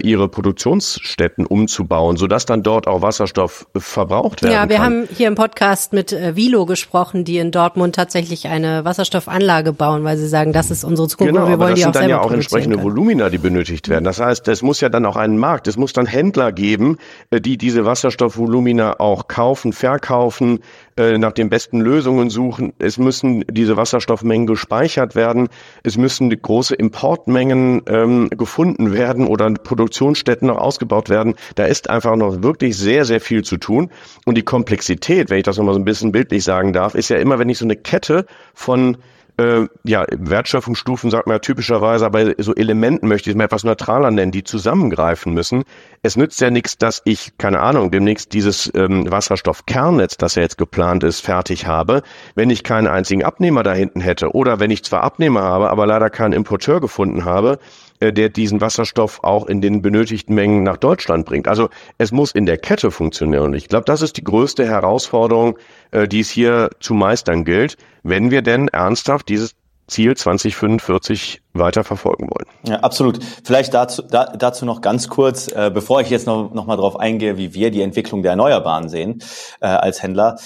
ihre 0.00 0.28
Produktionsstätten 0.28 1.46
umzubauen, 1.46 2.16
sodass 2.16 2.44
dann 2.46 2.62
dort 2.62 2.86
auch 2.86 3.02
Wasserstoff 3.02 3.66
verbraucht 3.76 4.42
werden 4.42 4.52
Ja, 4.52 4.68
wir 4.68 4.76
kann. 4.76 4.84
haben 4.84 5.08
hier 5.14 5.28
im 5.28 5.34
Podcast 5.34 5.92
mit 5.92 6.12
äh, 6.12 6.34
Vilo 6.36 6.66
gesprochen, 6.66 7.24
die 7.24 7.38
in 7.38 7.50
Dortmund 7.52 7.94
tatsächlich 7.94 8.48
eine 8.48 8.84
Wasserstoffanlage 8.84 9.72
bauen, 9.72 10.04
weil 10.04 10.16
sie 10.16 10.28
sagen, 10.28 10.52
das 10.52 10.70
ist 10.70 10.84
unsere 10.84 11.08
Zukunft 11.08 11.32
Genau, 11.32 11.44
und 11.44 11.48
wir 11.50 11.54
aber 11.54 11.64
wollen 11.66 11.74
das 11.74 11.80
die 11.80 11.84
auch 11.84 11.86
sind 11.86 11.94
dann 11.96 12.02
selber 12.08 12.20
ja 12.22 12.26
auch 12.26 12.32
entsprechende 12.32 12.76
können. 12.76 12.88
Volumina, 12.88 13.30
die 13.30 13.38
benötigt 13.38 13.88
werden. 13.88 14.04
Das 14.04 14.18
heißt, 14.20 14.48
es 14.48 14.62
muss 14.62 14.80
ja 14.80 14.88
dann 14.88 15.06
auch 15.06 15.16
einen 15.16 15.38
Markt, 15.38 15.68
es 15.68 15.76
muss 15.76 15.92
dann 15.92 16.06
Händler 16.06 16.52
geben, 16.52 16.98
äh, 17.30 17.40
die 17.40 17.56
diese 17.56 17.84
Wasserstoffvolumina 17.84 18.98
auch 18.98 19.28
kaufen, 19.28 19.72
verkaufen, 19.72 20.60
äh, 20.96 21.18
nach 21.18 21.32
den 21.32 21.50
besten 21.50 21.80
Lösungen 21.80 22.30
suchen. 22.30 22.72
Es 22.78 22.98
müssen 22.98 23.44
diese 23.50 23.76
Wasserstoffmengen 23.76 24.46
gespeichert 24.46 25.14
werden. 25.14 25.48
Es 25.82 25.96
müssen 25.96 26.30
große 26.30 26.74
Importmengen 26.74 27.82
ähm, 27.86 28.30
gefunden 28.30 28.92
werden 28.92 29.26
oder 29.26 29.50
Produktionsstätten 29.52 30.48
noch 30.48 30.58
ausgebaut 30.58 31.08
werden. 31.08 31.34
Da 31.54 31.64
ist 31.64 31.90
einfach 31.90 32.16
noch 32.16 32.42
wirklich 32.42 32.76
sehr, 32.76 33.04
sehr 33.04 33.20
viel 33.20 33.44
zu 33.44 33.58
tun. 33.58 33.90
Und 34.24 34.36
die 34.36 34.42
Komplexität, 34.42 35.30
wenn 35.30 35.38
ich 35.38 35.44
das 35.44 35.58
nochmal 35.58 35.74
so 35.74 35.80
ein 35.80 35.84
bisschen 35.84 36.12
bildlich 36.12 36.44
sagen 36.44 36.72
darf, 36.72 36.94
ist 36.94 37.10
ja 37.10 37.18
immer, 37.18 37.38
wenn 37.38 37.48
ich 37.48 37.58
so 37.58 37.66
eine 37.66 37.76
Kette 37.76 38.26
von 38.54 38.96
äh, 39.38 39.66
ja, 39.84 40.06
Wertschöpfungsstufen 40.10 41.10
sagt 41.10 41.26
man 41.26 41.34
ja 41.34 41.38
typischerweise, 41.40 42.06
aber 42.06 42.34
so 42.38 42.54
Elementen 42.54 43.08
möchte 43.08 43.30
ich 43.30 43.36
mal 43.36 43.44
etwas 43.44 43.64
neutraler 43.64 44.10
nennen, 44.10 44.32
die 44.32 44.44
zusammengreifen 44.44 45.34
müssen. 45.34 45.64
Es 46.02 46.16
nützt 46.16 46.40
ja 46.40 46.50
nichts, 46.50 46.78
dass 46.78 47.02
ich, 47.04 47.36
keine 47.36 47.60
Ahnung, 47.60 47.90
demnächst 47.90 48.32
dieses 48.32 48.70
ähm, 48.74 49.10
Wasserstoffkernnetz, 49.10 50.16
das 50.16 50.36
ja 50.36 50.42
jetzt 50.42 50.58
geplant 50.58 51.04
ist, 51.04 51.20
fertig 51.20 51.66
habe, 51.66 52.02
wenn 52.34 52.50
ich 52.50 52.62
keinen 52.62 52.86
einzigen 52.86 53.24
Abnehmer 53.24 53.62
da 53.62 53.72
hinten 53.72 54.00
hätte 54.00 54.34
oder 54.34 54.58
wenn 54.60 54.70
ich 54.70 54.84
zwar 54.84 55.02
Abnehmer 55.02 55.42
habe, 55.42 55.70
aber 55.70 55.86
leider 55.86 56.08
keinen 56.08 56.32
Importeur 56.32 56.80
gefunden 56.80 57.24
habe, 57.24 57.58
äh, 58.00 58.12
der 58.12 58.28
diesen 58.28 58.60
Wasserstoff 58.60 59.20
auch 59.22 59.46
in 59.46 59.60
den 59.60 59.82
benötigten 59.82 60.34
Mengen 60.34 60.62
nach 60.62 60.76
Deutschland 60.76 61.26
bringt. 61.26 61.48
Also 61.48 61.68
es 61.98 62.12
muss 62.12 62.32
in 62.32 62.46
der 62.46 62.58
Kette 62.58 62.90
funktionieren. 62.90 63.44
Und 63.44 63.54
ich 63.54 63.68
glaube, 63.68 63.84
das 63.84 64.02
ist 64.02 64.16
die 64.16 64.24
größte 64.24 64.66
Herausforderung, 64.66 65.58
äh, 65.90 66.08
die 66.08 66.20
es 66.20 66.30
hier 66.30 66.70
zu 66.80 66.94
meistern 66.94 67.44
gilt, 67.44 67.76
wenn 68.02 68.30
wir 68.30 68.42
denn 68.42 68.68
ernsthaft 68.68 69.28
dieses 69.28 69.54
Ziel 69.88 70.16
2045 70.16 71.42
weiter 71.52 71.84
verfolgen 71.84 72.28
wollen. 72.28 72.46
Ja, 72.66 72.80
absolut. 72.80 73.20
Vielleicht 73.44 73.72
dazu, 73.72 74.02
da, 74.02 74.26
dazu 74.36 74.64
noch 74.64 74.80
ganz 74.80 75.08
kurz, 75.08 75.48
äh, 75.48 75.70
bevor 75.72 76.00
ich 76.00 76.10
jetzt 76.10 76.26
noch, 76.26 76.52
noch 76.52 76.66
mal 76.66 76.76
darauf 76.76 76.98
eingehe, 76.98 77.36
wie 77.36 77.54
wir 77.54 77.70
die 77.70 77.82
Entwicklung 77.82 78.22
der 78.22 78.32
Erneuerbaren 78.32 78.88
sehen 78.88 79.22
äh, 79.60 79.66
als 79.66 80.02
Händler. 80.02 80.38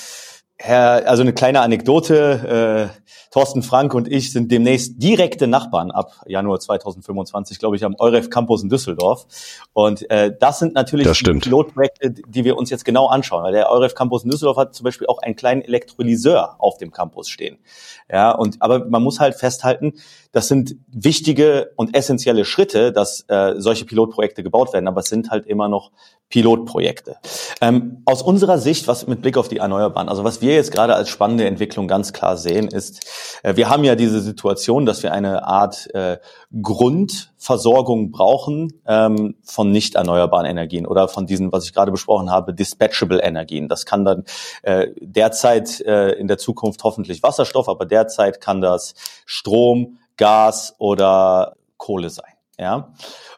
Herr, 0.58 1.08
also 1.08 1.22
eine 1.22 1.32
kleine 1.32 1.62
Anekdote. 1.62 2.90
Äh, 2.92 3.00
Thorsten 3.30 3.62
Frank 3.62 3.94
und 3.94 4.10
ich 4.10 4.32
sind 4.32 4.50
demnächst 4.50 5.00
direkte 5.00 5.46
Nachbarn 5.46 5.92
ab 5.92 6.20
Januar 6.26 6.58
2025, 6.58 7.60
glaube 7.60 7.76
ich, 7.76 7.84
am 7.84 7.94
Euref 7.98 8.28
Campus 8.28 8.62
in 8.64 8.68
Düsseldorf. 8.68 9.26
Und 9.72 10.10
äh, 10.10 10.34
das 10.38 10.58
sind 10.58 10.74
natürlich 10.74 11.06
Das 11.06 11.18
die. 11.18 11.38
Pilotprojekte, 11.38 12.10
die 12.10 12.44
wir 12.44 12.56
uns 12.56 12.70
jetzt 12.70 12.84
genau 12.84 13.06
anschauen. 13.06 13.44
Weil 13.44 13.52
der 13.52 13.70
Euref 13.70 13.94
Campus 13.94 14.24
in 14.24 14.30
Düsseldorf 14.30 14.56
hat 14.56 14.74
zum 14.74 14.84
Beispiel 14.84 15.06
auch 15.06 15.18
einen 15.18 15.36
kleinen 15.36 15.62
Elektrolyseur 15.62 16.56
auf 16.58 16.78
dem 16.78 16.90
Campus 16.90 17.28
stehen. 17.28 17.58
Ja, 18.10 18.32
und 18.32 18.60
aber 18.60 18.86
man 18.86 19.02
muss 19.02 19.20
halt 19.20 19.36
festhalten, 19.36 19.94
das 20.32 20.48
sind 20.48 20.76
wichtige 20.88 21.72
und 21.76 21.96
essentielle 21.96 22.44
Schritte, 22.44 22.92
dass 22.92 23.24
äh, 23.28 23.54
solche 23.58 23.84
Pilotprojekte 23.84 24.42
gebaut 24.42 24.72
werden, 24.72 24.88
aber 24.88 25.00
es 25.00 25.08
sind 25.08 25.30
halt 25.30 25.46
immer 25.46 25.68
noch 25.68 25.92
Pilotprojekte. 26.28 27.16
Ähm, 27.60 28.02
aus 28.04 28.22
unserer 28.22 28.58
Sicht, 28.58 28.86
was 28.86 29.06
mit 29.06 29.22
Blick 29.22 29.36
auf 29.36 29.48
die 29.48 29.58
Erneuerbaren, 29.58 30.08
also 30.08 30.22
was 30.22 30.40
wir 30.40 30.54
jetzt 30.54 30.70
gerade 30.70 30.94
als 30.94 31.08
spannende 31.08 31.46
Entwicklung 31.46 31.88
ganz 31.88 32.12
klar 32.12 32.36
sehen, 32.36 32.68
ist, 32.68 33.04
wir 33.42 33.68
haben 33.68 33.84
ja 33.84 33.94
diese 33.94 34.20
Situation, 34.20 34.86
dass 34.86 35.02
wir 35.02 35.12
eine 35.12 35.44
Art 35.44 35.92
äh, 35.94 36.18
Grundversorgung 36.60 38.10
brauchen 38.10 38.80
ähm, 38.86 39.36
von 39.44 39.70
nicht 39.70 39.94
erneuerbaren 39.94 40.46
Energien 40.46 40.86
oder 40.86 41.08
von 41.08 41.26
diesen, 41.26 41.52
was 41.52 41.64
ich 41.64 41.72
gerade 41.72 41.92
besprochen 41.92 42.30
habe, 42.30 42.54
dispatchable 42.54 43.20
Energien. 43.22 43.68
Das 43.68 43.86
kann 43.86 44.04
dann 44.04 44.24
äh, 44.62 44.88
derzeit 45.00 45.80
äh, 45.80 46.12
in 46.12 46.28
der 46.28 46.38
Zukunft 46.38 46.82
hoffentlich 46.84 47.22
Wasserstoff, 47.22 47.68
aber 47.68 47.86
derzeit 47.86 48.40
kann 48.40 48.60
das 48.60 48.94
Strom, 49.26 49.98
Gas 50.16 50.74
oder 50.78 51.56
Kohle 51.76 52.10
sein. 52.10 52.39
Ja. 52.60 52.92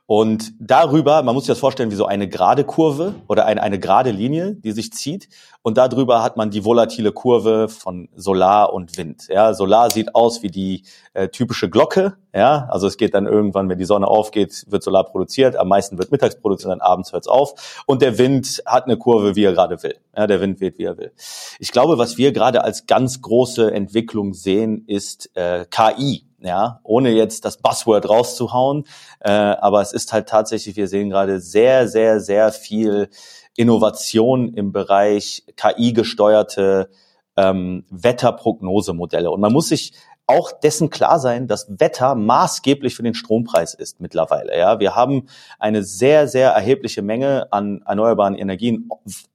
Und 0.06 0.52
darüber, 0.58 1.22
man 1.22 1.34
muss 1.34 1.44
sich 1.44 1.52
das 1.52 1.60
vorstellen 1.60 1.92
wie 1.92 1.94
so 1.94 2.06
eine 2.06 2.28
gerade 2.28 2.64
Kurve 2.64 3.14
oder 3.28 3.46
eine, 3.46 3.62
eine 3.62 3.78
gerade 3.78 4.10
Linie, 4.10 4.56
die 4.56 4.72
sich 4.72 4.92
zieht. 4.92 5.28
Und 5.62 5.78
darüber 5.78 6.24
hat 6.24 6.36
man 6.36 6.50
die 6.50 6.64
volatile 6.64 7.12
Kurve 7.12 7.68
von 7.68 8.08
Solar 8.16 8.72
und 8.72 8.98
Wind. 8.98 9.28
Ja, 9.28 9.54
Solar 9.54 9.90
sieht 9.90 10.16
aus 10.16 10.42
wie 10.42 10.50
die 10.50 10.82
äh, 11.14 11.28
typische 11.28 11.70
Glocke. 11.70 12.16
Ja, 12.34 12.66
also 12.68 12.88
es 12.88 12.96
geht 12.96 13.14
dann 13.14 13.26
irgendwann, 13.26 13.68
wenn 13.68 13.78
die 13.78 13.84
Sonne 13.84 14.08
aufgeht, 14.08 14.64
wird 14.68 14.82
Solar 14.82 15.04
produziert. 15.04 15.54
Am 15.54 15.68
meisten 15.68 15.98
wird 15.98 16.10
mittags 16.10 16.36
produziert, 16.40 16.72
dann 16.72 16.80
abends 16.80 17.12
hört's 17.12 17.28
auf. 17.28 17.84
Und 17.86 18.02
der 18.02 18.18
Wind 18.18 18.60
hat 18.66 18.86
eine 18.86 18.96
Kurve, 18.96 19.36
wie 19.36 19.44
er 19.44 19.52
gerade 19.52 19.84
will. 19.84 19.94
Ja, 20.16 20.26
der 20.26 20.40
Wind 20.40 20.60
weht, 20.60 20.78
wie 20.78 20.84
er 20.84 20.98
will. 20.98 21.12
Ich 21.60 21.70
glaube, 21.70 21.96
was 21.96 22.18
wir 22.18 22.32
gerade 22.32 22.64
als 22.64 22.86
ganz 22.86 23.22
große 23.22 23.72
Entwicklung 23.72 24.34
sehen, 24.34 24.84
ist 24.88 25.30
äh, 25.36 25.64
KI 25.70 26.26
ja, 26.43 26.80
ohne 26.82 27.11
jetzt 27.11 27.45
das 27.45 27.59
Buzzword 27.59 28.09
rauszuhauen. 28.09 28.84
Äh, 29.20 29.30
aber 29.30 29.80
es 29.80 29.93
ist 29.93 30.12
halt 30.12 30.28
tatsächlich, 30.28 30.76
wir 30.76 30.88
sehen 30.88 31.11
gerade 31.11 31.40
sehr, 31.40 31.88
sehr, 31.88 32.20
sehr 32.20 32.53
viel 32.53 33.09
Innovation 33.57 34.55
im 34.55 34.72
Bereich 34.72 35.45
KI-gesteuerte 35.57 36.88
ähm, 37.36 37.84
Wetterprognosemodelle. 37.90 39.30
Und 39.30 39.40
man 39.40 39.53
muss 39.53 39.68
sich 39.68 39.93
auch 40.26 40.53
dessen 40.53 40.90
klar 40.90 41.18
sein, 41.18 41.47
dass 41.47 41.66
Wetter 41.68 42.14
maßgeblich 42.14 42.95
für 42.95 43.03
den 43.03 43.14
Strompreis 43.14 43.74
ist 43.74 44.01
mittlerweile. 44.01 44.57
Ja, 44.57 44.78
wir 44.78 44.95
haben 44.95 45.26
eine 45.59 45.82
sehr, 45.82 46.28
sehr 46.28 46.51
erhebliche 46.51 47.03
Menge 47.03 47.53
an 47.53 47.82
erneuerbaren 47.84 48.34
Energien, 48.34 48.88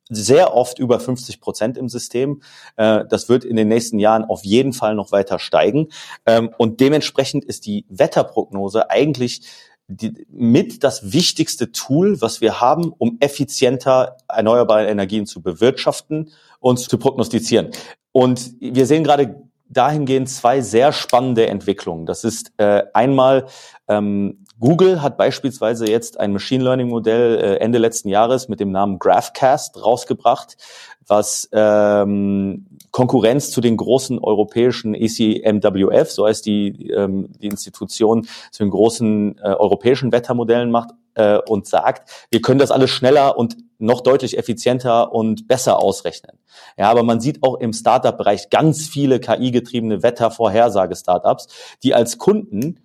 sehr 0.09 0.53
oft 0.53 0.79
über 0.79 0.99
50 0.99 1.41
Prozent 1.41 1.77
im 1.77 1.89
System. 1.89 2.41
Äh, 2.75 3.05
Das 3.09 3.29
wird 3.29 3.43
in 3.45 3.55
den 3.55 3.67
nächsten 3.67 3.99
Jahren 3.99 4.25
auf 4.25 4.43
jeden 4.43 4.73
Fall 4.73 4.95
noch 4.95 5.11
weiter 5.11 5.39
steigen. 5.39 5.87
Ähm, 6.25 6.49
Und 6.57 6.79
dementsprechend 6.79 7.45
ist 7.45 7.65
die 7.65 7.85
Wetterprognose 7.89 8.89
eigentlich 8.89 9.41
mit 10.29 10.83
das 10.83 11.13
wichtigste 11.13 11.71
Tool, 11.71 12.19
was 12.21 12.41
wir 12.41 12.59
haben, 12.59 12.93
um 12.97 13.17
effizienter 13.21 14.17
erneuerbare 14.27 14.87
Energien 14.87 15.25
zu 15.25 15.41
bewirtschaften 15.41 16.31
und 16.59 16.77
zu 16.77 16.97
prognostizieren. 16.97 17.71
Und 18.11 18.51
wir 18.59 18.85
sehen 18.85 19.03
gerade 19.03 19.41
dahingehend 19.69 20.29
zwei 20.29 20.61
sehr 20.61 20.91
spannende 20.91 21.47
Entwicklungen. 21.47 22.05
Das 22.05 22.23
ist 22.23 22.51
äh, 22.57 22.83
einmal 22.93 23.47
ähm, 23.87 24.45
Google 24.59 25.03
hat 25.03 25.17
beispielsweise 25.17 25.87
jetzt 25.87 26.19
ein 26.19 26.33
Machine 26.33 26.63
Learning 26.63 26.89
Modell 26.89 27.37
äh, 27.37 27.55
Ende 27.57 27.77
letzten 27.77 28.09
Jahres 28.09 28.49
mit 28.49 28.59
dem 28.59 28.71
Namen 28.71 28.97
GraphCast 28.97 29.83
rausgebracht, 29.83 30.57
was 31.05 31.47
ähm, 31.51 32.65
Konkurrenz 32.91 33.51
zu 33.51 33.61
den 33.61 33.77
großen 33.77 34.17
europäischen 34.17 34.95
ECMWF, 34.95 36.11
so 36.11 36.25
heißt 36.25 36.45
die, 36.45 36.89
ähm, 36.89 37.29
die 37.39 37.47
Institution, 37.47 38.27
zu 38.51 38.63
den 38.63 38.71
großen 38.71 39.37
äh, 39.37 39.41
europäischen 39.41 40.11
Wettermodellen 40.11 40.71
macht 40.71 40.89
äh, 41.13 41.37
und 41.47 41.67
sagt, 41.67 42.27
wir 42.31 42.41
können 42.41 42.59
das 42.59 42.71
alles 42.71 42.89
schneller 42.89 43.37
und 43.37 43.57
noch 43.77 44.01
deutlich 44.01 44.39
effizienter 44.39 45.13
und 45.13 45.47
besser 45.47 45.79
ausrechnen. 45.79 46.39
Ja, 46.79 46.89
aber 46.89 47.03
man 47.03 47.21
sieht 47.21 47.43
auch 47.43 47.59
im 47.59 47.73
Startup-Bereich 47.73 48.49
ganz 48.49 48.87
viele 48.87 49.19
KI-getriebene 49.19 50.01
Wettervorhersage-Startups, 50.01 51.47
die 51.83 51.93
als 51.93 52.17
Kunden 52.17 52.79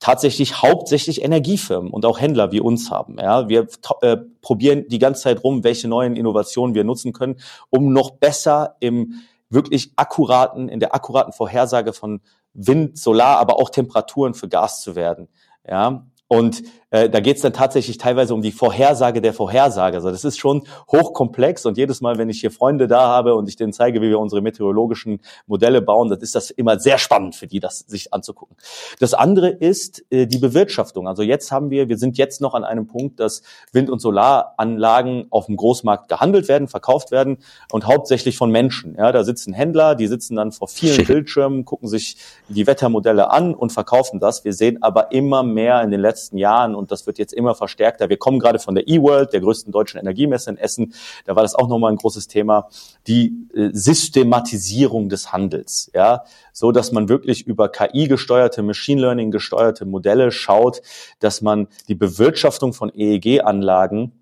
tatsächlich 0.00 0.62
hauptsächlich 0.62 1.22
Energiefirmen 1.22 1.90
und 1.90 2.04
auch 2.04 2.20
Händler 2.20 2.52
wie 2.52 2.60
uns 2.60 2.90
haben. 2.90 3.16
Ja, 3.18 3.48
wir 3.48 3.66
äh, 4.00 4.16
probieren 4.40 4.84
die 4.88 4.98
ganze 4.98 5.22
Zeit 5.22 5.42
rum, 5.42 5.64
welche 5.64 5.88
neuen 5.88 6.16
Innovationen 6.16 6.74
wir 6.74 6.84
nutzen 6.84 7.12
können, 7.12 7.36
um 7.70 7.92
noch 7.92 8.12
besser 8.12 8.76
im 8.80 9.14
wirklich 9.50 9.92
akkuraten, 9.96 10.68
in 10.68 10.80
der 10.80 10.94
akkuraten 10.94 11.32
Vorhersage 11.32 11.92
von 11.92 12.20
Wind, 12.52 12.98
Solar, 12.98 13.38
aber 13.38 13.56
auch 13.56 13.70
Temperaturen 13.70 14.34
für 14.34 14.48
Gas 14.48 14.82
zu 14.82 14.94
werden. 14.94 15.28
Ja, 15.66 16.06
Und 16.28 16.62
äh, 16.90 17.10
da 17.10 17.20
geht 17.20 17.36
es 17.36 17.42
dann 17.42 17.52
tatsächlich 17.52 17.98
teilweise 17.98 18.34
um 18.34 18.42
die 18.42 18.52
Vorhersage 18.52 19.20
der 19.20 19.32
Vorhersage. 19.32 19.96
Also 19.96 20.10
das 20.10 20.24
ist 20.24 20.38
schon 20.38 20.62
hochkomplex 20.90 21.66
und 21.66 21.76
jedes 21.76 22.00
Mal, 22.00 22.18
wenn 22.18 22.30
ich 22.30 22.40
hier 22.40 22.50
Freunde 22.50 22.88
da 22.88 23.06
habe 23.06 23.34
und 23.34 23.48
ich 23.48 23.56
denen 23.56 23.72
zeige, 23.72 24.00
wie 24.00 24.08
wir 24.08 24.18
unsere 24.18 24.40
meteorologischen 24.40 25.20
Modelle 25.46 25.82
bauen, 25.82 26.08
dann 26.08 26.20
ist 26.20 26.34
das 26.34 26.50
immer 26.50 26.78
sehr 26.78 26.98
spannend 26.98 27.34
für 27.34 27.46
die, 27.46 27.60
das 27.60 27.80
sich 27.80 28.14
anzugucken. 28.14 28.56
Das 29.00 29.12
andere 29.14 29.48
ist 29.48 30.04
äh, 30.10 30.26
die 30.26 30.38
Bewirtschaftung. 30.38 31.06
Also 31.06 31.22
jetzt 31.22 31.52
haben 31.52 31.70
wir, 31.70 31.88
wir 31.88 31.98
sind 31.98 32.16
jetzt 32.16 32.40
noch 32.40 32.54
an 32.54 32.64
einem 32.64 32.86
Punkt, 32.86 33.20
dass 33.20 33.42
Wind- 33.72 33.90
und 33.90 34.00
Solaranlagen 34.00 35.26
auf 35.30 35.46
dem 35.46 35.56
Großmarkt 35.56 36.08
gehandelt 36.08 36.48
werden, 36.48 36.68
verkauft 36.68 37.10
werden 37.10 37.38
und 37.70 37.86
hauptsächlich 37.86 38.38
von 38.38 38.50
Menschen. 38.50 38.94
Ja, 38.96 39.12
da 39.12 39.24
sitzen 39.24 39.52
Händler, 39.52 39.94
die 39.94 40.06
sitzen 40.06 40.36
dann 40.36 40.52
vor 40.52 40.68
vielen 40.68 41.04
Bildschirmen, 41.04 41.64
gucken 41.64 41.88
sich 41.88 42.16
die 42.48 42.66
Wettermodelle 42.66 43.30
an 43.30 43.54
und 43.54 43.72
verkaufen 43.72 44.20
das. 44.20 44.44
Wir 44.44 44.54
sehen 44.54 44.82
aber 44.82 45.12
immer 45.12 45.42
mehr 45.42 45.82
in 45.82 45.90
den 45.90 46.00
letzten 46.00 46.38
Jahren 46.38 46.77
und 46.78 46.90
das 46.90 47.06
wird 47.06 47.18
jetzt 47.18 47.32
immer 47.34 47.54
verstärkter. 47.54 48.08
Wir 48.08 48.16
kommen 48.16 48.38
gerade 48.38 48.58
von 48.58 48.74
der 48.74 48.88
eWorld, 48.88 49.32
der 49.32 49.40
größten 49.40 49.72
deutschen 49.72 49.98
Energiemesse 50.00 50.50
in 50.50 50.56
Essen. 50.56 50.94
Da 51.26 51.36
war 51.36 51.42
das 51.42 51.54
auch 51.54 51.68
nochmal 51.68 51.92
ein 51.92 51.98
großes 51.98 52.28
Thema. 52.28 52.68
Die 53.06 53.48
äh, 53.54 53.70
Systematisierung 53.72 55.08
des 55.08 55.32
Handels, 55.32 55.90
ja, 55.94 56.24
so 56.52 56.72
dass 56.72 56.92
man 56.92 57.08
wirklich 57.08 57.46
über 57.46 57.68
KI 57.68 58.08
gesteuerte, 58.08 58.62
Machine 58.62 59.00
Learning 59.00 59.30
gesteuerte 59.30 59.84
Modelle 59.84 60.30
schaut, 60.30 60.80
dass 61.18 61.42
man 61.42 61.68
die 61.88 61.94
Bewirtschaftung 61.94 62.72
von 62.72 62.90
EEG-Anlagen 62.94 64.12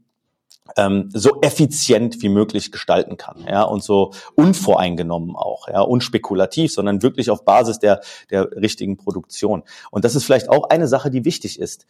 ähm, 0.76 1.10
so 1.12 1.40
effizient 1.42 2.22
wie 2.22 2.28
möglich 2.28 2.72
gestalten 2.72 3.16
kann, 3.16 3.44
ja, 3.48 3.62
und 3.62 3.82
so 3.82 4.12
unvoreingenommen 4.34 5.36
auch, 5.36 5.68
ja, 5.68 5.80
unspekulativ, 5.80 6.72
sondern 6.72 7.02
wirklich 7.02 7.30
auf 7.30 7.44
Basis 7.44 7.78
der, 7.78 8.00
der 8.30 8.50
richtigen 8.52 8.96
Produktion. 8.96 9.62
Und 9.90 10.04
das 10.04 10.14
ist 10.14 10.24
vielleicht 10.24 10.48
auch 10.48 10.68
eine 10.70 10.88
Sache, 10.88 11.10
die 11.10 11.24
wichtig 11.24 11.60
ist. 11.60 11.86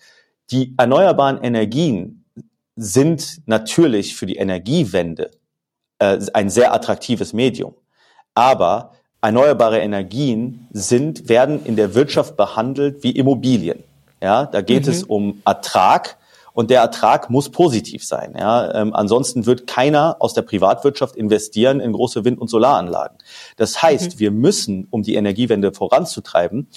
Die 0.51 0.75
erneuerbaren 0.77 1.43
Energien 1.43 2.25
sind 2.77 3.43
natürlich 3.47 4.15
für 4.15 4.27
die 4.27 4.37
Energiewende 4.37 5.31
äh, 5.99 6.19
ein 6.35 6.51
sehr 6.51 6.73
attraktives 6.75 7.33
Medium. 7.33 7.75
Aber 8.35 8.93
erneuerbare 9.21 9.81
Energien 9.81 10.69
sind, 10.71 11.29
werden 11.29 11.65
in 11.65 11.77
der 11.77 11.95
Wirtschaft 11.95 12.37
behandelt 12.37 13.03
wie 13.03 13.11
Immobilien. 13.11 13.83
Ja, 14.23 14.47
da 14.47 14.61
geht 14.61 14.87
mhm. 14.87 14.93
es 14.93 15.03
um 15.03 15.43
Ertrag 15.45 16.17
und 16.53 16.71
der 16.71 16.81
Ertrag 16.81 17.29
muss 17.29 17.51
positiv 17.51 18.05
sein. 18.05 18.35
Ja, 18.39 18.73
ähm, 18.75 18.95
ansonsten 18.95 19.45
wird 19.45 19.67
keiner 19.67 20.17
aus 20.21 20.33
der 20.33 20.43
Privatwirtschaft 20.43 21.15
investieren 21.17 21.81
in 21.81 21.93
große 21.93 22.25
Wind- 22.25 22.41
und 22.41 22.49
Solaranlagen. 22.49 23.19
Das 23.57 23.83
heißt, 23.83 24.15
mhm. 24.15 24.19
wir 24.19 24.31
müssen, 24.31 24.87
um 24.91 25.03
die 25.03 25.17
Energiewende 25.17 25.73
voranzutreiben, 25.73 26.69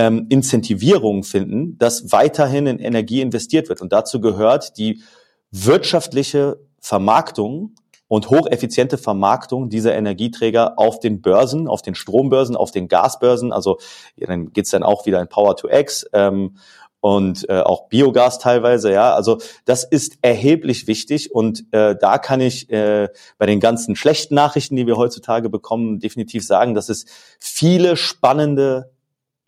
ähm, 0.00 0.26
Incentivierungen 0.30 1.24
finden, 1.24 1.76
dass 1.76 2.10
weiterhin 2.10 2.66
in 2.66 2.78
Energie 2.78 3.20
investiert 3.20 3.68
wird. 3.68 3.82
Und 3.82 3.92
dazu 3.92 4.18
gehört 4.18 4.78
die 4.78 5.02
wirtschaftliche 5.50 6.58
Vermarktung 6.80 7.74
und 8.08 8.30
hocheffiziente 8.30 8.96
Vermarktung 8.96 9.68
dieser 9.68 9.94
Energieträger 9.94 10.78
auf 10.78 11.00
den 11.00 11.20
Börsen, 11.20 11.68
auf 11.68 11.82
den 11.82 11.94
Strombörsen, 11.94 12.56
auf 12.56 12.70
den 12.70 12.88
Gasbörsen. 12.88 13.52
Also 13.52 13.78
ja, 14.16 14.26
dann 14.26 14.54
geht's 14.54 14.70
dann 14.70 14.84
auch 14.84 15.04
wieder 15.04 15.20
in 15.20 15.28
Power 15.28 15.54
to 15.54 15.68
X 15.68 16.06
ähm, 16.14 16.56
und 17.00 17.46
äh, 17.50 17.60
auch 17.60 17.88
Biogas 17.88 18.38
teilweise. 18.38 18.90
Ja, 18.90 19.12
also 19.12 19.36
das 19.66 19.84
ist 19.84 20.16
erheblich 20.22 20.86
wichtig 20.86 21.34
und 21.34 21.66
äh, 21.72 21.94
da 22.00 22.16
kann 22.16 22.40
ich 22.40 22.70
äh, 22.70 23.08
bei 23.36 23.44
den 23.44 23.60
ganzen 23.60 23.96
schlechten 23.96 24.34
Nachrichten, 24.34 24.76
die 24.76 24.86
wir 24.86 24.96
heutzutage 24.96 25.50
bekommen, 25.50 25.98
definitiv 25.98 26.46
sagen, 26.46 26.74
dass 26.74 26.88
es 26.88 27.04
viele 27.38 27.98
spannende 27.98 28.90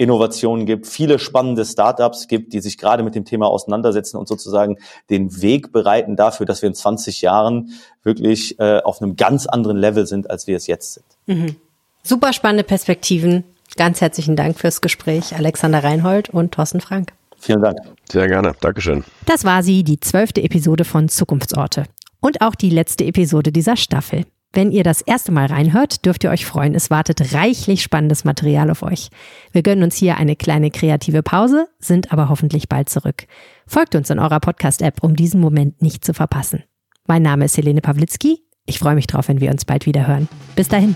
Innovationen 0.03 0.67
gibt, 0.67 0.87
viele 0.87 1.19
spannende 1.19 1.65
Startups 1.65 2.29
gibt, 2.29 2.53
die 2.53 2.61
sich 2.61 2.77
gerade 2.77 3.03
mit 3.03 3.15
dem 3.15 3.25
Thema 3.25 3.47
auseinandersetzen 3.47 4.17
und 4.17 4.29
sozusagen 4.29 4.79
den 5.11 5.41
Weg 5.41 5.73
bereiten 5.73 6.17
dafür, 6.17 6.47
dass 6.47 6.63
wir 6.63 6.69
in 6.69 6.75
20 6.75 7.23
Jahren 7.23 7.71
wirklich 8.03 8.59
äh, 8.59 8.81
auf 8.81 9.01
einem 9.01 9.17
ganz 9.17 9.47
anderen 9.47 9.77
Level 9.77 10.07
sind, 10.07 10.31
als 10.31 10.47
wir 10.47 10.57
es 10.57 10.67
jetzt 10.67 10.95
sind. 10.95 11.07
Mhm. 11.27 11.57
Super 12.03 12.33
spannende 12.33 12.65
Perspektiven. 12.65 13.45
Ganz 13.77 14.01
herzlichen 14.01 14.37
Dank 14.37 14.59
fürs 14.59 14.81
Gespräch, 14.81 15.35
Alexander 15.35 15.83
Reinhold 15.83 16.29
und 16.31 16.53
Thorsten 16.53 16.81
Frank. 16.81 17.13
Vielen 17.39 17.63
Dank. 17.63 17.79
Sehr 18.11 18.29
gerne. 18.29 18.55
Dankeschön. 18.61 19.05
Das 19.27 19.45
war 19.45 19.63
sie, 19.63 19.83
die 19.83 19.99
zwölfte 19.99 20.43
Episode 20.43 20.85
von 20.85 21.09
Zukunftsorte. 21.09 21.85
Und 22.21 22.41
auch 22.41 22.55
die 22.55 22.71
letzte 22.71 23.05
Episode 23.05 23.51
dieser 23.51 23.77
Staffel. 23.77 24.25
Wenn 24.53 24.71
ihr 24.71 24.85
das 24.85 25.01
erste 25.01 25.33
Mal 25.33 25.47
reinhört, 25.47 26.05
dürft 26.05 26.25
ihr 26.25 26.31
euch 26.31 26.45
freuen. 26.45 26.75
Es 26.75 26.91
wartet 26.91 27.33
reichlich 27.33 27.83
spannendes 27.83 28.25
Material 28.25 28.71
auf 28.71 28.83
euch. 28.83 29.09
Wir 29.51 29.63
gönnen 29.63 29.83
uns 29.83 29.97
hier 29.97 30.19
eine 30.19 30.37
kleine 30.37 30.71
kreative 30.71 31.23
Pause, 31.23 31.69
sind 31.79 32.13
aber 32.13 32.29
hoffentlich 32.29 32.69
bald 32.69 32.91
zurück. 32.91 33.27
Folgt 33.67 33.95
uns 33.95 34.11
in 34.11 34.19
eurer 34.19 34.41
Podcast-App, 34.41 35.03
um 35.03 35.17
diesen 35.17 35.41
Moment 35.41 35.81
nicht 35.81 36.05
zu 36.05 36.13
verpassen. 36.13 36.65
Mein 37.07 37.23
Name 37.23 37.47
ist 37.47 37.57
Helene 37.57 37.81
Pawlitzki. 37.81 38.43
Ich 38.67 38.79
freue 38.79 38.95
mich 38.95 39.07
drauf, 39.07 39.29
wenn 39.29 39.41
wir 39.41 39.51
uns 39.51 39.65
bald 39.65 39.87
wieder 39.87 40.07
hören. 40.07 40.29
Bis 40.55 40.69
dahin. 40.69 40.95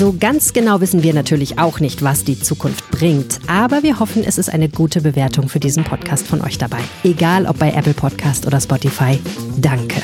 So 0.00 0.14
ganz 0.18 0.54
genau 0.54 0.80
wissen 0.80 1.02
wir 1.02 1.12
natürlich 1.12 1.58
auch 1.58 1.78
nicht, 1.78 2.02
was 2.02 2.24
die 2.24 2.40
Zukunft 2.40 2.90
bringt, 2.90 3.38
aber 3.48 3.82
wir 3.82 4.00
hoffen, 4.00 4.24
es 4.24 4.38
ist 4.38 4.48
eine 4.48 4.70
gute 4.70 5.02
Bewertung 5.02 5.50
für 5.50 5.60
diesen 5.60 5.84
Podcast 5.84 6.26
von 6.26 6.40
euch 6.40 6.56
dabei. 6.56 6.80
Egal 7.04 7.44
ob 7.44 7.58
bei 7.58 7.70
Apple 7.70 7.92
Podcast 7.92 8.46
oder 8.46 8.62
Spotify. 8.62 9.18
Danke. 9.58 10.00